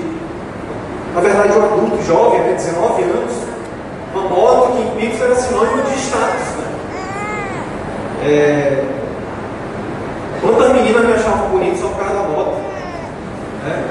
na 1.15 1.21
verdade, 1.21 1.53
um 1.59 1.65
adulto 1.65 2.03
jovem, 2.05 2.41
né? 2.41 2.53
19 2.55 3.03
anos, 3.03 3.33
uma 4.15 4.23
moto 4.29 4.73
que 4.73 4.83
em 4.83 4.91
Pix 5.11 5.21
era 5.21 5.35
sinônimo 5.35 5.83
de 5.83 5.99
status. 5.99 6.47
Né? 6.59 6.71
É... 8.25 8.85
Quantas 10.43 10.73
meninas 10.73 11.05
me 11.05 11.13
achavam 11.13 11.49
bonito 11.51 11.79
só 11.79 11.89
por 11.89 11.99
causa 11.99 12.15
da 12.15 12.23
moto? 12.29 12.57
Né? 13.65 13.85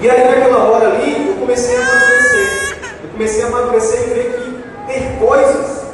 E 0.00 0.10
aí, 0.10 0.24
naquela 0.28 0.64
hora 0.64 0.88
ali, 0.88 1.28
eu 1.28 1.34
comecei 1.36 1.76
a 1.76 1.80
amadurecer. 1.80 2.76
Eu 3.02 3.10
comecei 3.10 3.42
a 3.42 3.46
amadurecer 3.46 4.00
e 4.02 4.14
ver 4.14 4.32
que 4.34 4.92
ter 4.92 5.18
coisas 5.18 5.84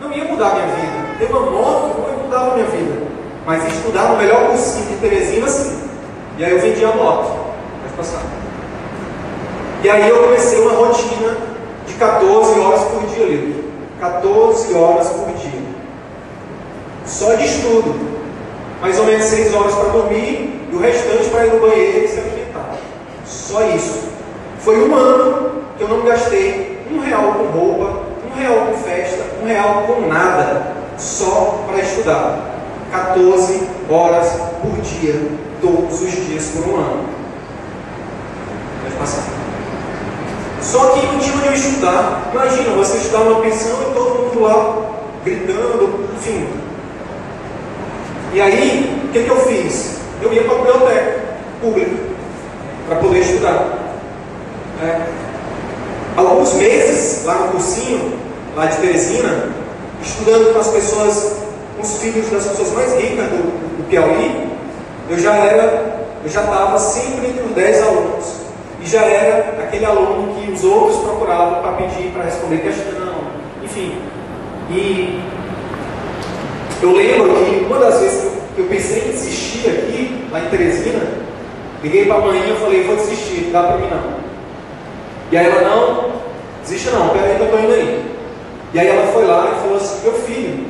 não 0.00 0.12
ia 0.12 0.24
mudar 0.24 0.54
minha 0.54 0.66
vida. 0.66 0.99
Uma 1.28 1.50
moto 1.50 1.98
não 1.98 2.08
ia 2.08 2.22
mudar 2.22 2.40
a 2.40 2.54
minha 2.54 2.66
vida. 2.66 3.02
Mas 3.46 3.66
estudar 3.66 4.10
no 4.10 4.16
melhor 4.16 4.48
cursinho 4.48 4.86
de 4.86 4.96
Teresina, 4.96 5.48
sim. 5.48 5.80
E 6.38 6.44
aí 6.44 6.52
eu 6.52 6.60
vendi 6.60 6.84
a 6.84 6.92
moto. 6.92 7.30
Pode 7.82 7.94
passar. 7.96 8.22
E 9.82 9.90
aí 9.90 10.08
eu 10.08 10.24
comecei 10.24 10.60
uma 10.60 10.72
rotina 10.72 11.36
de 11.86 11.94
14 11.94 12.60
horas 12.60 12.82
por 12.84 13.02
dia 13.06 13.26
livre. 13.26 13.64
14 14.00 14.74
horas 14.74 15.08
por 15.08 15.32
dia. 15.34 15.60
Só 17.06 17.34
de 17.34 17.44
estudo. 17.44 17.94
Mais 18.80 18.98
ou 18.98 19.04
menos 19.04 19.24
6 19.24 19.54
horas 19.54 19.74
para 19.74 19.88
dormir 19.90 20.68
e 20.70 20.74
o 20.74 20.78
restante 20.78 21.28
para 21.28 21.46
ir 21.46 21.52
no 21.52 21.60
banheiro 21.60 22.04
e 22.04 22.08
se 22.08 22.20
alimentar. 22.20 22.76
Só 23.26 23.62
isso. 23.66 24.08
Foi 24.60 24.88
um 24.88 24.94
ano 24.94 25.62
que 25.76 25.82
eu 25.82 25.88
não 25.88 26.02
gastei 26.02 26.78
um 26.90 27.00
real 27.00 27.34
com 27.34 27.58
roupa, 27.58 28.02
um 28.26 28.38
real 28.38 28.66
com 28.66 28.74
festa, 28.78 29.24
um 29.42 29.46
real 29.46 29.84
com 29.86 30.06
nada. 30.06 30.79
Só 31.00 31.64
para 31.66 31.80
estudar. 31.80 32.46
14 32.90 33.60
horas 33.88 34.32
por 34.60 34.80
dia, 34.80 35.14
todos 35.60 36.02
os 36.02 36.10
dias 36.10 36.50
por 36.54 36.68
um 36.68 36.76
ano. 36.76 37.04
Pode 38.82 38.96
passar. 38.96 39.24
Só 40.60 40.90
que 40.90 41.06
não 41.06 41.18
tinha 41.18 41.36
onde 41.36 41.46
eu 41.46 41.52
estudar. 41.54 42.30
Imagina, 42.32 42.70
você 42.76 42.98
estudar 42.98 43.20
numa 43.20 43.40
pensão 43.40 43.80
e 43.82 43.94
todo 43.94 44.18
mundo 44.18 44.42
lá 44.42 44.90
gritando, 45.24 46.08
enfim. 46.16 46.48
E 48.32 48.40
aí, 48.40 49.02
o 49.04 49.08
que, 49.12 49.24
que 49.24 49.30
eu 49.30 49.40
fiz? 49.40 49.96
Eu 50.22 50.32
ia 50.32 50.44
para 50.44 50.54
a 50.54 50.58
biblioteca 50.58 51.20
pública 51.60 51.96
para 52.88 52.96
poder 52.96 53.20
estudar. 53.20 53.78
É. 54.82 55.00
Alguns 56.16 56.54
meses 56.54 57.24
lá 57.24 57.34
no 57.34 57.48
cursinho, 57.52 58.18
lá 58.56 58.66
de 58.66 58.76
Teresina, 58.78 59.59
estudando 60.02 60.52
com 60.52 60.60
as 60.60 60.68
pessoas, 60.68 61.36
com 61.76 61.82
os 61.82 61.98
filhos 61.98 62.30
das 62.30 62.46
pessoas 62.46 62.72
mais 62.72 62.94
ricas 62.94 63.26
do, 63.26 63.78
do 63.78 63.88
Piauí, 63.88 64.48
eu 65.08 65.18
já 65.18 65.34
era, 65.34 66.06
eu 66.24 66.30
já 66.30 66.42
estava 66.42 66.78
sempre 66.78 67.28
entre 67.28 67.42
os 67.42 67.50
10 67.52 67.82
alunos. 67.82 68.40
E 68.82 68.86
já 68.86 69.02
era 69.02 69.62
aquele 69.62 69.84
aluno 69.84 70.34
que 70.34 70.52
os 70.52 70.64
outros 70.64 71.00
procuravam 71.00 71.60
para 71.60 71.72
pedir, 71.72 72.10
para 72.12 72.24
responder 72.24 72.58
questão, 72.58 73.14
enfim. 73.62 73.94
E 74.70 75.20
eu 76.82 76.92
lembro 76.92 77.34
que 77.44 77.64
uma 77.66 77.78
das 77.78 78.00
vezes 78.00 78.32
que 78.54 78.60
eu 78.60 78.66
pensei 78.66 79.08
em 79.08 79.10
desistir 79.10 79.68
aqui, 79.68 80.26
lá 80.30 80.40
em 80.40 80.48
Teresina, 80.48 81.00
liguei 81.82 82.06
para 82.06 82.16
a 82.16 82.20
mãe 82.20 82.38
e 82.38 82.56
falei, 82.56 82.84
vou 82.84 82.96
desistir, 82.96 83.44
não 83.46 83.52
dá 83.52 83.62
para 83.64 83.76
mim 83.76 83.88
não. 83.90 84.20
E 85.30 85.36
aí 85.36 85.46
ela, 85.46 85.62
não, 85.62 86.10
desista 86.62 86.90
não, 86.92 87.10
peraí 87.10 87.36
que 87.36 87.40
eu 87.42 87.46
estou 87.46 87.60
indo 87.60 87.72
aí. 87.72 87.99
E 88.72 88.78
aí 88.78 88.88
ela 88.88 89.12
foi 89.12 89.26
lá 89.26 89.52
e 89.52 89.60
falou 89.62 89.76
assim, 89.76 90.00
meu 90.04 90.12
filho, 90.12 90.66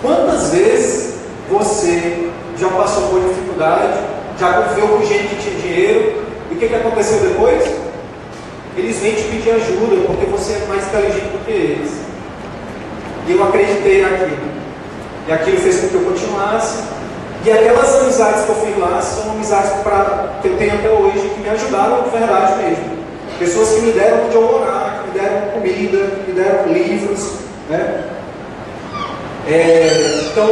quantas 0.00 0.50
vezes 0.50 1.14
você 1.50 2.30
já 2.58 2.68
passou 2.68 3.08
por 3.08 3.20
dificuldade, 3.20 4.00
já 4.38 4.52
conviveu 4.54 4.88
com 4.88 5.04
gente 5.04 5.28
que 5.28 5.42
tinha 5.42 5.60
dinheiro, 5.60 6.22
e 6.50 6.54
o 6.54 6.58
que, 6.58 6.68
que 6.68 6.74
aconteceu 6.74 7.18
depois? 7.20 7.62
Eles 8.76 8.98
vêm 8.98 9.14
te 9.14 9.24
pedir 9.24 9.50
ajuda, 9.50 10.06
porque 10.06 10.26
você 10.26 10.54
é 10.54 10.66
mais 10.68 10.86
inteligente 10.86 11.32
do 11.32 11.44
que 11.44 11.52
eles. 11.52 11.92
E 13.26 13.32
eu 13.32 13.44
acreditei 13.44 14.02
naquilo. 14.02 14.54
E 15.28 15.32
aquilo 15.32 15.58
fez 15.58 15.80
com 15.80 15.88
que 15.88 15.94
eu 15.94 16.00
continuasse. 16.02 16.82
E 17.44 17.52
aquelas 17.52 17.94
amizades 17.96 18.44
que 18.44 18.48
eu 18.48 18.54
fiz 18.56 18.78
lá 18.78 19.00
são 19.00 19.32
amizades 19.32 19.70
pra, 19.82 20.38
que 20.40 20.48
eu 20.48 20.56
tenho 20.56 20.74
até 20.74 20.88
hoje, 20.88 21.30
que 21.34 21.40
me 21.40 21.48
ajudaram 21.50 22.02
de 22.02 22.10
verdade 22.10 22.62
mesmo. 22.62 22.84
Pessoas 23.38 23.68
que 23.70 23.80
me 23.82 23.92
deram 23.92 24.26
onde 24.26 24.34
eu 24.34 24.42
morar, 24.42 24.93
deram 25.14 25.52
comida, 25.52 25.98
me 26.26 26.34
deram 26.34 26.72
livros. 26.72 27.38
Né? 27.70 28.04
É, 29.48 30.20
então, 30.30 30.50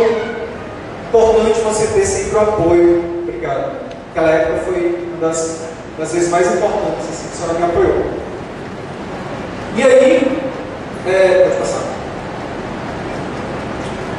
importante 1.08 1.60
você 1.60 1.86
ter 1.88 2.06
sempre 2.06 2.36
o 2.36 2.40
apoio. 2.40 3.04
Obrigado. 3.22 3.72
Aquela 4.10 4.30
época 4.30 4.58
foi 4.64 5.08
uma 5.08 5.28
das, 5.28 5.60
das 5.98 6.12
vezes 6.12 6.30
mais 6.30 6.46
importantes 6.54 7.08
assim, 7.10 7.28
que 7.28 7.34
a 7.34 7.36
senhora 7.36 7.58
me 7.58 7.64
apoiou. 7.64 8.04
E 9.76 9.82
aí, 9.82 10.42
é, 11.06 11.44
pode 11.44 11.56
passar. 11.56 11.82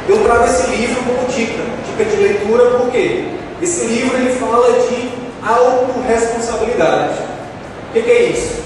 Eu 0.08 0.22
trago 0.22 0.44
esse 0.44 0.70
livro 0.70 1.02
como 1.04 1.28
dica, 1.28 1.62
dica 1.86 2.04
de 2.10 2.16
leitura, 2.16 2.78
porque 2.78 3.28
esse 3.62 3.86
livro 3.86 4.16
ele 4.18 4.34
fala 4.38 4.72
de 4.80 5.10
autorresponsabilidade. 5.42 7.14
O 7.90 7.92
que, 7.94 8.02
que 8.02 8.10
é 8.10 8.22
isso? 8.24 8.62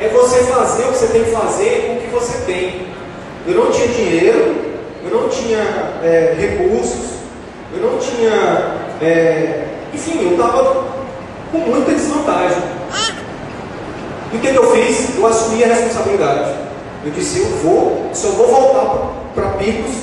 É 0.00 0.08
você 0.08 0.44
fazer 0.44 0.84
o 0.84 0.92
que 0.92 0.98
você 0.98 1.06
tem 1.08 1.24
que 1.24 1.30
fazer 1.32 1.86
com 1.86 1.92
o 1.94 2.00
que 2.00 2.06
você 2.06 2.38
tem. 2.46 2.86
Eu 3.46 3.54
não 3.54 3.70
tinha 3.70 3.88
dinheiro, 3.88 4.56
eu 5.04 5.10
não 5.10 5.28
tinha 5.28 5.58
é, 6.04 6.36
recursos, 6.38 7.18
eu 7.74 7.90
não 7.90 7.98
tinha. 7.98 8.76
É, 9.02 9.64
enfim, 9.92 10.22
eu 10.22 10.32
estava 10.32 10.84
com 11.50 11.58
muita 11.58 11.92
desvantagem. 11.92 12.62
E 14.32 14.36
o 14.36 14.40
que, 14.40 14.48
eu 14.48 14.70
fiz? 14.72 15.16
Eu 15.16 15.26
assumi 15.26 15.64
a 15.64 15.68
responsabilidade. 15.68 16.54
Eu 17.04 17.10
disse: 17.10 17.40
eu 17.40 17.46
vou, 17.62 18.10
só 18.12 18.28
vou 18.28 18.46
voltar 18.46 19.12
para 19.34 19.48
Picos 19.52 19.94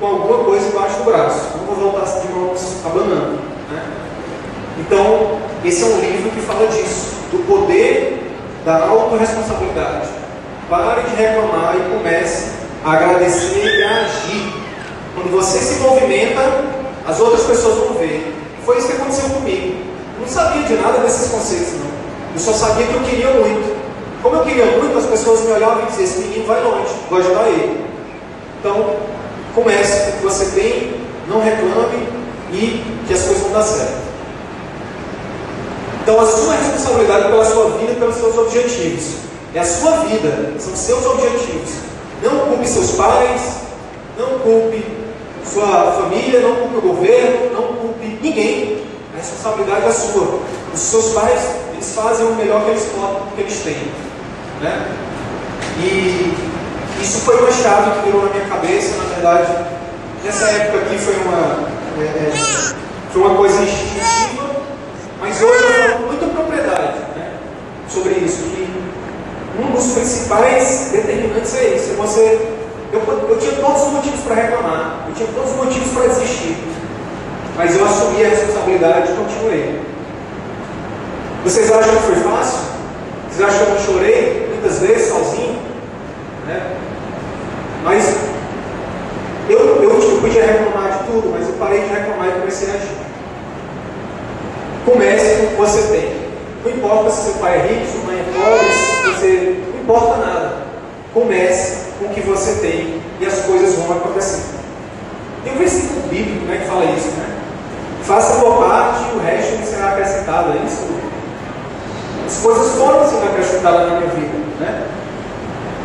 com 0.00 0.06
alguma 0.06 0.44
coisa 0.44 0.68
embaixo 0.68 0.98
do 0.98 1.04
braço. 1.04 1.58
Não 1.58 1.66
vou 1.66 1.90
voltar 1.90 2.20
de 2.20 2.28
mãos 2.28 2.76
abanando. 2.86 3.38
Né? 3.70 3.82
Então, 4.78 5.38
esse 5.64 5.82
é 5.82 5.86
um 5.86 6.00
livro 6.00 6.30
que 6.30 6.40
fala 6.42 6.66
disso, 6.68 7.14
do 7.32 7.46
poder 7.46 8.27
da 8.68 8.84
autorresponsabilidade. 8.84 10.08
Pare 10.68 11.00
de 11.00 11.16
reclamar 11.16 11.74
e 11.74 11.90
comece 11.90 12.50
a 12.84 12.92
agradecer 12.92 13.64
e 13.64 13.82
a 13.82 14.00
agir. 14.02 14.52
Quando 15.14 15.30
você 15.30 15.58
se 15.58 15.80
movimenta, 15.80 16.42
as 17.06 17.18
outras 17.18 17.44
pessoas 17.44 17.78
vão 17.78 17.94
ver. 17.94 18.34
Foi 18.66 18.76
isso 18.76 18.88
que 18.88 18.92
aconteceu 18.92 19.30
comigo. 19.30 19.74
Eu 20.16 20.20
não 20.20 20.28
sabia 20.28 20.64
de 20.64 20.74
nada 20.74 20.98
desses 20.98 21.30
conceitos, 21.30 21.72
não. 21.80 21.88
Eu 22.34 22.40
só 22.40 22.52
sabia 22.52 22.86
que 22.86 22.92
eu 22.92 23.00
queria 23.00 23.30
muito. 23.30 23.74
Como 24.22 24.36
eu 24.36 24.42
queria 24.42 24.66
muito, 24.66 24.98
as 24.98 25.06
pessoas 25.06 25.40
me 25.46 25.52
olhavam 25.52 25.84
e 25.84 25.86
diziam: 25.86 26.04
esse 26.04 26.18
menino 26.18 26.46
vai 26.46 26.62
longe, 26.62 26.92
vou 27.08 27.18
ajudar 27.20 27.48
ele. 27.48 27.86
Então, 28.60 28.96
comece 29.54 30.02
com 30.02 30.10
o 30.10 30.12
que 30.12 30.24
você 30.24 30.44
tem, 30.60 31.00
não 31.26 31.40
reclame 31.40 32.06
e 32.52 32.84
que 33.06 33.14
as 33.14 33.22
coisas 33.22 33.42
vão 33.44 33.52
dar 33.52 33.62
certo. 33.62 34.07
Então, 36.02 36.20
a 36.20 36.26
sua 36.26 36.54
responsabilidade 36.54 37.28
pela 37.28 37.44
sua 37.44 37.70
vida 37.78 37.92
e 37.92 37.96
pelos 37.96 38.16
seus 38.16 38.36
objetivos. 38.36 39.28
É 39.54 39.60
a 39.60 39.64
sua 39.64 39.92
vida, 40.04 40.52
são 40.58 40.76
seus 40.76 41.04
objetivos. 41.06 41.70
Não 42.22 42.38
culpe 42.46 42.68
seus 42.68 42.92
pais, 42.92 43.40
não 44.18 44.38
culpe 44.40 44.84
sua 45.44 45.92
família, 45.92 46.40
não 46.40 46.56
culpe 46.56 46.76
o 46.76 46.80
governo, 46.80 47.52
não 47.52 47.74
culpe 47.74 48.18
ninguém. 48.22 48.84
A 49.14 49.18
responsabilidade 49.18 49.86
é 49.86 49.92
sua. 49.92 50.40
Os 50.72 50.80
seus 50.80 51.12
pais, 51.12 51.40
eles 51.72 51.94
fazem 51.94 52.26
o 52.26 52.34
melhor 52.34 52.64
que 52.64 52.70
eles 52.70 52.84
podem, 52.94 53.22
que 53.34 53.40
eles 53.40 53.60
têm. 53.62 53.92
Né? 54.60 54.86
E 55.80 56.34
isso 57.00 57.20
foi 57.20 57.38
uma 57.38 57.52
chave 57.52 57.90
que 57.92 58.06
virou 58.06 58.26
na 58.26 58.30
minha 58.30 58.46
cabeça, 58.46 58.96
na 58.96 59.14
verdade. 59.14 59.52
Nessa 60.24 60.46
época 60.46 60.78
aqui 60.78 60.98
foi 60.98 61.14
uma, 61.14 61.68
é, 62.00 62.04
é, 62.04 62.74
foi 63.12 63.22
uma 63.22 63.34
coisa 63.36 63.62
instintiva, 63.62 64.27
mas 65.20 65.42
hoje 65.42 65.64
eu 65.64 65.72
falo 65.72 65.92
com 65.94 66.06
muita 66.06 66.26
propriedade 66.26 66.98
né, 67.16 67.32
sobre 67.88 68.12
isso. 68.14 68.42
Que 68.42 68.68
um 69.60 69.72
dos 69.72 69.92
principais 69.92 70.90
determinantes 70.92 71.54
é 71.56 71.74
isso. 71.74 71.90
É 71.90 71.94
você, 71.94 72.48
eu, 72.92 73.00
eu 73.28 73.38
tinha 73.38 73.52
todos 73.52 73.82
os 73.82 73.92
motivos 73.92 74.20
para 74.20 74.34
reclamar, 74.34 75.06
eu 75.08 75.14
tinha 75.14 75.28
todos 75.34 75.50
os 75.50 75.56
motivos 75.56 75.88
para 75.92 76.06
desistir, 76.06 76.56
mas 77.56 77.76
eu 77.76 77.84
assumi 77.84 78.24
a 78.24 78.28
responsabilidade 78.28 79.12
e 79.12 79.16
continuei. 79.16 79.80
Vocês 81.44 81.70
acham 81.72 81.96
que 81.96 82.02
foi 82.02 82.16
fácil? 82.16 82.58
Vocês 83.30 83.48
acham 83.48 83.66
que 83.66 83.72
eu 83.72 83.80
chorei 83.80 84.48
muitas 84.52 84.78
vezes 84.80 85.08
sozinho? 85.08 85.58
Né? 86.46 86.76
Mas 87.84 88.16
eu, 89.48 89.58
eu, 89.58 89.82
eu 89.82 90.18
podia 90.20 90.44
reclamar 90.44 90.98
de 90.98 91.04
tudo, 91.10 91.30
mas 91.32 91.48
eu 91.48 91.54
parei 91.54 91.80
de 91.80 91.88
reclamar 91.88 92.28
e 92.28 92.40
comecei 92.40 92.70
a 92.70 92.74
agir. 92.74 92.97
Comece 94.88 95.36
com 95.36 95.44
o 95.44 95.48
que 95.48 95.56
você 95.56 95.82
tem. 95.88 96.28
Não 96.64 96.72
importa 96.72 97.10
se 97.10 97.22
seu 97.24 97.34
pai 97.34 97.56
é 97.56 97.66
rico, 97.66 97.92
sua 97.92 98.04
mãe 98.04 98.18
é 98.18 98.24
pobre, 98.32 98.72
se 98.72 99.20
você. 99.20 99.62
Não 99.74 99.80
importa 99.82 100.16
nada. 100.16 100.56
Comece 101.12 101.76
com 101.98 102.06
o 102.06 102.08
que 102.08 102.20
você 102.22 102.52
tem 102.60 103.00
e 103.20 103.26
as 103.26 103.40
coisas 103.40 103.74
vão 103.74 103.96
acontecer. 103.96 104.42
Tem 105.44 105.52
um 105.52 105.58
versículo 105.58 106.00
bíblico 106.08 106.46
né, 106.46 106.60
que 106.62 106.68
fala 106.68 106.84
isso, 106.86 107.08
né? 107.08 107.36
Faça 108.02 108.34
a 108.34 108.40
tua 108.40 108.56
parte 108.56 109.04
e 109.12 109.16
o 109.16 109.20
resto 109.20 109.66
será 109.66 109.90
acrescentado. 109.90 110.52
É 110.52 110.66
isso? 110.66 110.86
As 112.26 112.36
coisas 112.38 112.74
foram 112.76 113.08
sendo 113.08 113.26
acrescentadas 113.26 113.90
na 113.90 113.96
minha 113.98 114.10
vida. 114.10 114.38
Né? 114.60 114.86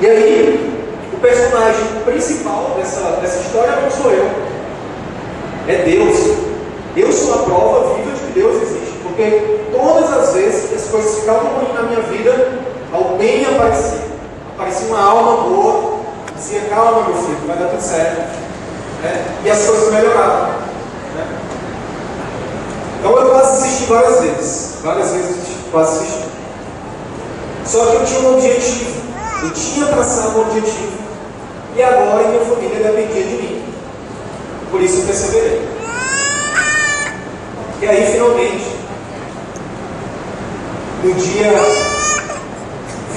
E 0.02 0.08
aí, 0.08 0.84
o 1.14 1.18
personagem 1.18 1.86
principal 2.06 2.76
dessa, 2.78 3.02
dessa 3.22 3.40
história 3.42 3.76
não 3.82 3.92
sou 3.92 4.12
eu. 4.12 4.30
É 5.68 5.84
Deus. 5.84 6.38
Eu 6.96 7.12
sou 7.12 7.34
a 7.34 7.38
prova 7.44 7.96
viva 7.96 8.12
de 8.12 8.20
que 8.20 8.40
Deus 8.40 8.62
existe. 8.62 8.83
Porque 9.14 9.60
todas 9.72 10.12
as 10.12 10.34
vezes 10.34 10.70
que 10.70 10.76
as 10.76 10.86
coisas 10.86 11.20
ficavam 11.20 11.52
ruins 11.54 11.76
na 11.76 11.84
minha 11.84 12.02
vida, 12.02 12.60
alguém 12.92 13.46
aparecia. 13.46 14.08
Aparecia 14.56 14.88
uma 14.88 15.04
alma 15.04 15.44
boa, 15.44 16.00
dizia, 16.36 16.62
calma 16.62 17.10
meu 17.10 17.16
filho, 17.18 17.38
vai 17.46 17.58
dar 17.58 17.68
tudo 17.68 17.82
certo. 17.82 18.22
Né? 19.04 19.26
E 19.46 19.52
as 19.52 19.66
coisas 19.66 19.94
melhoravam. 19.94 20.48
Né? 21.16 21.28
Então 23.00 23.12
eu 23.12 23.30
quase 23.30 23.52
assisti 23.52 23.86
várias 23.86 24.22
vezes. 24.22 24.76
Várias 24.84 25.12
vezes 25.12 25.30
eu 25.30 25.72
quase 25.72 25.98
assisti. 25.98 26.24
Só 27.66 27.86
que 27.86 27.96
eu 27.96 28.06
tinha 28.06 28.20
um 28.22 28.34
objetivo. 28.34 29.04
Eu 29.44 29.52
tinha 29.52 29.86
traçado 29.86 30.40
um 30.40 30.42
objetivo. 30.42 31.04
E 31.76 31.84
agora 31.84 32.28
minha 32.30 32.46
família 32.46 32.84
dependia 32.84 33.24
de 33.24 33.36
mim. 33.36 33.64
Por 34.72 34.82
isso 34.82 35.02
eu 35.02 35.06
perseverei. 35.06 35.68
E 37.80 37.88
aí 37.88 38.12
finalmente, 38.12 38.73
no 41.04 41.14
dia 41.16 41.52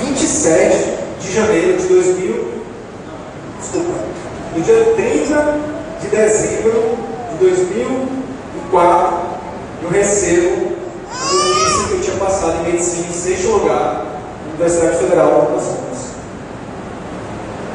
27 0.02 0.98
de 1.20 1.32
janeiro 1.32 1.78
de 1.78 1.86
2000, 1.86 2.52
desculpa, 3.60 3.92
no 4.56 4.62
dia 4.62 4.92
30 4.96 5.58
de 6.00 6.08
dezembro 6.08 6.98
de 7.30 7.46
2004, 7.46 9.18
eu 9.84 9.90
recebo 9.90 10.72
a 11.12 11.32
notícia 11.32 11.86
que 11.86 11.92
eu 11.92 12.00
tinha 12.00 12.16
passado 12.16 12.56
em 12.66 12.72
medicina 12.72 13.06
em 13.08 13.12
sexto 13.12 13.50
lugar 13.50 14.04
Universidade 14.54 14.98
Federal 14.98 15.28
do 15.28 15.36
Amazonas. 15.46 16.06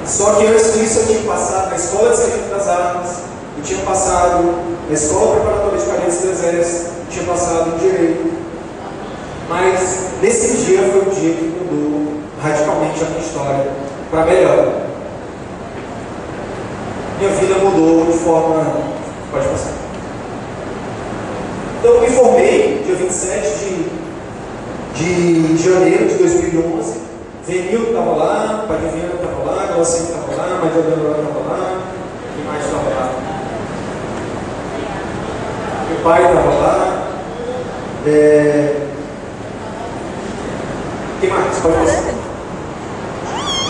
Só 0.05 0.33
que 0.33 0.45
antes 0.45 0.73
disso 0.73 0.99
eu 0.99 1.07
tinha 1.07 1.21
passado 1.21 1.69
na 1.69 1.75
Escola 1.77 2.09
de 2.09 2.17
Sargento 2.17 2.49
das 2.49 2.67
Armas, 2.67 3.17
eu 3.57 3.63
tinha 3.63 3.79
passado 3.85 4.55
na 4.89 4.93
Escola 4.93 5.35
Preparatória 5.35 5.77
de 5.77 5.85
Cadetes 5.85 6.17
do 6.17 6.31
Exército, 6.31 6.85
eu 6.85 7.11
tinha 7.11 7.25
passado 7.25 7.75
em 7.75 7.77
Direito. 7.77 8.50
Mas 9.51 10.11
nesse 10.21 10.63
dia 10.63 10.79
foi 10.83 11.01
o 11.01 11.13
dia 11.13 11.33
que 11.33 11.43
mudou 11.43 12.13
radicalmente 12.41 13.03
a 13.03 13.05
minha 13.07 13.19
história 13.19 13.67
para 14.09 14.25
melhor. 14.25 14.71
Minha 17.19 17.31
vida 17.31 17.55
mudou 17.55 18.05
de 18.05 18.17
forma. 18.17 18.65
Pode 19.29 19.47
passar. 19.49 19.73
Então 21.79 21.95
eu 21.95 22.01
me 22.01 22.09
formei 22.11 22.81
dia 22.85 22.95
27 22.95 23.89
de, 24.95 25.53
de 25.53 25.57
janeiro 25.61 26.07
de 26.07 26.13
2011. 26.13 27.01
Venil 27.45 27.89
estava 27.89 28.11
lá, 28.11 28.65
Padre 28.69 28.87
Viana 28.87 29.15
estava 29.15 29.51
lá, 29.51 29.65
Galacento 29.65 30.13
estava 30.13 30.33
lá, 30.33 30.61
Maria 30.63 30.81
Leonora 30.81 31.21
estava 31.23 31.39
lá, 31.39 31.81
quem 32.35 32.45
mais 32.45 32.63
estava 32.63 32.89
lá? 32.89 33.11
Meu 35.89 36.03
pai 36.03 36.23
estava 36.23 36.49
lá. 36.51 37.07
É... 38.07 38.80
Quem 41.21 41.29
mais? 41.29 41.59
Pode. 41.59 41.75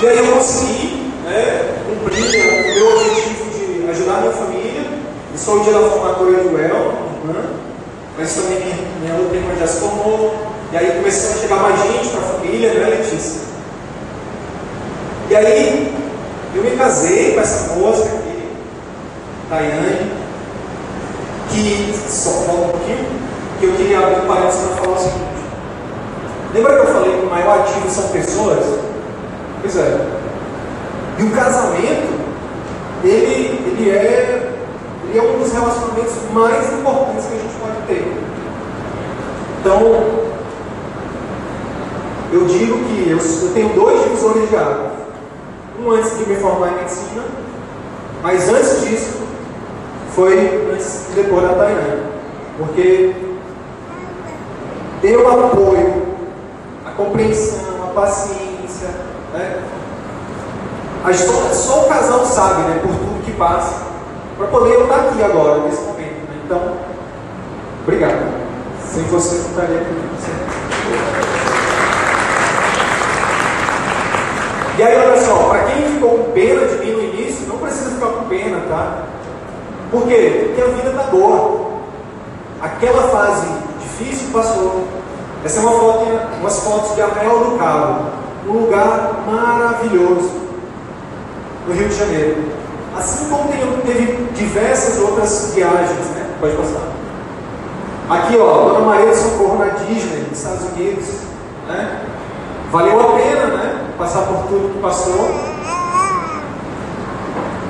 E 0.01 0.07
aí 0.07 0.17
eu 0.17 0.33
consegui 0.33 1.11
né, 1.25 1.83
cumprir 1.85 2.23
o 2.25 2.75
meu 2.75 2.95
objetivo 2.95 3.83
de 3.83 3.89
ajudar 3.91 4.13
a 4.13 4.21
minha 4.21 4.31
família. 4.31 4.87
E 5.35 5.37
só 5.37 5.57
o 5.57 5.59
dia 5.59 5.73
da 5.73 5.89
formatura 5.89 6.43
do 6.43 6.57
El, 6.57 6.93
né? 7.25 7.43
mas 8.17 8.33
também 8.33 8.57
minha, 9.01 9.15
outra 9.15 9.35
irmã 9.35 9.53
já 9.59 9.67
se 9.67 9.81
formou. 9.81 10.33
E 10.71 10.77
aí 10.77 10.91
começou 10.91 11.31
a 11.31 11.37
chegar 11.39 11.57
mais 11.57 11.77
gente 11.81 12.07
para 12.09 12.21
a 12.21 12.23
família, 12.23 12.73
né, 12.73 12.89
Letícia? 12.89 13.41
E 15.29 15.35
aí 15.35 15.93
eu 16.55 16.63
me 16.63 16.71
casei 16.71 17.33
com 17.33 17.41
essa 17.41 17.75
moça 17.75 18.03
aqui, 18.05 18.49
Daiane, 19.49 20.11
que 21.49 21.93
só 22.09 22.29
falta 22.29 22.61
um 22.61 22.69
pouquinho, 22.69 23.05
que 23.59 23.65
eu 23.65 23.73
queria 23.73 23.99
abrir 23.99 24.21
um 24.21 24.27
parênteses 24.27 24.61
para 24.61 24.75
falar 24.77 24.97
o 24.97 24.99
seguinte. 24.99 25.11
Lembra 26.53 26.73
que 26.73 26.79
eu 26.79 26.93
falei 26.93 27.17
que 27.17 27.25
o 27.25 27.29
maior 27.29 27.59
ativo 27.59 27.89
são 27.89 28.09
pessoas? 28.09 28.79
Pois 29.61 29.77
é. 29.77 30.07
E 31.17 31.23
o 31.23 31.31
casamento, 31.31 32.19
ele, 33.03 33.75
ele, 33.77 33.89
é, 33.89 34.51
ele 35.07 35.17
é 35.17 35.21
um 35.21 35.39
dos 35.39 35.53
relacionamentos 35.53 36.13
mais 36.33 36.73
importantes 36.73 37.25
que 37.25 37.33
a 37.33 37.37
gente 37.37 37.55
pode 37.55 37.87
ter. 37.87 38.21
Então, 39.59 39.79
eu 42.33 42.45
digo 42.45 42.79
que 42.85 43.09
eu, 43.09 43.17
eu 43.17 43.53
tenho 43.53 43.69
dois 43.69 44.03
divisores 44.03 44.49
de 44.49 44.55
água. 44.55 44.91
Um 45.79 45.91
antes 45.91 46.17
de 46.17 46.29
me 46.29 46.35
formar 46.35 46.69
em 46.69 46.75
medicina, 46.77 47.23
mas 48.21 48.49
antes 48.49 48.81
disso, 48.81 49.19
foi 50.13 50.69
antes 50.73 51.05
depois 51.15 51.43
da 51.43 51.53
Tainá. 51.53 51.97
Porque 52.57 53.15
o 55.03 55.27
apoio, 55.27 56.00
compreensão, 57.05 57.83
a 57.83 57.93
paciência, 57.93 58.89
né? 59.33 59.61
A 61.03 61.11
história, 61.11 61.53
só 61.53 61.81
o 61.81 61.89
casal 61.89 62.25
sabe, 62.25 62.61
né, 62.61 62.79
por 62.81 62.91
tudo 62.91 63.25
que 63.25 63.31
passa, 63.31 63.75
para 64.37 64.47
poder 64.47 64.75
eu 64.75 64.83
estar 64.83 64.97
aqui 64.97 65.23
agora, 65.23 65.61
nesse 65.61 65.81
momento. 65.81 66.29
Né? 66.29 66.41
Então, 66.45 66.61
obrigado. 67.83 68.41
Sem 68.85 69.03
você, 69.03 69.35
não 69.35 69.49
estaria 69.49 69.77
aqui. 69.77 70.11
E 74.77 74.83
aí, 74.83 74.97
olha 74.97 75.25
só, 75.25 75.35
para 75.49 75.63
quem 75.63 75.85
ficou 75.93 76.09
com 76.09 76.31
pena 76.31 76.67
de 76.67 76.85
mim 76.85 76.91
no 76.91 77.01
início, 77.01 77.47
não 77.47 77.57
precisa 77.57 77.91
ficar 77.91 78.07
com 78.07 78.25
pena, 78.25 78.61
tá? 78.69 79.03
Por 79.91 80.07
quê? 80.07 80.45
Porque 80.47 80.61
a 80.61 80.75
vida 80.75 80.89
está 80.89 81.03
boa. 81.03 81.71
Aquela 82.61 83.09
fase 83.09 83.47
difícil 83.79 84.29
passou. 84.31 84.87
Essa 85.43 85.59
é 85.59 85.61
uma 85.61 85.71
foto, 85.71 86.05
umas 86.39 86.59
fotos 86.59 86.95
de 86.95 87.01
Arraial 87.01 87.39
do 87.39 87.57
Cabo, 87.57 88.05
um 88.47 88.51
lugar 88.51 89.23
maravilhoso 89.25 90.31
no 91.67 91.73
Rio 91.73 91.89
de 91.89 91.95
Janeiro. 91.95 92.43
Assim 92.95 93.29
como 93.29 93.49
teve 93.81 94.29
diversas 94.35 94.99
outras 94.99 95.53
viagens, 95.55 96.07
né? 96.11 96.29
Pode 96.39 96.55
passar. 96.55 96.91
Aqui, 98.09 98.37
ó, 98.37 98.69
Dona 98.69 98.85
Maria 98.85 99.11
de 99.11 99.15
Socorro 99.15 99.57
na 99.57 99.67
Disney, 99.67 100.27
nos 100.29 100.37
Estados 100.37 100.63
Unidos. 100.73 101.07
Né? 101.67 102.01
Valeu 102.71 102.99
a 102.99 103.13
pena, 103.13 103.47
né? 103.47 103.85
Passar 103.97 104.23
por 104.23 104.47
tudo 104.47 104.73
que 104.73 104.81
passou. 104.81 105.29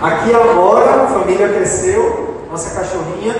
Aqui 0.01 0.33
a 0.33 0.51
Amora, 0.51 1.03
a 1.03 1.07
família 1.07 1.47
cresceu, 1.47 2.47
nossa 2.49 2.71
cachorrinha. 2.71 3.35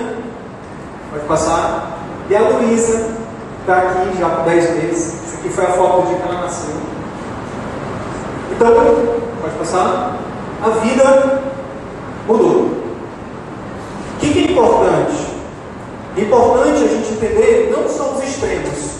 Pode 1.10 1.24
passar. 1.24 1.98
E 2.30 2.36
a 2.36 2.40
Luísa, 2.40 3.21
está 3.62 3.78
aqui 3.78 4.18
já 4.18 4.28
por 4.28 4.44
10 4.44 4.76
meses. 4.76 5.14
Essa 5.24 5.36
aqui 5.38 5.48
foi 5.48 5.64
a 5.64 5.68
foto 5.68 6.02
do 6.02 6.08
dia 6.08 6.18
que 6.18 6.28
ela 6.28 6.42
nasceu. 6.42 6.74
Então, 8.52 8.74
pode 9.40 9.54
passar 9.58 10.18
a 10.62 10.68
vida 10.68 11.42
mudou. 12.28 12.70
O 12.70 14.20
que, 14.20 14.38
é 14.38 14.52
importante? 14.52 15.26
É 16.16 16.20
importante 16.20 16.84
a 16.84 16.86
gente 16.86 17.12
entender 17.14 17.74
não 17.76 17.88
só 17.88 18.12
os 18.12 18.22
extremos. 18.22 18.92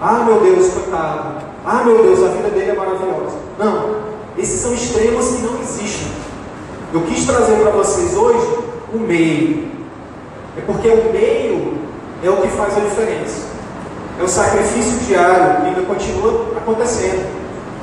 Ah, 0.00 0.24
meu 0.26 0.40
Deus, 0.40 0.70
coitado. 0.70 1.42
Ah, 1.64 1.82
meu 1.84 2.02
Deus, 2.02 2.22
a 2.22 2.28
vida 2.28 2.50
dele 2.50 2.72
é 2.72 2.74
maravilhosa. 2.74 3.36
Não. 3.58 3.96
Esses 4.36 4.60
são 4.60 4.74
extremos 4.74 5.26
que 5.28 5.42
não 5.42 5.58
existem. 5.60 6.08
Eu 6.92 7.00
quis 7.02 7.24
trazer 7.24 7.56
para 7.56 7.70
vocês 7.70 8.14
hoje 8.14 8.58
o 8.92 8.98
meio. 8.98 9.68
É 10.58 10.60
porque 10.60 10.88
o 10.88 11.12
meio 11.12 11.78
é 12.22 12.28
o 12.28 12.36
que 12.36 12.48
faz 12.48 12.76
a 12.76 12.80
diferença. 12.80 13.47
É 14.18 14.22
o 14.22 14.28
sacrifício 14.28 14.98
diário 15.06 15.64
ainda 15.64 15.82
continua 15.82 16.52
acontecendo. 16.56 17.24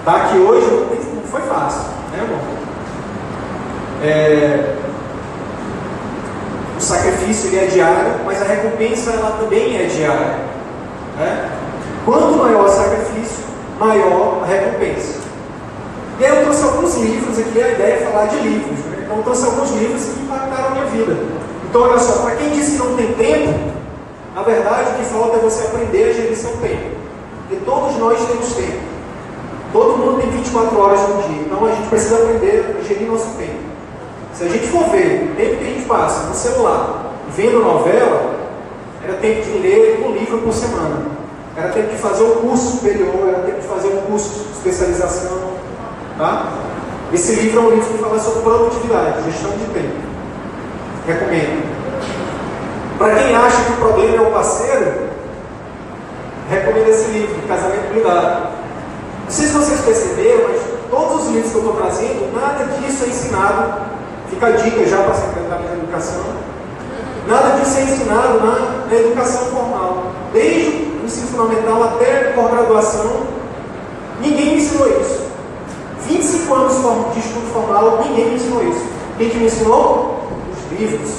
Tá? 0.04 0.30
Que 0.32 0.38
hoje 0.38 0.68
não 1.16 1.24
foi 1.24 1.42
fácil, 1.42 1.90
né, 2.12 2.22
irmão? 2.22 2.40
É, 4.04 4.76
o 6.78 6.82
sacrifício 6.82 7.50
ele 7.50 7.66
é 7.66 7.68
diário, 7.68 8.14
mas 8.26 8.42
a 8.42 8.46
recompensa 8.46 9.12
ela 9.12 9.38
também 9.40 9.78
é 9.78 9.86
diária. 9.86 10.36
Né? 11.18 11.50
Quanto 12.04 12.38
maior 12.38 12.66
o 12.66 12.70
sacrifício, 12.70 13.46
maior 13.80 14.44
a 14.44 14.46
recompensa. 14.46 15.20
E 16.20 16.26
aí 16.26 16.36
eu 16.36 16.44
trouxe 16.44 16.64
alguns 16.64 16.96
livros 16.98 17.40
aqui, 17.40 17.62
a 17.62 17.70
ideia 17.70 17.94
é 17.94 18.10
falar 18.12 18.26
de 18.26 18.38
livros. 18.38 18.80
Né? 18.86 19.00
Então 19.04 19.18
eu 19.18 19.24
trouxe 19.24 19.46
alguns 19.46 19.72
livros 19.72 20.04
que 20.04 20.22
impactaram 20.22 20.68
a 20.68 20.72
minha 20.72 20.86
vida. 20.86 21.18
Então 21.70 21.82
olha 21.82 22.00
só, 22.00 22.22
para 22.22 22.36
quem 22.36 22.50
disse 22.50 22.72
que 22.72 22.78
não 22.78 22.96
tem 22.96 23.14
tempo, 23.14 23.75
na 24.36 24.44
verdade 24.44 24.92
o 24.92 24.94
que 24.96 25.06
falta 25.06 25.38
é 25.38 25.40
você 25.40 25.66
aprender 25.66 26.10
a 26.10 26.14
gerir 26.14 26.36
seu 26.36 26.52
tempo. 26.58 26.96
Porque 27.48 27.64
todos 27.64 27.96
nós 27.98 28.20
temos 28.28 28.54
tempo. 28.54 28.84
Todo 29.72 29.98
mundo 29.98 30.22
tem 30.22 30.30
24 30.30 30.78
horas 30.78 31.00
no 31.08 31.24
dia. 31.24 31.42
Então 31.46 31.66
a 31.66 31.72
gente 31.72 31.88
precisa 31.88 32.18
aprender 32.18 32.76
a 32.78 32.84
gerir 32.84 33.08
nosso 33.08 33.30
tempo. 33.38 33.64
Se 34.34 34.44
a 34.44 34.50
gente 34.50 34.68
for 34.68 34.90
ver 34.90 35.32
o 35.32 35.36
tempo 35.36 35.58
que 35.58 35.64
a 35.64 35.68
gente 35.68 35.86
passa 35.86 36.28
no 36.28 36.36
celular 36.36 37.14
vendo 37.30 37.64
novela, 37.64 38.36
era 39.02 39.14
tempo 39.14 39.42
de 39.42 39.58
ler 39.60 40.04
um 40.06 40.12
livro 40.12 40.40
por 40.40 40.54
semana. 40.54 41.06
Era 41.56 41.70
tempo 41.70 41.92
de 41.92 41.98
fazer 41.98 42.24
um 42.24 42.36
curso 42.42 42.78
superior, 42.78 43.30
era 43.30 43.40
tempo 43.44 43.62
de 43.62 43.68
fazer 43.68 43.88
um 43.88 44.02
curso 44.02 44.30
de 44.30 44.52
especialização. 44.52 45.52
Tá? 46.18 46.52
Esse 47.14 47.36
livro 47.36 47.62
é 47.62 47.64
um 47.64 47.70
livro 47.70 47.90
que 47.90 47.98
fala 47.98 48.20
sobre 48.20 48.42
produtividade, 48.42 49.24
gestão 49.32 49.52
de 49.52 49.66
tempo. 49.74 49.96
Recomendo. 51.08 51.85
Para 52.98 53.16
quem 53.16 53.36
acha 53.36 53.64
que 53.66 53.72
o 53.74 53.76
problema 53.76 54.18
é 54.18 54.28
o 54.28 54.32
parceiro, 54.32 55.10
recomendo 56.50 56.90
esse 56.90 57.12
livro, 57.12 57.48
Casamento 57.48 57.92
Blindado. 57.92 58.48
Não 59.24 59.32
sei 59.32 59.48
se 59.48 59.54
vocês 59.54 59.82
perceberam, 59.82 60.50
mas 60.50 60.62
todos 60.90 61.24
os 61.24 61.34
livros 61.34 61.52
que 61.52 61.58
eu 61.58 61.62
estou 61.62 61.76
trazendo, 61.76 62.40
nada 62.40 62.66
disso 62.66 63.04
é 63.04 63.08
ensinado 63.08 63.96
Fica 64.30 64.48
a 64.48 64.52
dica 64.52 64.86
já 64.86 64.98
para 64.98 65.12
a 65.12 65.16
Secretaria 65.16 65.68
de 65.68 65.74
Educação. 65.76 66.24
Nada 67.28 67.58
disso 67.58 67.78
é 67.78 67.84
ensinado 67.84 68.40
na, 68.40 68.86
na 68.90 68.96
educação 68.96 69.46
formal. 69.46 70.12
Desde 70.34 71.00
o 71.02 71.06
ensino 71.06 71.28
fundamental 71.28 71.84
até 71.84 72.34
pós-graduação, 72.34 73.24
ninguém 74.20 74.56
me 74.56 74.56
ensinou 74.58 74.88
isso. 74.90 75.26
25 76.08 76.54
anos 76.54 77.14
de 77.14 77.20
estudo 77.20 77.54
formal, 77.54 78.04
ninguém 78.04 78.30
me 78.30 78.36
ensinou 78.36 78.64
isso. 78.64 78.86
Quem 79.18 79.30
que 79.30 79.38
me 79.38 79.46
ensinou? 79.46 80.28
Os 80.52 80.80
livros. 80.80 81.12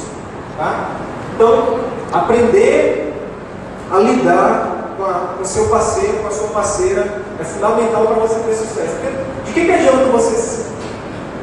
Tá? 0.59 0.91
Então, 1.37 1.81
aprender 2.13 3.13
a 3.93 3.99
lidar 3.99 4.95
com, 4.97 5.05
a, 5.05 5.35
com 5.37 5.45
seu 5.45 5.67
parceiro, 5.69 6.15
com 6.21 6.29
a 6.29 6.31
sua 6.31 6.49
parceira, 6.49 7.21
é 7.39 7.45
fundamental 7.45 8.07
para 8.07 8.17
você 8.17 8.41
ter 8.41 8.55
sucesso. 8.55 8.97
Porque 8.97 9.45
de 9.45 9.53
que, 9.53 9.65
que 9.67 9.73
adianta 9.73 10.05
você 10.07 10.65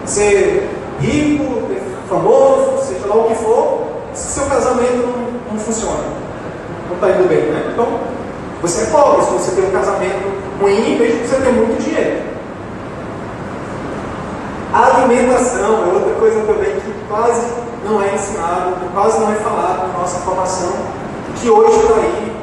ser 0.06 0.70
rico, 1.00 1.64
famoso, 2.10 2.84
seja 2.84 3.06
lá 3.08 3.16
o 3.18 3.28
que 3.28 3.36
for, 3.36 3.88
se 4.16 4.34
seu 4.34 4.46
casamento 4.48 5.08
não, 5.08 5.52
não 5.52 5.60
funciona? 5.60 6.04
Não 6.90 6.96
está 6.96 7.10
indo 7.12 7.30
bem, 7.30 7.52
né? 7.52 7.70
Então, 7.72 8.00
você 8.64 8.84
é 8.84 8.86
pobre 8.88 9.26
se 9.26 9.32
você 9.32 9.52
tem 9.52 9.70
um 9.70 9.72
casamento 9.72 10.24
ruim, 10.60 10.98
mesmo 10.98 11.22
que 11.22 11.28
você 11.28 11.36
tenha 11.36 11.52
muito 11.52 11.84
dinheiro. 11.84 12.34
A 14.74 14.98
alimentação 14.98 15.84
é 15.84 15.94
outra 15.94 16.14
coisa 16.16 16.40
também 16.42 16.72
que 16.80 16.94
quase 17.08 17.46
não 17.84 18.02
é 18.02 18.14
ensinado, 18.16 18.76
quase 18.94 19.20
não 19.20 19.32
é 19.32 19.36
falado 19.36 19.88
na 19.88 20.00
nossa 20.00 20.20
formação, 20.20 20.74
que 21.36 21.50
hoje 21.50 21.78
está 21.80 21.96
aí, 21.96 22.36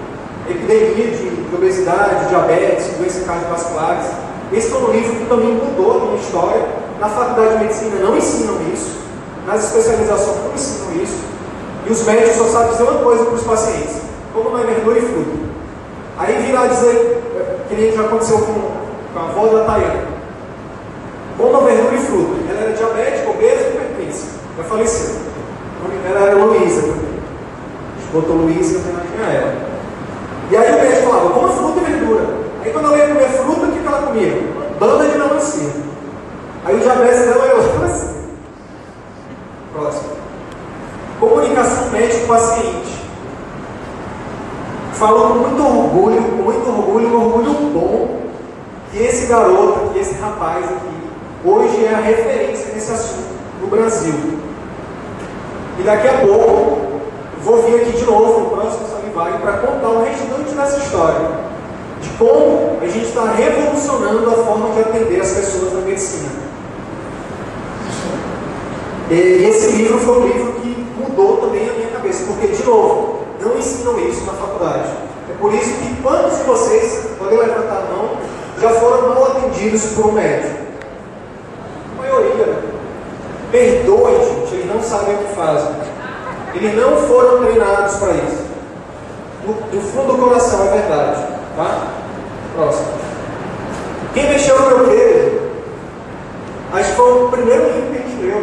epidemia 0.49 1.17
de, 1.17 1.31
de 1.31 1.55
obesidade, 1.55 2.29
diabetes, 2.29 2.97
doenças 2.99 3.25
cardiovasculares. 3.25 4.07
Esse 4.53 4.71
foi 4.71 4.83
um 4.83 4.91
livro 4.91 5.17
que 5.17 5.25
também 5.27 5.55
mudou 5.55 5.97
a 5.97 6.05
minha 6.07 6.17
história. 6.17 6.67
Na 6.99 7.09
faculdade 7.09 7.57
de 7.57 7.65
medicina 7.65 7.97
não 8.03 8.17
ensinam 8.17 8.57
isso, 8.73 8.99
nas 9.47 9.65
especializações 9.65 10.37
não 10.45 10.53
ensinam 10.55 11.03
isso, 11.03 11.19
e 11.87 11.91
os 11.91 12.05
médicos 12.05 12.37
só 12.37 12.45
sabem 12.45 12.73
dizer 12.73 12.83
uma 12.83 13.01
coisa 13.01 13.25
para 13.25 13.35
os 13.35 13.43
pacientes: 13.43 14.03
como 14.35 14.51
não 14.51 14.59
é 14.59 14.65
verdura 14.65 14.99
e 14.99 15.03
fruta. 15.03 15.51
Aí 16.19 16.43
virar 16.43 16.67
dizer, 16.67 17.23
que 17.69 17.75
nem 17.75 17.93
já 17.93 18.03
aconteceu 18.03 18.39
com, 18.39 18.53
com 19.15 19.19
a 19.19 19.23
avó 19.23 19.47
da 19.47 19.65
Tayana. 19.65 20.05
Coma 21.39 21.61
verdura 21.63 21.95
e 21.95 21.99
fruta. 21.99 22.35
Ela 22.51 22.61
era 22.61 22.73
diabética, 22.73 23.31
obesa 23.31 23.63
e 23.63 23.69
hipertensa. 23.69 24.27
Já 24.59 24.65
faleceu. 24.65 25.30
Ela 26.09 26.21
era 26.21 26.37
Luísa 26.37 26.83
também. 26.83 27.21
Gente 27.99 28.13
botou 28.13 28.37
Luísa 28.37 28.79
em 28.79 28.83
homenagem 28.83 29.25
a 29.25 29.33
ela. 29.33 29.71
E 30.51 30.57
aí 30.57 30.75
o 30.75 30.83
médico 30.83 31.09
falava, 31.09 31.31
coma 31.31 31.49
fruta 31.49 31.81
e 31.81 31.85
verdura. 31.85 32.27
Aí 32.63 32.73
quando 32.73 32.87
ela 32.87 32.97
ia 32.99 33.09
comer 33.09 33.29
fruta, 33.29 33.67
o 33.67 33.73
que 33.73 33.87
ela 33.87 34.03
comia? 34.03 34.43
Banda 34.79 35.09
de 35.09 35.19
melancia. 35.19 35.71
Aí 36.65 36.77
o 36.77 36.81
diabetes 36.81 37.21
dela 37.21 37.47
ia 37.47 37.85
assim. 37.85 38.11
Próximo. 39.73 40.11
Comunicação 41.21 41.91
médico-paciente. 41.91 43.01
Falou 44.95 45.29
com 45.29 45.35
muito 45.35 45.63
orgulho, 45.63 46.23
com 46.23 46.43
muito 46.43 46.69
orgulho, 46.69 47.09
um 47.09 47.25
orgulho 47.25 47.53
bom, 47.73 48.21
que 48.91 48.99
esse 48.99 49.27
garoto, 49.27 49.91
que 49.93 49.99
esse 49.99 50.15
rapaz 50.15 50.65
aqui, 50.65 51.11
hoje 51.45 51.87
é 51.87 51.95
a 51.95 52.01
referência 52.01 52.75
nesse 52.75 52.93
assunto 52.93 53.31
no 53.61 53.69
Brasil. 53.69 54.41
E 55.81 55.83
daqui 55.83 56.09
a 56.09 56.13
pouco, 56.19 56.79
vou 57.43 57.63
vir 57.63 57.77
aqui 57.77 57.93
de 57.93 58.05
novo 58.05 58.41
no 58.41 58.51
próximo 58.51 58.87
Salivário 58.87 59.39
para 59.39 59.53
contar 59.59 59.89
o 59.89 60.05
restante 60.05 60.55
dessa 60.55 60.77
história. 60.77 61.31
De 62.03 62.09
como 62.19 62.79
a 62.83 62.87
gente 62.87 63.07
está 63.07 63.25
revolucionando 63.25 64.29
a 64.29 64.45
forma 64.45 64.75
de 64.75 64.81
atender 64.81 65.23
as 65.23 65.31
pessoas 65.31 65.73
na 65.73 65.81
medicina. 65.81 66.29
E 69.11 69.49
esse 69.49 69.73
livro 69.73 69.99
foi 70.01 70.19
um 70.19 70.27
livro 70.27 70.53
que 70.61 70.87
mudou 70.99 71.39
também 71.39 71.69
a 71.71 71.73
minha 71.73 71.89
cabeça, 71.89 72.25
porque, 72.27 72.49
de 72.49 72.63
novo, 72.63 73.21
não 73.41 73.57
ensinam 73.57 73.99
isso 74.01 74.27
na 74.27 74.35
faculdade. 74.35 74.91
É 75.31 75.33
por 75.41 75.55
isso 75.55 75.71
que 75.81 76.03
quantos 76.03 76.37
de 76.37 76.45
vocês, 76.45 77.07
podem 77.19 77.39
levantar 77.39 77.87
a 77.89 77.97
mão, 77.97 78.11
já 78.61 78.69
foram 78.69 79.15
mal 79.15 79.25
atendidos 79.29 79.87
por 79.95 80.09
um 80.09 80.13
médico? 80.13 80.57
A 81.97 82.03
maioria. 82.03 82.47
Né? 82.47 82.71
Não 84.73 84.83
sabem 84.83 85.17
o 85.17 85.19
que 85.19 85.35
fazem. 85.35 85.71
Eles 86.55 86.75
não 86.77 86.97
foram 86.97 87.45
treinados 87.45 87.97
para 87.97 88.13
isso. 88.13 88.45
No, 89.47 89.55
no, 89.55 89.83
fundo 89.83 90.13
do 90.13 90.23
coração, 90.23 90.67
é 90.67 90.71
verdade. 90.71 91.27
Tá? 91.57 91.89
Próximo. 92.55 92.89
Quem 94.15 94.29
mexeu 94.29 94.61
no 94.61 94.69
meu 94.69 94.89
queijo? 94.89 95.41
Acho 96.73 96.91
que 96.91 96.97
foi 96.97 97.25
o 97.25 97.29
primeiro 97.29 97.65
livro 97.73 97.91
que 97.91 97.99
a 97.99 98.01
gente 98.01 98.23
leu. 98.23 98.37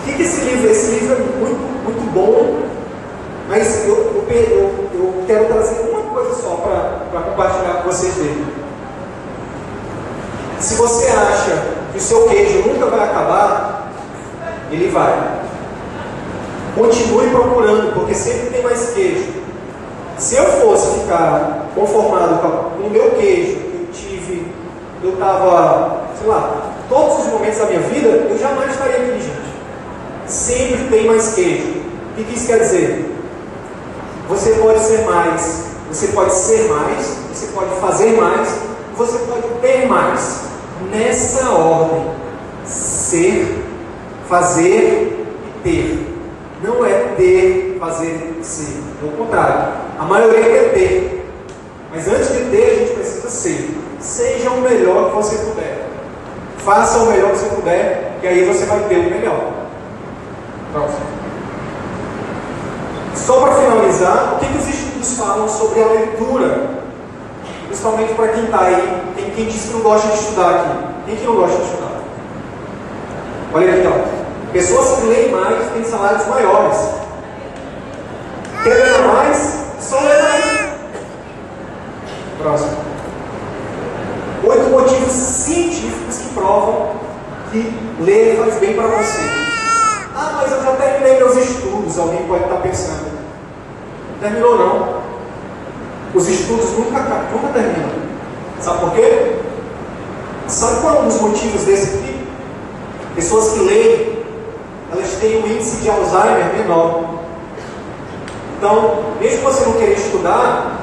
O 0.00 0.04
que, 0.04 0.14
que 0.14 0.22
esse 0.22 0.40
livro 0.42 0.68
é? 0.68 0.72
Esse 0.72 0.90
livro 0.92 1.14
é 1.14 1.18
muito, 1.18 1.84
muito 1.84 2.12
bom, 2.12 2.62
mas 3.48 3.86
eu, 3.86 3.94
eu, 3.94 4.24
eu, 4.28 4.90
eu 4.94 5.24
quero 5.26 5.46
trazer 5.46 5.80
uma 5.90 6.02
coisa 6.02 6.34
só 6.42 6.56
para 6.56 7.20
compartilhar 7.20 7.82
com 7.82 7.90
vocês 7.90 8.14
dele. 8.14 8.46
Se 10.58 10.74
você 10.74 11.06
acha 11.06 11.62
que 11.92 11.98
o 11.98 12.00
seu 12.00 12.28
queijo 12.28 12.68
nunca 12.68 12.86
vai 12.86 13.04
acabar, 13.04 13.69
ele 14.70 14.88
vai. 14.90 15.40
Continue 16.74 17.30
procurando, 17.30 17.94
porque 17.94 18.14
sempre 18.14 18.50
tem 18.50 18.62
mais 18.62 18.90
queijo. 18.90 19.40
Se 20.18 20.36
eu 20.36 20.44
fosse 20.44 21.00
ficar 21.00 21.66
conformado 21.74 22.40
com 22.40 22.86
o 22.86 22.90
meu 22.90 23.10
queijo 23.12 23.56
que 23.56 23.74
eu 23.74 23.88
tive, 23.92 24.52
eu 25.02 25.14
estava, 25.14 26.02
sei 26.18 26.28
lá, 26.28 26.72
todos 26.88 27.20
os 27.20 27.32
momentos 27.32 27.58
da 27.58 27.66
minha 27.66 27.80
vida, 27.80 28.08
eu 28.08 28.38
jamais 28.38 28.70
estaria 28.70 28.96
aqui, 28.96 29.20
gente. 29.20 29.50
Sempre 30.26 30.88
tem 30.90 31.06
mais 31.06 31.34
queijo. 31.34 31.80
O 32.18 32.22
que 32.22 32.34
isso 32.34 32.46
quer 32.46 32.58
dizer? 32.58 33.16
Você 34.28 34.50
pode 34.52 34.78
ser 34.80 35.04
mais, 35.06 35.64
você 35.90 36.08
pode 36.08 36.32
ser 36.34 36.68
mais, 36.68 37.16
você 37.32 37.46
pode 37.48 37.80
fazer 37.80 38.20
mais, 38.20 38.48
você 38.96 39.18
pode 39.20 39.48
ter 39.60 39.86
mais. 39.86 40.42
Nessa 40.92 41.50
ordem: 41.50 42.10
ser, 42.64 43.64
fazer 44.30 45.26
e 45.44 45.60
ter. 45.64 46.06
Não 46.62 46.86
é 46.86 47.14
ter, 47.16 47.76
fazer 47.80 48.38
e 48.40 48.44
ser. 48.44 48.80
É 49.02 49.06
o 49.06 49.10
contrário. 49.16 49.72
A 49.98 50.04
maioria 50.04 50.42
quer 50.42 50.72
ter. 50.72 51.26
Mas 51.92 52.06
antes 52.06 52.28
de 52.28 52.44
ter, 52.50 52.70
a 52.70 52.74
gente 52.76 52.94
precisa 52.94 53.28
ser. 53.28 53.76
Seja 53.98 54.50
o 54.50 54.60
melhor 54.60 55.10
que 55.10 55.16
você 55.16 55.36
puder. 55.36 55.88
Faça 56.58 56.98
o 57.00 57.06
melhor 57.06 57.32
que 57.32 57.38
você 57.38 57.54
puder, 57.56 58.18
que 58.20 58.28
aí 58.28 58.44
você 58.44 58.64
vai 58.66 58.80
ter 58.84 58.98
o 58.98 59.10
melhor. 59.10 59.52
Próximo. 60.72 61.10
Só 63.16 63.40
para 63.40 63.54
finalizar, 63.54 64.34
o 64.34 64.38
que, 64.38 64.46
que 64.46 64.58
os 64.58 64.68
estudos 64.68 65.14
falam 65.18 65.48
sobre 65.48 65.82
a 65.82 65.86
leitura? 65.86 66.70
Principalmente 67.66 68.14
para 68.14 68.28
quem 68.28 68.44
está 68.44 68.60
aí, 68.62 69.02
tem 69.16 69.30
quem 69.30 69.46
diz 69.46 69.64
que 69.64 69.72
não 69.72 69.80
gosta 69.80 70.08
de 70.08 70.14
estudar 70.14 70.50
aqui. 70.50 70.84
Quem 71.06 71.16
que 71.16 71.26
não 71.26 71.36
gosta 71.36 71.56
de 71.56 71.62
estudar? 71.64 71.89
Olha 73.52 73.74
aqui, 73.74 73.86
ó. 73.86 74.52
Pessoas 74.52 75.00
que 75.00 75.06
leem 75.06 75.32
mais 75.32 75.72
têm 75.72 75.84
salários 75.84 76.26
maiores. 76.26 76.76
Quer 78.62 79.06
mais? 79.06 79.64
Só 79.80 79.98
lê 80.00 80.22
mais. 80.22 80.70
Próximo. 82.38 82.76
Oito 84.44 84.70
motivos 84.70 85.12
científicos 85.12 86.18
que 86.18 86.34
provam 86.34 86.90
que 87.50 87.72
ler 88.00 88.38
faz 88.38 88.54
bem 88.60 88.74
para 88.74 88.86
você. 88.86 89.20
Ah, 90.14 90.32
mas 90.36 90.52
eu 90.52 90.62
já 90.62 90.72
terminei 90.76 91.18
meus 91.18 91.36
estudos. 91.36 91.98
Alguém 91.98 92.26
pode 92.26 92.44
estar 92.44 92.56
pensando. 92.56 93.18
Terminou 94.20 94.58
não. 94.58 95.00
Os 96.14 96.28
estudos 96.28 96.70
nunca, 96.72 97.00
nunca 97.32 97.48
terminam. 97.52 97.90
Sabe 98.60 98.80
por 98.80 98.92
quê? 98.92 99.36
Sabe 100.46 100.80
qual 100.80 100.96
é 100.96 100.98
um 101.00 101.06
dos 101.06 101.20
motivos 101.20 101.64
desse? 101.64 102.09
Pessoas 103.20 103.52
que 103.52 103.60
leem, 103.60 104.18
elas 104.90 105.10
têm 105.20 105.42
um 105.42 105.46
índice 105.46 105.76
de 105.82 105.90
Alzheimer 105.90 106.54
menor. 106.56 107.04
Então, 108.56 109.12
mesmo 109.20 109.42
você 109.42 109.62
não 109.66 109.74
querer 109.74 109.92
estudar, 109.92 110.80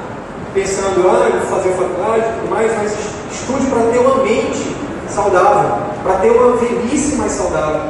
pensando, 0.54 1.10
ah, 1.10 1.32
eu 1.34 1.40
vou 1.40 1.58
fazer 1.58 1.70
faculdade 1.72 2.30
e 2.30 2.40
tudo 2.40 2.50
mais, 2.52 2.72
mas 2.78 2.96
estude 3.32 3.66
para 3.66 3.82
ter 3.92 3.98
uma 3.98 4.24
mente 4.24 4.76
saudável, 5.10 5.78
para 6.04 6.18
ter 6.18 6.30
uma 6.30 6.58
velhice 6.58 7.16
mais 7.16 7.32
saudável. 7.32 7.82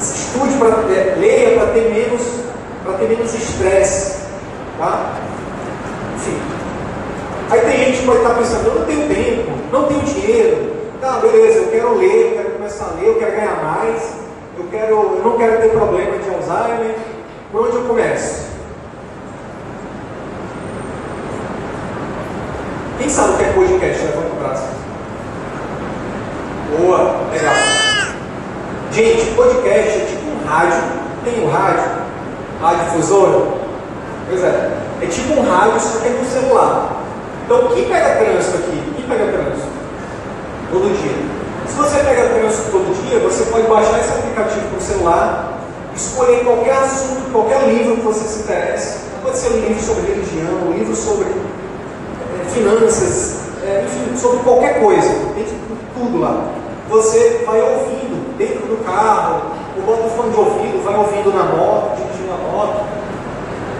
Estude 0.00 0.54
para 0.58 0.74
leia 1.16 1.56
para 1.56 1.66
ter 1.68 1.94
menos 1.94 2.20
para 2.82 2.94
ter 2.94 3.08
menos 3.10 3.32
estresse. 3.32 4.24
Tá? 4.76 5.12
Enfim. 6.16 6.36
Aí 7.48 7.60
tem 7.60 7.78
gente 7.78 7.98
que 8.00 8.06
pode 8.06 8.18
estar 8.18 8.34
pensando, 8.34 8.66
eu 8.66 8.74
não 8.74 8.86
tenho 8.86 9.08
tempo, 9.08 9.52
não 9.70 9.84
tenho 9.84 10.00
dinheiro. 10.00 10.74
Tá, 11.00 11.20
beleza, 11.20 11.58
eu 11.58 11.68
quero 11.68 11.94
ler, 11.96 12.26
eu 12.26 12.32
quero 12.32 12.43
começar 12.64 12.86
a 12.86 12.98
ler, 12.98 13.08
eu 13.08 13.18
quero 13.18 13.32
ganhar 13.32 13.62
mais, 13.62 14.14
eu, 14.58 14.64
quero, 14.70 14.94
eu 14.94 15.22
não 15.22 15.36
quero 15.36 15.60
ter 15.60 15.68
problema 15.68 16.16
de 16.16 16.30
Alzheimer. 16.30 16.96
Por 17.52 17.66
onde 17.66 17.76
eu 17.76 17.84
começo? 17.84 18.44
Quem 22.98 23.08
sabe 23.10 23.34
o 23.34 23.36
que 23.36 23.44
é 23.44 23.52
podcast? 23.52 24.02
Levanta 24.02 24.32
o 24.32 24.42
braço. 24.42 24.68
Boa, 26.78 27.20
legal. 27.30 27.54
Gente, 28.92 29.34
podcast 29.34 30.00
é 30.00 30.06
tipo 30.06 30.30
um 30.30 30.48
rádio. 30.48 30.82
Tem 31.22 31.40
o 31.40 31.46
um 31.46 31.50
rádio, 31.50 31.84
radiodifusora? 32.62 33.46
Pois 34.30 34.42
é. 34.42 34.70
É 35.02 35.06
tipo 35.06 35.34
um 35.34 35.50
rádio, 35.50 35.80
só 35.80 35.98
que 35.98 36.06
é 36.06 36.10
no 36.10 36.24
celular. 36.24 37.02
Então, 37.44 37.68
quem 37.74 37.84
pega 37.84 38.24
trânsito 38.24 38.56
aqui? 38.56 38.92
Quem 38.96 39.04
pega 39.06 39.32
trânsito? 39.32 39.68
Todo 40.72 41.02
dia. 41.02 41.33
Se 41.68 41.74
você 41.76 41.98
pega 41.98 42.28
trânsito 42.28 42.70
todo 42.70 43.08
dia, 43.08 43.18
você 43.20 43.44
pode 43.44 43.66
baixar 43.66 44.00
esse 44.00 44.10
aplicativo 44.10 44.68
para 44.68 44.78
o 44.78 44.80
celular, 44.80 45.58
escolher 45.94 46.44
qualquer 46.44 46.74
assunto, 46.74 47.32
qualquer 47.32 47.68
livro 47.68 47.96
que 47.96 48.02
você 48.02 48.24
se 48.24 48.42
interesse. 48.42 48.98
Pode 49.22 49.38
ser 49.38 49.48
um 49.48 49.60
livro 49.60 49.82
sobre 49.82 50.02
religião, 50.12 50.68
um 50.68 50.72
livro 50.72 50.94
sobre 50.94 51.26
é, 51.26 52.44
finanças, 52.50 53.36
é, 53.64 53.84
enfim, 53.86 54.16
sobre 54.16 54.38
qualquer 54.40 54.80
coisa. 54.80 55.08
Tem 55.34 55.46
tudo 55.94 56.20
lá. 56.20 56.48
Você 56.90 57.42
vai 57.46 57.60
ouvindo 57.60 58.36
dentro 58.36 58.66
do 58.66 58.84
carro, 58.84 59.50
ou 59.76 59.82
bota 59.82 60.06
o 60.06 60.10
fone 60.10 60.30
de 60.30 60.38
ouvido, 60.38 60.84
vai 60.84 60.96
ouvindo 60.96 61.32
na 61.32 61.44
moto, 61.44 62.04
moto. 62.54 62.84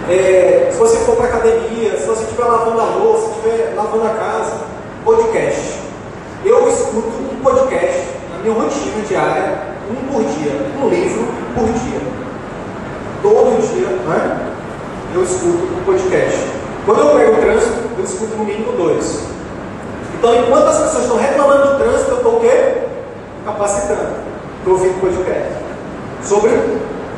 É, 0.09 0.69
se 0.71 0.79
você 0.79 0.99
for 0.99 1.17
para 1.17 1.27
academia, 1.27 1.97
se 1.97 2.07
você 2.07 2.25
estiver 2.25 2.45
lavando 2.45 2.81
a 2.81 2.85
louça, 2.85 3.29
se 3.29 3.35
estiver 3.37 3.75
lavando 3.75 4.05
a 4.05 4.11
casa, 4.11 4.57
podcast. 5.05 5.84
Eu 6.45 6.69
escuto 6.69 7.09
um 7.09 7.43
podcast, 7.43 8.07
na 8.31 8.39
minha 8.43 8.55
rotina 8.55 9.03
diária, 9.09 9.63
um 9.91 10.13
por 10.13 10.23
dia, 10.25 10.53
um 10.79 10.89
livro 10.91 11.27
por 11.55 11.65
dia. 11.65 12.01
Todo 13.23 13.63
dia, 13.67 13.89
né? 13.89 14.53
Eu 15.15 15.23
escuto 15.23 15.49
um 15.49 15.85
podcast. 15.87 16.39
Quando 16.85 17.01
eu 17.01 17.17
pego 17.17 17.33
o 17.33 17.41
trânsito, 17.41 17.89
eu 17.97 18.05
escuto 18.05 18.37
no 18.37 18.45
mínimo 18.45 18.73
dois. 18.73 19.21
Então, 20.19 20.35
enquanto 20.35 20.67
as 20.67 20.81
pessoas 20.81 21.05
estão 21.05 21.17
reclamando 21.17 21.67
do 21.67 21.79
trânsito, 21.79 22.11
eu 22.11 22.17
estou 22.19 22.37
o 22.37 22.41
quê? 22.41 22.75
Capacitando. 23.47 24.13
Estou 24.59 24.75
ouvindo 24.75 25.01
podcast. 25.01 25.55
Sobre, 26.23 26.51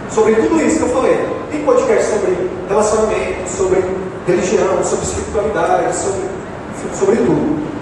sobre 0.09 0.37
tudo 0.37 0.63
isso 0.63 0.77
que 0.77 0.83
eu 0.85 0.89
falei. 0.91 1.29
Tem 1.51 1.65
podcast 1.65 2.13
sobre 2.13 2.51
relacionamento, 2.69 3.49
sobre 3.49 3.85
religião, 4.25 4.85
sobre 4.85 5.05
espiritualidade, 5.05 5.97
sobre, 5.97 6.21
sobre 6.95 7.17
tudo. 7.17 7.76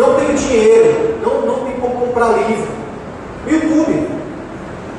Não 0.00 0.14
tenho 0.14 0.34
dinheiro, 0.34 1.18
não, 1.22 1.42
não 1.42 1.64
tem 1.66 1.78
como 1.78 2.06
comprar 2.06 2.28
livro. 2.28 2.72
YouTube. 3.46 4.08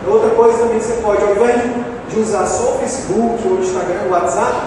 É 0.06 0.10
outra 0.10 0.30
coisa 0.30 0.60
também 0.60 0.78
que 0.78 0.86
você 0.86 1.02
pode, 1.02 1.24
ao 1.24 1.32
invés 1.32 1.62
de 2.08 2.20
usar 2.20 2.46
só 2.46 2.76
o 2.76 2.78
Facebook, 2.78 3.48
o 3.48 3.60
Instagram, 3.62 4.08
o 4.08 4.12
WhatsApp, 4.12 4.62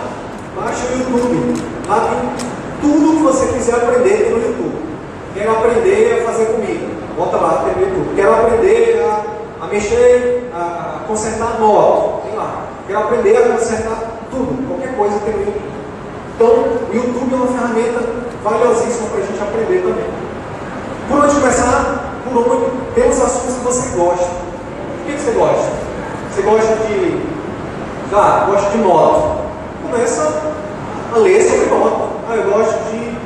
baixa 0.56 0.86
o 0.88 0.98
YouTube. 0.98 1.62
Lá 1.88 2.00
tem 2.00 2.48
tudo 2.80 3.16
que 3.16 3.22
você 3.22 3.46
quiser 3.52 3.76
aprender 3.76 4.30
no 4.30 4.42
YouTube. 4.42 4.74
Quero 5.34 5.52
aprender 5.52 6.20
a 6.20 6.32
fazer 6.32 6.46
comida. 6.46 6.84
Bota 7.16 7.36
lá, 7.36 7.64
tem 7.64 7.74
no 7.76 7.88
YouTube. 7.88 8.16
Quero 8.16 8.32
aprender 8.32 9.04
a, 9.04 9.64
a 9.64 9.66
mexer, 9.68 10.50
a, 10.52 10.58
a 11.04 11.06
consertar 11.06 11.60
moto. 11.60 12.22
Tem 12.26 12.36
lá. 12.36 12.66
Quero 12.88 12.98
aprender 12.98 13.36
a 13.36 13.48
consertar 13.50 14.10
tudo. 14.32 14.66
Qualquer 14.66 14.96
coisa 14.96 15.16
tem 15.20 15.32
no 15.32 15.40
YouTube. 15.40 15.74
Então, 16.34 16.48
o 16.48 16.90
YouTube 16.92 17.32
é 17.32 17.36
uma 17.36 17.46
ferramenta 17.46 18.00
valiosíssima 18.42 19.08
para 19.10 19.18
a 19.18 19.26
gente 19.26 19.40
aprender 19.40 19.82
também. 19.82 20.23
Por 21.08 21.24
onde 21.24 21.34
começar? 21.34 22.14
Por 22.24 22.38
onde? 22.38 22.70
Pelos 22.94 23.20
assuntos 23.20 23.54
que 23.56 23.64
você 23.64 23.96
gosta. 23.96 24.24
O 24.24 25.06
que, 25.06 25.12
você 25.12 25.30
gosta? 25.32 25.72
Você 26.30 26.42
gosta 26.42 26.76
de. 26.86 27.20
Ah, 28.12 28.46
gosta 28.50 28.70
de 28.70 28.78
moto. 28.78 29.44
Começa 29.82 30.42
a 31.14 31.18
ler 31.18 31.42
sobre 31.42 31.66
moto. 31.66 32.08
Ah, 32.28 32.36
eu 32.36 32.50
gosto 32.50 32.90
de. 32.90 33.16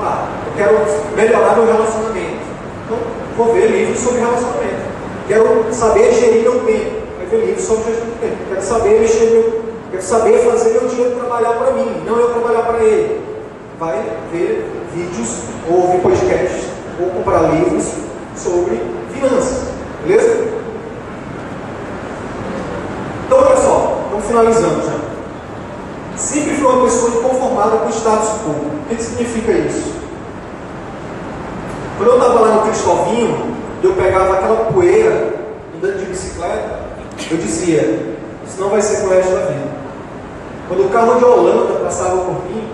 Ah, 0.00 0.28
eu 0.46 0.52
quero 0.56 1.16
melhorar 1.16 1.56
meu 1.56 1.66
relacionamento. 1.66 2.44
Então, 2.84 2.98
vou 3.36 3.52
ver 3.54 3.70
livros 3.70 3.98
sobre 4.00 4.20
relacionamento. 4.20 4.94
Quero 5.28 5.66
saber 5.72 6.12
gerir 6.12 6.42
meu 6.42 6.60
tempo. 6.60 7.04
Vai 7.16 7.26
ver 7.26 7.46
livros 7.46 7.64
sobre 7.64 7.84
gestão 7.84 8.06
de 8.06 8.18
tempo. 8.20 8.36
Quero 8.48 8.62
saber 8.62 9.00
mexer 9.00 9.30
meu 9.30 9.64
Quero 9.94 10.06
saber 10.06 10.38
fazer 10.38 10.70
meu 10.70 10.88
dinheiro 10.88 11.14
trabalhar 11.14 11.52
para 11.52 11.70
mim, 11.70 12.02
não 12.04 12.18
eu 12.18 12.30
trabalhar 12.30 12.62
para 12.62 12.82
ele. 12.82 13.20
Vai 13.78 14.02
ver 14.32 14.68
vídeos, 14.92 15.38
ou 15.70 15.82
ouvir 15.82 16.00
podcasts, 16.00 16.64
ou 17.00 17.10
comprar 17.10 17.54
livros 17.54 17.84
sobre 18.36 18.80
finanças. 19.12 19.68
Beleza? 20.06 20.44
Então, 23.26 23.38
olha 23.38 23.56
só, 23.56 24.00
estamos 24.04 24.26
finalizando 24.26 24.82
já. 24.84 25.14
Sempre 26.16 26.54
fui 26.54 26.66
uma 26.66 26.84
pessoa 26.84 27.10
inconformada 27.10 27.76
com 27.78 27.86
o 27.86 27.90
status 27.90 28.28
quo. 28.44 28.50
O 28.50 28.88
que, 28.88 29.02
significa 29.02 29.52
isso? 29.52 29.94
Quando 31.96 32.10
eu 32.10 32.18
estava 32.18 32.40
lá 32.40 32.48
no 32.54 32.62
Cristovinho, 32.62 33.56
eu 33.82 33.92
pegava 33.94 34.34
aquela 34.34 34.72
poeira 34.72 35.34
andando 35.76 35.98
de 35.98 36.06
bicicleta, 36.06 36.80
eu 37.30 37.36
dizia, 37.36 38.16
isso 38.46 38.60
não 38.60 38.68
vai 38.68 38.80
ser 38.80 39.00
com 39.00 39.06
o 39.06 39.10
resto 39.10 39.32
da 39.32 39.46
vida. 39.46 39.68
Quando 40.68 40.86
o 40.86 40.88
carro 40.90 41.18
de 41.18 41.24
Holanda 41.24 41.80
passava 41.80 42.16
por 42.18 42.44
mim, 42.44 42.68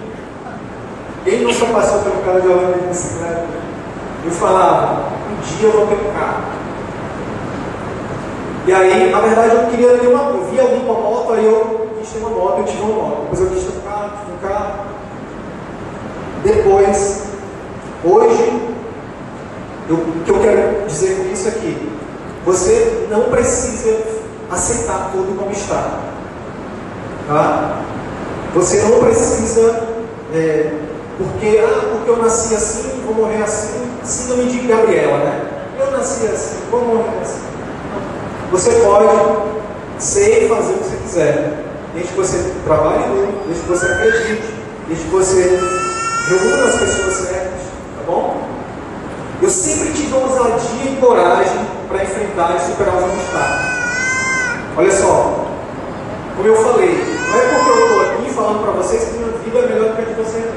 quem 1.25 1.41
nunca 1.43 1.67
passou 1.67 2.01
pelo 2.01 2.23
carro 2.25 2.41
de 2.41 2.49
Holanda 2.49 2.79
de 2.79 2.87
bicicleta? 2.89 3.60
Eu 4.25 4.31
falava, 4.33 5.13
um 5.31 5.41
dia 5.41 5.69
eu 5.69 5.73
vou 5.73 6.13
carro. 6.13 6.61
E 8.67 8.73
aí, 8.73 9.11
na 9.11 9.21
verdade, 9.21 9.55
eu 9.57 9.67
queria 9.71 9.99
ter 9.99 10.07
uma. 10.07 10.31
Eu 10.31 10.45
via 10.51 10.63
alguém 10.63 10.81
com 10.81 10.93
uma 10.93 11.01
moto, 11.01 11.33
aí 11.33 11.45
eu 11.47 11.91
quis 11.99 12.11
ter 12.11 12.19
uma 12.19 12.31
moto, 12.31 12.59
eu 12.59 12.65
tive 12.65 12.83
uma 12.83 12.95
moto. 12.95 13.21
Depois 13.23 13.41
eu 13.41 13.47
quis 13.49 13.65
ter 13.65 13.79
um 13.79 13.81
carro, 13.81 14.11
tive 14.21 14.33
um 14.33 14.49
carro. 14.49 14.91
Depois, 16.45 17.23
hoje, 18.05 18.63
eu, 19.89 19.97
o 19.97 20.23
que 20.25 20.31
eu 20.31 20.41
quero 20.41 20.87
dizer 20.87 21.17
com 21.17 21.33
isso 21.33 21.49
aqui, 21.49 21.91
você 22.45 23.07
não 23.11 23.25
precisa 23.25 24.03
aceitar 24.51 25.11
tudo 25.13 25.37
como 25.39 25.51
está. 25.51 26.01
Tá? 27.27 27.83
Você 28.55 28.83
não 28.83 29.01
precisa, 29.01 29.89
é, 30.35 30.73
porque, 31.17 31.59
ah, 31.59 31.89
porque 31.93 32.11
eu 32.11 32.17
nasci 32.17 32.55
assim, 32.55 33.00
vou 33.13 33.27
morrer 33.27 33.43
assim, 33.43 33.91
síndrome 34.05 34.51
de 34.51 34.67
Gabriela, 34.67 35.19
né? 35.19 35.41
Eu 35.79 35.91
nasci 35.91 36.27
assim, 36.27 36.59
vou 36.71 36.85
morrer 36.85 37.19
assim. 37.21 37.41
Você 38.53 38.71
pode 38.81 39.09
ser 39.99 40.45
e 40.45 40.49
fazer 40.49 40.73
o 40.73 40.79
que 40.79 40.85
você 40.85 40.97
quiser, 40.97 41.65
desde 41.95 42.13
que 42.13 42.19
você 42.19 42.55
trabalhe 42.65 43.07
muito, 43.09 43.47
desde 43.47 43.63
que 43.63 43.69
você 43.69 43.87
acredite, 43.87 44.55
desde 44.87 45.05
que 45.05 45.11
você 45.11 45.61
reúna 46.29 46.65
as 46.65 46.75
pessoas 46.77 47.15
certas, 47.15 47.61
tá 47.97 48.03
bom? 48.07 48.43
Eu 49.43 49.51
sempre 49.51 49.93
tive 49.93 50.15
ousadia 50.15 50.93
e 50.93 50.97
coragem 51.01 51.67
para 51.89 52.05
enfrentar 52.05 52.57
e 52.57 52.71
superar 52.71 52.97
os 52.97 53.05
obstáculos. 53.05 53.81
Olha 54.77 54.93
só, 54.93 55.47
como 56.37 56.49
eu 56.49 56.57
falei, 56.57 57.21
não 57.29 57.39
é 57.39 57.47
porque 57.49 57.71
eu 57.71 57.87
estou 57.87 58.01
aqui 58.03 58.31
falando 58.35 58.63
para 58.63 58.73
vocês 58.73 59.05
que 59.05 59.19
minha 59.19 59.31
vida 59.31 59.59
é 59.59 59.67
melhor 59.67 59.89
do 59.91 59.97
que 59.97 60.03
a 60.03 60.05
de 60.05 60.15
você. 60.15 60.51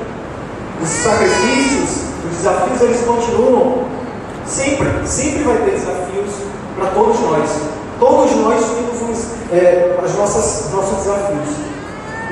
Os 0.81 0.89
sacrifícios, 0.89 2.02
os 2.25 2.37
desafios, 2.37 2.81
eles 2.81 3.01
continuam. 3.05 3.83
Sempre, 4.45 4.87
sempre 5.05 5.43
vai 5.43 5.57
ter 5.57 5.71
desafios 5.71 6.31
para 6.75 6.87
todos 6.91 7.19
nós. 7.21 7.49
Todos 7.99 8.35
nós 8.35 8.61
temos 8.61 9.27
é, 9.51 9.97
as 10.03 10.15
nossas, 10.15 10.71
nossos 10.71 10.97
desafios. 10.97 11.49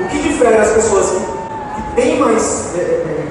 O 0.00 0.08
que 0.08 0.18
difere 0.18 0.56
as 0.56 0.70
pessoas 0.70 1.10
que, 1.10 2.00
têm 2.00 2.18
mais. 2.18 2.74
É, 2.76 2.80
é, 2.80 3.26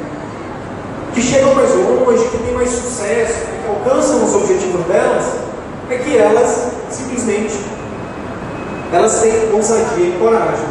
que 1.13 1.21
chegam 1.21 1.53
mais 1.53 1.69
longe, 1.75 2.25
que 2.29 2.37
têm 2.37 2.53
mais 2.53 2.69
sucesso, 2.69 3.33
que 3.33 3.67
alcançam 3.67 4.23
os 4.23 4.33
objetivos 4.33 4.85
delas, 4.85 5.25
é 5.89 5.97
que 5.97 6.17
elas 6.17 6.71
simplesmente 6.89 7.59
elas 8.93 9.21
têm 9.21 9.53
ousadia 9.53 10.07
e 10.07 10.17
coragem 10.19 10.65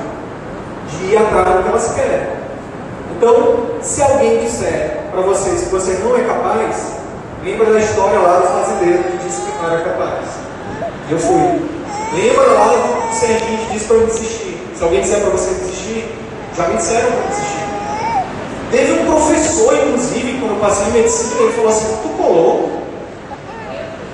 de 0.88 1.12
ir 1.12 1.16
atrás 1.16 1.57
do 1.57 1.62
que 1.62 1.68
elas 1.68 1.95
querem. 1.95 2.28
Então, 3.16 3.66
se 3.82 4.03
alguém 4.03 4.38
disser 4.38 5.00
para 5.11 5.23
vocês 5.23 5.65
que 5.65 5.69
você 5.71 5.93
não 6.05 6.17
é 6.17 6.23
capaz, 6.23 6.93
lembra 7.45 7.73
da 7.73 7.81
história 7.81 8.19
lá 8.19 8.41
do 8.41 8.47
fazendeiro 8.47 9.03
que 9.05 9.17
disse 9.19 9.41
que 9.43 9.59
não 9.59 9.71
era 9.71 9.83
capaz. 9.83 10.27
Eu 11.11 11.19
fui. 11.19 11.71
Lembra 12.15 12.47
lá 12.47 12.67
do 12.69 13.15
serginho 13.15 13.59
que 13.59 13.73
disse 13.73 13.87
para 13.87 13.97
eu 13.97 14.07
desistir. 14.07 14.59
Se 14.75 14.83
alguém 14.83 15.01
disser 15.01 15.21
para 15.21 15.31
você 15.31 15.51
desistir, 15.51 16.09
já 16.57 16.69
me 16.69 16.77
disseram 16.77 17.11
para 17.11 17.29
desistir. 17.29 17.61
Teve 18.71 18.93
um 18.93 19.07
professor, 19.07 19.75
inclusive, 19.75 20.39
quando 20.39 20.55
eu 20.55 20.61
passei 20.61 20.87
em 20.87 20.91
medicina, 20.93 21.41
ele 21.41 21.53
falou 21.53 21.71
assim: 21.71 21.99
Tu 22.03 22.09
colou? 22.11 22.83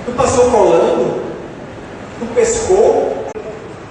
Tu 0.05 0.11
passou 0.13 0.49
colando? 0.49 1.21
Tu 2.19 2.25
pescou? 2.33 3.27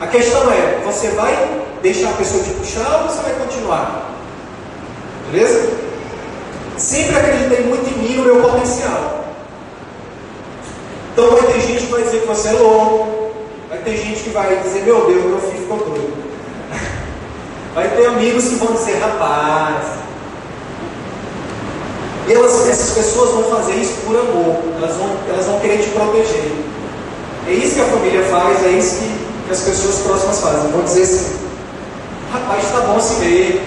A 0.00 0.06
questão 0.08 0.50
é: 0.52 0.82
você 0.84 1.08
vai 1.10 1.62
deixar 1.82 2.10
a 2.10 2.14
pessoa 2.14 2.42
te 2.42 2.50
puxar 2.50 3.02
ou 3.02 3.08
você 3.08 3.22
vai 3.22 3.32
continuar? 3.34 4.10
Beleza? 5.30 5.85
Sempre 6.76 7.16
acreditei 7.16 7.64
muito 7.64 7.88
em 7.88 7.98
mim, 7.98 8.16
no 8.16 8.24
meu 8.24 8.42
potencial. 8.42 9.24
Então 11.12 11.30
vai 11.30 11.42
ter 11.52 11.60
gente 11.60 11.86
que 11.86 11.92
vai 11.92 12.02
dizer 12.02 12.20
que 12.20 12.26
você 12.26 12.48
é 12.48 12.52
louco. 12.52 13.32
Vai 13.68 13.78
ter 13.78 13.96
gente 13.96 14.22
que 14.22 14.30
vai 14.30 14.56
dizer, 14.62 14.82
meu 14.82 15.06
Deus, 15.06 15.24
meu 15.24 15.40
filho 15.40 15.62
ficou 15.62 15.78
doido. 15.78 16.14
Vai 17.74 17.88
ter 17.88 18.06
amigos 18.06 18.44
que 18.44 18.54
vão 18.54 18.74
dizer, 18.74 18.98
rapaz. 19.00 19.84
E 22.28 22.32
elas, 22.32 22.68
essas 22.68 22.90
pessoas 22.90 23.30
vão 23.30 23.44
fazer 23.44 23.74
isso 23.74 23.94
por 24.06 24.16
amor. 24.16 24.56
Elas 24.78 24.96
vão, 24.96 25.16
elas 25.28 25.46
vão 25.46 25.60
querer 25.60 25.78
te 25.78 25.90
proteger. 25.90 26.52
É 27.48 27.52
isso 27.52 27.74
que 27.74 27.80
a 27.80 27.84
família 27.84 28.22
faz, 28.24 28.64
é 28.64 28.68
isso 28.68 28.96
que, 28.96 29.46
que 29.46 29.52
as 29.52 29.60
pessoas 29.60 29.96
próximas 29.96 30.40
fazem. 30.40 30.70
Vão 30.70 30.84
dizer 30.84 31.02
assim, 31.02 31.46
Rapaz, 32.32 32.64
está 32.64 32.80
bom 32.80 32.96
assim 32.96 33.18
mesmo. 33.20 33.60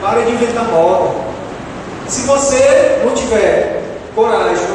Para 0.00 0.22
de 0.22 0.32
inventar 0.32 0.64
moda. 0.68 1.31
Se 2.12 2.20
você 2.26 3.00
não 3.06 3.14
tiver 3.14 3.82
coragem, 4.14 4.66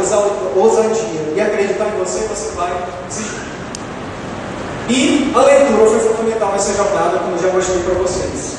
ousadia 0.56 1.34
e 1.36 1.40
acreditar 1.40 1.86
em 1.86 2.00
você, 2.00 2.22
você 2.22 2.56
vai 2.56 2.74
desistir. 3.08 3.40
E 4.90 5.32
a 5.36 5.42
leitura 5.44 5.86
foi 5.86 6.00
fundamental 6.00 6.54
nessa 6.54 6.74
jornada, 6.74 7.20
como 7.20 7.38
já 7.38 7.54
mostrei 7.54 7.84
para 7.84 7.94
vocês. 7.94 8.58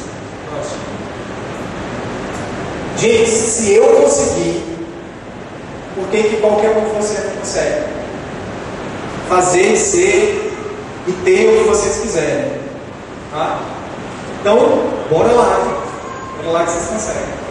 Gente, 2.98 3.28
se 3.28 3.72
eu 3.72 3.84
conseguir, 4.00 4.62
por 5.96 6.06
que, 6.10 6.22
que 6.22 6.36
qualquer 6.36 6.70
um 6.76 6.84
de 6.84 7.04
vocês 7.04 7.24
não 7.24 7.32
consegue? 7.32 7.84
Fazer, 9.28 9.76
ser 9.76 10.52
e 11.08 11.12
ter 11.24 11.48
o 11.48 11.62
que 11.64 11.68
vocês 11.68 11.96
quiserem. 11.96 12.52
Tá? 13.32 13.60
Então, 14.40 14.56
bora 15.10 15.32
lá, 15.32 15.80
bora 16.36 16.58
lá 16.58 16.64
que 16.64 16.70
vocês 16.70 16.86
conseguem. 16.86 17.47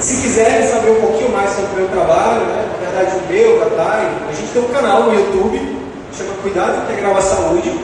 Se 0.00 0.22
quiserem 0.22 0.68
saber 0.68 0.92
um 0.92 1.00
pouquinho 1.00 1.32
mais 1.32 1.50
sobre 1.50 1.70
o 1.72 1.74
meu 1.76 1.88
trabalho, 1.88 2.40
né, 2.42 2.68
na 2.72 2.90
verdade 2.90 3.16
o 3.16 3.32
meu, 3.32 3.58
da 3.58 3.84
Thay, 3.84 4.06
a 4.28 4.32
gente 4.32 4.52
tem 4.52 4.62
um 4.62 4.68
canal 4.68 5.02
no 5.02 5.14
YouTube, 5.14 5.78
chama 6.16 6.34
Cuidado 6.40 6.84
Integral 6.84 7.16
à 7.16 7.20
Saúde. 7.20 7.80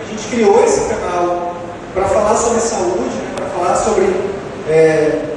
A 0.00 0.10
gente 0.10 0.28
criou 0.28 0.64
esse 0.64 0.88
canal 0.88 1.54
para 1.92 2.04
falar 2.04 2.36
sobre 2.36 2.60
saúde, 2.60 3.14
né, 3.16 3.34
para 3.36 3.46
falar 3.46 3.76
sobre 3.76 4.06
é, 4.66 5.28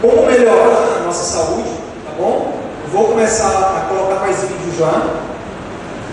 como 0.00 0.24
melhorar 0.24 1.00
a 1.00 1.04
nossa 1.04 1.36
saúde, 1.36 1.68
tá 2.06 2.12
bom? 2.16 2.54
Vou 2.90 3.08
começar 3.08 3.46
a 3.46 3.86
colocar 3.88 4.20
mais 4.20 4.40
vídeos 4.40 4.78
lá. 4.80 5.20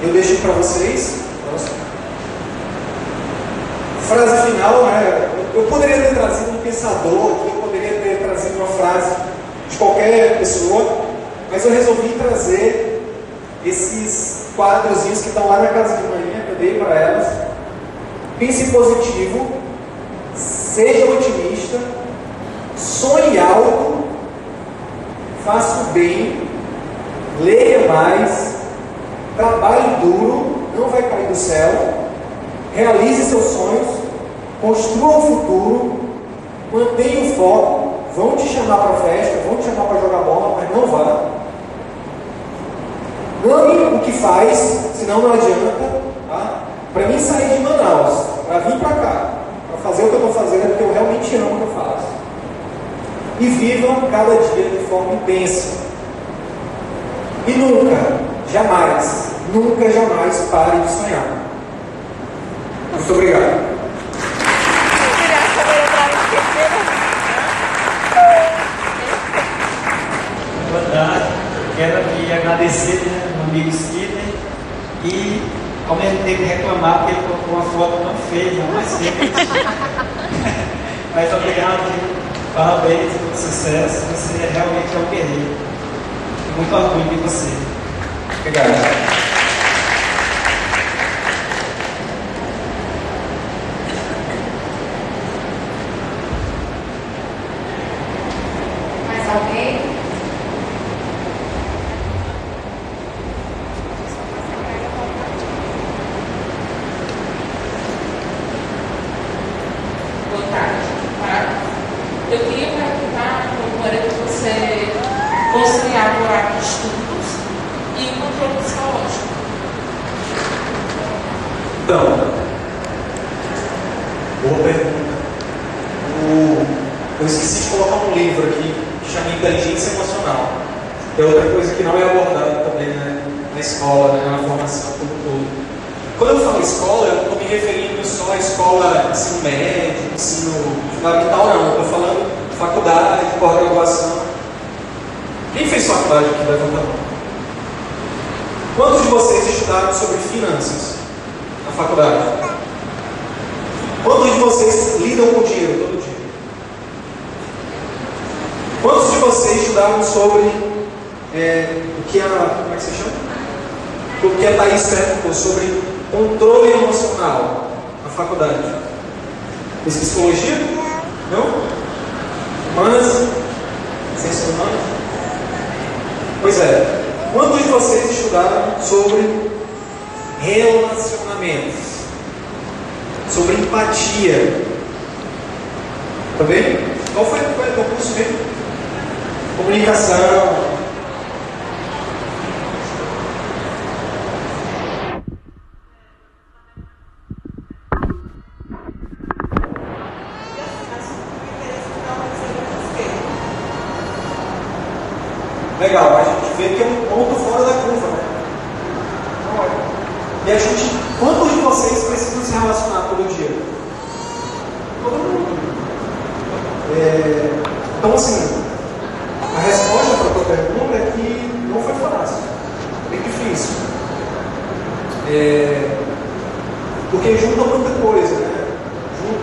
Eu 0.03 0.09
deixo 0.09 0.35
para 0.41 0.51
vocês. 0.51 1.21
Frase 4.07 4.51
final, 4.51 4.83
né? 4.83 5.29
Eu 5.55 5.63
poderia 5.63 5.97
ter 5.97 6.13
trazido 6.13 6.51
um 6.51 6.61
pensador 6.61 7.31
aqui, 7.31 7.56
uma 8.57 8.67
frase 8.67 9.15
de 9.69 9.77
qualquer 9.77 10.37
pessoa, 10.37 11.05
mas 11.51 11.63
eu 11.65 11.71
resolvi 11.71 12.09
trazer 12.09 13.01
esses 13.65 14.47
quadrozinhos 14.55 15.21
que 15.21 15.29
estão 15.29 15.47
lá 15.47 15.59
na 15.59 15.67
casa 15.67 15.97
de 15.97 16.03
manhã, 16.03 16.45
que 16.45 16.51
eu 16.51 16.55
dei 16.55 16.79
para 16.79 16.95
elas. 16.95 17.27
Pense 18.39 18.71
positivo, 18.71 19.47
seja 20.35 21.05
otimista, 21.05 21.79
sonhe 22.75 23.39
alto, 23.39 24.03
faça 25.43 25.89
o 25.89 25.93
bem, 25.93 26.41
leia 27.41 27.87
mais, 27.87 28.57
trabalhe 29.35 29.95
duro, 30.01 30.57
não 30.75 30.89
vai 30.89 31.01
cair 31.03 31.27
do 31.27 31.35
céu, 31.35 31.71
realize 32.75 33.29
seus 33.29 33.45
sonhos, 33.45 33.87
construa 34.61 35.17
o 35.17 35.21
futuro, 35.21 35.99
mantenha 36.71 37.31
o 37.31 37.35
foco, 37.35 37.76
vão 38.17 38.35
te 38.35 38.47
chamar 38.47 38.77
para 38.77 38.97
festa, 38.97 39.43
vão 39.47 39.57
te 39.57 39.65
chamar 39.65 39.85
para 39.85 40.01
jogar 40.01 40.23
bola, 40.23 40.57
mas 40.57 40.75
não 40.75 40.87
vá. 40.87 41.37
Ame 43.45 43.95
o 43.95 43.99
que 43.99 44.11
faz, 44.11 44.57
senão 44.95 45.21
não 45.21 45.33
adianta. 45.33 46.01
Tá? 46.27 46.63
Para 46.93 47.07
mim 47.07 47.19
sair 47.19 47.57
de 47.57 47.59
Manaus, 47.59 48.25
para 48.47 48.59
vir 48.59 48.79
para 48.79 48.95
cá, 48.95 49.29
para 49.69 49.91
fazer 49.91 50.03
o 50.03 50.09
que 50.09 50.15
eu 50.15 50.27
estou 50.27 50.43
fazendo, 50.43 50.63
é 50.63 50.67
porque 50.69 50.83
eu 50.83 50.93
realmente 50.93 51.35
amo 51.35 51.45
o 51.45 51.57
que 51.57 51.61
eu 51.61 51.83
faço. 51.83 52.07
E 53.39 53.45
vivam 53.45 54.09
cada 54.09 54.35
dia 54.35 54.67
de 54.67 54.85
forma 54.89 55.13
intensa. 55.13 55.77
E 57.45 57.51
nunca, 57.51 58.17
jamais, 58.51 59.27
nunca, 59.53 59.91
jamais 59.91 60.37
pare 60.49 60.79
de 60.79 60.89
sonhar. 60.89 61.37
Muito 62.93 63.13
obrigado. 63.13 63.77
Boa 70.69 70.83
tarde. 70.91 71.25
Quero 71.77 71.99
aqui 71.99 72.33
agradecer 72.33 73.05
né, 73.05 73.33
meu 73.35 73.43
amigo 73.43 73.71
Sidney 73.71 74.33
e 75.05 75.41
ao 75.87 75.95
mesmo 75.95 76.23
tempo 76.23 76.43
reclamar 76.43 77.03
porque 77.03 77.11
ele 77.11 77.21
colocou 77.27 77.53
uma 77.53 77.63
foto 77.69 78.03
não 78.03 78.15
feia, 78.31 78.63
mas 78.73 78.87
simples. 78.87 79.31
mas 81.13 81.33
obrigado, 81.35 81.93
parabéns 82.55 83.13
pelo 83.13 83.35
sucesso. 83.35 84.07
Você 84.07 84.37
realmente 84.51 84.95
é 84.95 84.97
um 84.97 85.09
guerreiro. 85.11 85.55
Muito 86.55 86.75
orgulho 86.75 87.09
de 87.09 87.15
você. 87.17 87.53
Obrigado. 88.39 89.26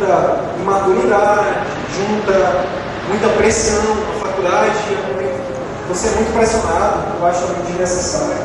Junta 0.04 0.36
imaturidade, 0.60 1.46
junta 1.96 2.66
muita 3.08 3.28
pressão 3.38 3.82
na 3.82 4.26
faculdade, 4.26 4.98
você 5.88 6.08
é 6.08 6.10
muito 6.10 6.36
pressionado, 6.36 7.04
eu 7.18 7.26
acho 7.26 7.40
muito 7.46 7.66
desnecessário. 7.68 8.36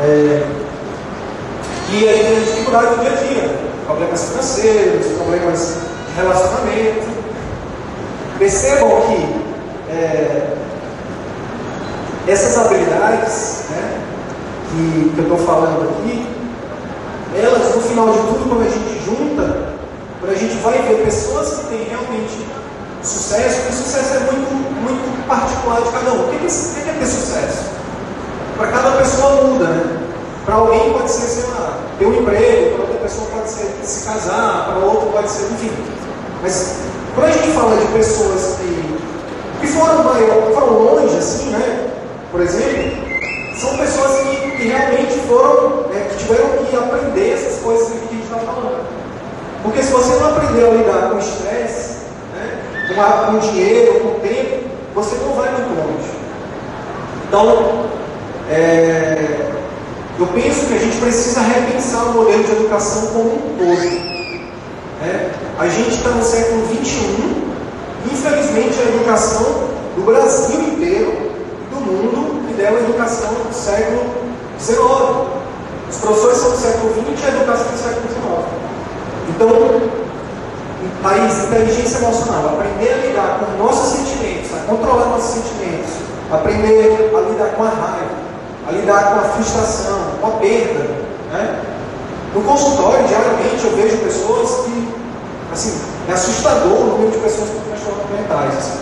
É, 0.00 0.42
e 1.90 2.08
a 2.08 2.12
gente 2.14 2.26
tem 2.28 2.44
dificuldade 2.44 2.96
no 2.96 3.02
dia 3.02 3.12
a 3.12 3.14
dia, 3.14 3.58
problemas 3.84 4.24
financeiros, 4.24 5.06
problemas 5.18 5.76
de 6.08 6.22
relacionamento. 6.22 7.26
Percebam 8.38 9.02
que 9.02 9.92
é, 9.92 10.56
essas 12.26 12.56
habilidades 12.56 13.64
né, 13.68 14.00
que, 14.70 15.12
que 15.14 15.18
eu 15.18 15.24
estou 15.24 15.38
falando 15.46 15.90
aqui, 15.90 16.26
elas 17.36 17.74
no 17.74 17.82
final 17.82 18.08
de 18.08 18.18
tudo, 18.18 18.48
quando 18.48 18.66
a 18.66 18.70
gente 18.70 18.95
quando 20.26 20.34
a 20.34 20.40
gente 20.40 20.56
vai 20.56 20.82
ver 20.82 21.04
pessoas 21.04 21.50
que 21.50 21.66
têm 21.66 21.84
realmente 21.84 22.44
sucesso, 23.00 23.60
porque 23.60 23.72
sucesso 23.74 24.14
é 24.14 24.18
muito, 24.18 24.52
muito 24.82 25.28
particular 25.28 25.80
de 25.82 25.92
cada 25.92 26.10
um. 26.14 26.24
O 26.24 26.28
que 26.30 26.34
é, 26.34 26.92
ter 26.98 27.06
sucesso? 27.06 27.62
Para 28.56 28.66
cada 28.66 28.90
pessoa 28.96 29.44
muda, 29.44 29.66
né? 29.66 30.02
Para 30.44 30.56
alguém 30.56 30.92
pode 30.94 31.12
ser, 31.12 31.28
sei 31.28 31.50
lá, 31.50 31.78
ter 31.96 32.06
um 32.06 32.14
emprego, 32.14 32.74
para 32.74 32.82
outra 32.82 32.98
pessoa 33.02 33.28
pode 33.34 33.50
ser 33.50 33.72
se 33.84 34.04
casar, 34.04 34.66
para 34.66 34.84
outra 34.84 35.12
pode 35.12 35.30
ser, 35.30 35.44
enfim. 35.44 35.70
Mas 36.42 36.74
quando 37.14 37.28
a 37.28 37.30
gente 37.30 37.52
fala 37.52 37.76
de 37.76 37.86
pessoas 37.92 38.56
que 38.56 38.96
que 39.60 39.66
foram, 39.68 40.02
maior, 40.02 40.52
foram 40.52 40.72
longe, 40.72 41.16
assim, 41.16 41.50
né? 41.50 41.88
Por 42.32 42.40
exemplo, 42.40 42.98
são 43.60 43.78
pessoas 43.78 44.22
que, 44.22 44.50
que 44.56 44.68
realmente 44.68 45.20
foram, 45.28 45.86
né, 45.88 46.08
que 46.10 46.16
tiveram 46.18 46.48
que 46.68 46.76
aprender 46.76 47.32
essas 47.32 47.62
coisas 47.62 47.88
que 47.88 47.94
a 47.94 48.12
gente 48.12 48.24
está 48.24 48.38
falando. 48.38 49.05
Porque 49.66 49.82
se 49.82 49.90
você 49.90 50.14
não 50.14 50.28
aprender 50.28 50.64
a 50.64 50.70
lidar 50.70 51.10
com 51.10 51.18
estresse, 51.18 51.96
né, 52.32 52.62
com, 52.86 53.32
com 53.32 53.38
dinheiro, 53.40 54.00
com 54.00 54.08
o 54.10 54.20
tempo, 54.20 54.68
você 54.94 55.16
não 55.16 55.32
vai 55.34 55.50
muito 55.50 55.74
longe. 55.74 56.08
Então, 57.26 57.86
é, 58.48 59.50
eu 60.20 60.26
penso 60.28 60.66
que 60.66 60.74
a 60.74 60.78
gente 60.78 60.96
precisa 60.98 61.40
repensar 61.40 62.04
o 62.04 62.12
modelo 62.14 62.44
de 62.44 62.52
educação 62.52 63.08
como 63.08 63.28
um 63.28 63.56
todo. 63.58 64.16
É, 65.02 65.30
a 65.58 65.66
gente 65.66 65.96
está 65.96 66.10
no 66.10 66.22
século 66.22 66.64
XXI, 66.68 67.42
infelizmente 68.12 68.78
a 68.78 68.84
educação 68.84 69.64
do 69.96 70.06
Brasil 70.06 70.60
inteiro 70.60 71.32
e 71.60 71.74
do 71.74 71.80
mundo 71.80 72.46
que 72.46 72.54
deu 72.54 72.68
a 72.68 72.80
educação 72.80 73.34
do 73.34 73.52
século 73.52 74.14
XIX. 74.60 74.78
Os 75.90 75.96
professores 75.96 76.38
são 76.38 76.50
do 76.52 76.56
século 76.56 76.92
XX 76.92 77.20
e 77.20 77.26
a 77.26 77.36
educação 77.36 77.66
do 77.66 77.78
século 77.78 78.08
XIX. 78.08 78.65
Então, 79.28 79.48
país, 81.02 81.44
inteligência 81.44 81.98
emocional, 81.98 82.46
aprender 82.46 82.92
a 82.92 82.96
lidar 83.06 83.40
com 83.40 83.62
nossos 83.62 83.98
sentimentos, 83.98 84.50
a 84.54 84.66
controlar 84.66 85.06
nossos 85.06 85.42
sentimentos, 85.42 85.90
aprender 86.30 87.10
a 87.14 87.20
lidar 87.30 87.48
com 87.56 87.62
a 87.62 87.68
raiva, 87.68 88.26
a 88.68 88.72
lidar 88.72 89.12
com 89.12 89.20
a 89.20 89.22
frustração, 89.30 89.98
com 90.20 90.26
a 90.26 90.30
perda. 90.32 90.84
Né? 91.32 91.60
No 92.34 92.42
consultório, 92.42 93.06
diariamente, 93.06 93.64
eu 93.64 93.76
vejo 93.76 93.96
pessoas 93.98 94.66
que, 94.66 94.94
assim, 95.52 95.80
é 96.08 96.12
assustador 96.12 96.72
o 96.72 96.84
número 96.84 97.10
de 97.10 97.18
pessoas 97.18 97.50
com 97.50 97.60
transtornos 97.70 98.10
mentais, 98.10 98.72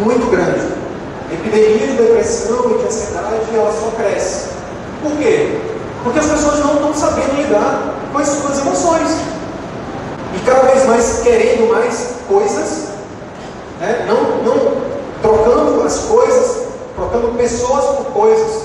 muito 0.00 0.30
grande. 0.30 0.86
A 1.30 1.34
epidemia 1.34 1.86
de 1.86 1.96
depressão 1.96 2.70
e 2.70 2.78
de 2.78 2.86
ansiedade, 2.86 3.34
ela 3.54 3.72
só 3.72 3.90
cresce. 3.96 4.48
Por 5.02 5.12
quê? 5.18 5.58
Porque 6.04 6.18
as 6.18 6.26
pessoas 6.26 6.60
não 6.60 6.74
estão 6.74 6.94
sabendo 6.94 7.36
lidar 7.36 7.94
com 8.12 8.18
as 8.18 8.28
suas 8.28 8.58
emoções. 8.58 9.10
E 10.36 10.40
cada 10.44 10.62
vez 10.68 10.86
mais 10.86 11.20
querendo 11.22 11.68
mais 11.68 12.14
coisas, 12.28 12.88
né? 13.80 14.04
não, 14.06 14.42
não 14.42 14.76
trocando 15.22 15.82
as 15.82 15.98
coisas, 16.00 16.66
trocando 16.94 17.36
pessoas 17.38 17.84
por 17.96 18.06
coisas. 18.12 18.62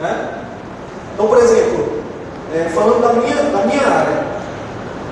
Né? 0.00 0.44
Então, 1.14 1.26
por 1.26 1.38
exemplo, 1.38 2.02
é, 2.54 2.68
falando 2.74 3.02
da 3.02 3.12
minha, 3.14 3.36
da 3.36 3.66
minha 3.66 3.86
área, 3.86 4.24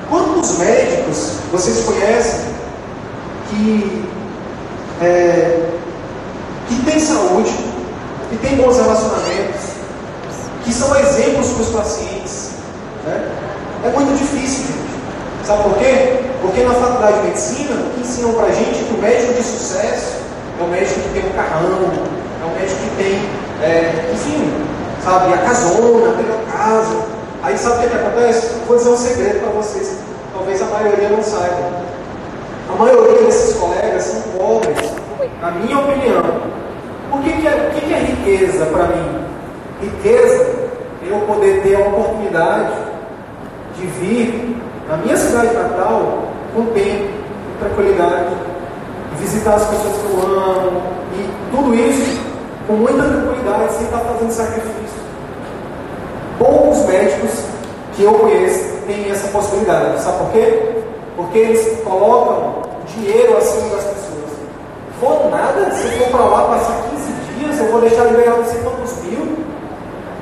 quantos 0.08 0.58
médicos 0.58 1.32
vocês 1.52 1.84
conhecem 1.84 2.46
que, 3.50 4.08
é, 5.02 5.68
que 6.68 6.82
têm 6.84 6.98
saúde, 6.98 7.56
que 8.30 8.36
têm 8.38 8.56
bons 8.56 8.76
relacionamentos, 8.76 9.60
que 10.64 10.72
são 10.72 10.96
exemplos 10.96 11.48
para 11.48 11.62
os 11.62 11.68
pacientes? 11.68 12.50
Né? 13.04 13.30
É 13.84 13.90
muito 13.90 14.16
difícil. 14.18 14.75
Sabe 15.46 15.62
por 15.62 15.78
quê? 15.78 16.18
Porque 16.42 16.60
na 16.64 16.74
faculdade 16.74 17.20
de 17.20 17.26
medicina, 17.28 17.76
o 17.76 17.90
que 17.90 18.00
ensinam 18.00 18.32
para 18.34 18.46
a 18.46 18.50
gente 18.50 18.80
é 18.80 18.82
que 18.82 18.94
o 18.94 18.98
médico 19.00 19.34
de 19.34 19.42
sucesso 19.44 20.16
é 20.58 20.64
o 20.64 20.66
médico 20.66 21.00
que 21.02 21.20
tem 21.20 21.30
um 21.30 21.32
carrão, 21.34 21.92
é 22.42 22.44
o 22.44 22.58
médico 22.58 22.80
que 22.80 22.96
tem, 22.96 23.14
é, 23.62 24.10
enfim, 24.12 24.52
sabe, 25.04 25.32
a 25.32 25.38
casona, 25.38 26.14
a 26.18 26.52
casa. 26.52 26.96
Aí 27.44 27.56
sabe 27.56 27.76
o 27.76 27.80
que, 27.82 27.88
que 27.90 27.94
acontece? 27.94 28.56
Vou 28.66 28.76
dizer 28.76 28.90
um 28.90 28.96
segredo 28.96 29.38
para 29.38 29.50
vocês, 29.50 29.98
talvez 30.34 30.60
a 30.60 30.66
maioria 30.66 31.08
não 31.10 31.22
saiba. 31.22 31.70
A 32.68 32.74
maioria 32.76 33.22
desses 33.22 33.54
colegas 33.54 34.02
são 34.02 34.22
pobres, 34.36 34.90
na 35.40 35.52
minha 35.52 35.78
opinião. 35.78 36.24
O 37.12 37.22
que, 37.22 37.32
que, 37.32 37.46
é, 37.46 37.70
que, 37.72 37.86
que 37.86 37.94
é 37.94 37.98
riqueza 37.98 38.66
para 38.66 38.88
mim? 38.88 39.24
Riqueza 39.80 40.44
é 41.04 41.12
eu 41.12 41.20
poder 41.20 41.62
ter 41.62 41.76
a 41.76 41.86
oportunidade 41.86 42.72
de 43.78 43.86
vir 43.86 44.55
na 44.88 44.96
minha 44.98 45.16
cidade 45.16 45.54
natal 45.54 46.28
com 46.54 46.66
tempo, 46.66 47.08
com 47.58 47.64
tranquilidade, 47.64 48.34
visitar 49.18 49.54
as 49.54 49.66
pessoas 49.66 49.96
que 49.96 50.04
eu 50.04 50.22
amo, 50.22 50.82
e 51.14 51.54
tudo 51.54 51.74
isso 51.74 52.20
com 52.66 52.74
muita 52.74 53.02
tranquilidade, 53.02 53.72
sem 53.74 53.84
estar 53.84 53.98
fazendo 53.98 54.30
sacrifício. 54.30 55.06
Poucos 56.38 56.84
médicos 56.86 57.30
que 57.94 58.02
eu 58.02 58.12
conheço 58.14 58.76
têm 58.86 59.10
essa 59.10 59.28
possibilidade. 59.28 60.02
Sabe 60.02 60.18
por 60.18 60.32
quê? 60.32 60.82
Porque 61.16 61.38
eles 61.38 61.80
colocam 61.82 62.62
dinheiro 62.86 63.36
acima 63.36 63.74
das 63.74 63.84
pessoas. 63.84 64.30
Vou 65.00 65.30
nada, 65.30 65.70
se 65.70 65.88
for 65.98 66.08
para 66.08 66.24
lá 66.24 66.42
passar 66.48 66.82
15 66.90 67.12
dias, 67.38 67.58
eu 67.58 67.70
vou 67.70 67.80
deixar 67.80 68.06
de 68.06 68.14
ganhar 68.14 68.36
não 68.36 68.44
sei 68.44 68.60
quantos 68.60 69.02
mil, 69.04 69.38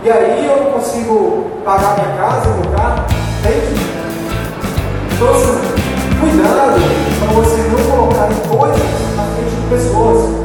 e 0.05 0.11
aí 0.11 0.47
eu 0.47 0.65
não 0.65 0.73
consigo 0.73 1.51
pagar 1.65 1.95
minha 1.95 2.17
casa, 2.17 2.49
meu 2.51 2.73
carro. 2.73 3.05
Entende? 3.41 3.84
Então, 5.25 6.21
cuidado 6.21 6.81
para 7.19 7.33
você 7.33 7.57
não 7.69 7.83
colocar 7.91 8.29
coisas 8.47 9.17
na 9.17 9.25
frente 9.35 9.57
de 9.57 9.69
pessoas. 9.71 10.45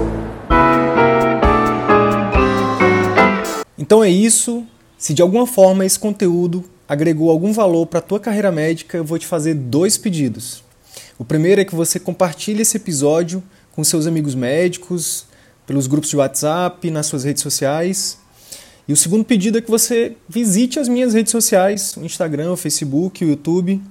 Então 3.78 4.02
é 4.02 4.10
isso. 4.10 4.64
Se 4.98 5.14
de 5.14 5.22
alguma 5.22 5.46
forma 5.46 5.86
esse 5.86 6.00
conteúdo 6.00 6.64
agregou 6.88 7.30
algum 7.30 7.52
valor 7.52 7.88
para 7.88 8.00
a 8.00 8.02
tua 8.02 8.22
carreira 8.22 8.54
médica, 8.54 8.98
eu 8.98 9.04
vou 9.04 9.20
te 9.20 9.28
fazer 9.28 9.54
dois 9.54 9.98
pedidos. 9.98 10.64
O 11.18 11.26
primeiro 11.26 11.60
é 11.60 11.66
que 11.66 11.76
você 11.76 12.00
compartilhe 12.00 12.62
esse 12.62 12.78
episódio 12.78 13.44
com 13.74 13.84
seus 13.84 14.08
amigos 14.08 14.34
médicos, 14.34 15.26
pelos 15.68 15.88
grupos 15.88 16.10
de 16.10 16.16
WhatsApp, 16.16 16.90
nas 16.90 17.06
suas 17.06 17.26
redes 17.26 17.44
sociais. 17.44 18.18
E 18.88 18.94
o 18.94 18.98
segundo 18.98 19.26
pedido 19.26 19.58
é 19.58 19.62
que 19.62 19.70
você 19.70 20.16
visite 20.28 20.80
as 20.80 20.88
minhas 20.88 21.14
redes 21.14 21.32
sociais, 21.32 21.98
o 21.98 22.06
Instagram, 22.06 22.54
o 22.54 22.58
Facebook, 22.58 23.26
o 23.26 23.28
YouTube. 23.28 23.82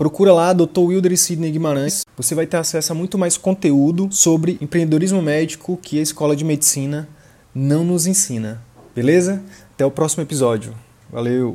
Procura 0.00 0.32
lá 0.32 0.54
Dr. 0.54 0.78
Wilder 0.78 1.12
e 1.12 1.16
Sidney 1.18 1.50
Guimarães. 1.50 2.06
Você 2.16 2.34
vai 2.34 2.46
ter 2.46 2.56
acesso 2.56 2.90
a 2.90 2.94
muito 2.94 3.18
mais 3.18 3.36
conteúdo 3.36 4.08
sobre 4.10 4.56
empreendedorismo 4.58 5.20
médico 5.20 5.76
que 5.76 5.98
a 5.98 6.02
Escola 6.02 6.34
de 6.34 6.42
Medicina 6.42 7.06
não 7.54 7.84
nos 7.84 8.06
ensina. 8.06 8.62
Beleza? 8.94 9.42
Até 9.74 9.84
o 9.84 9.90
próximo 9.90 10.22
episódio. 10.22 10.74
Valeu! 11.12 11.54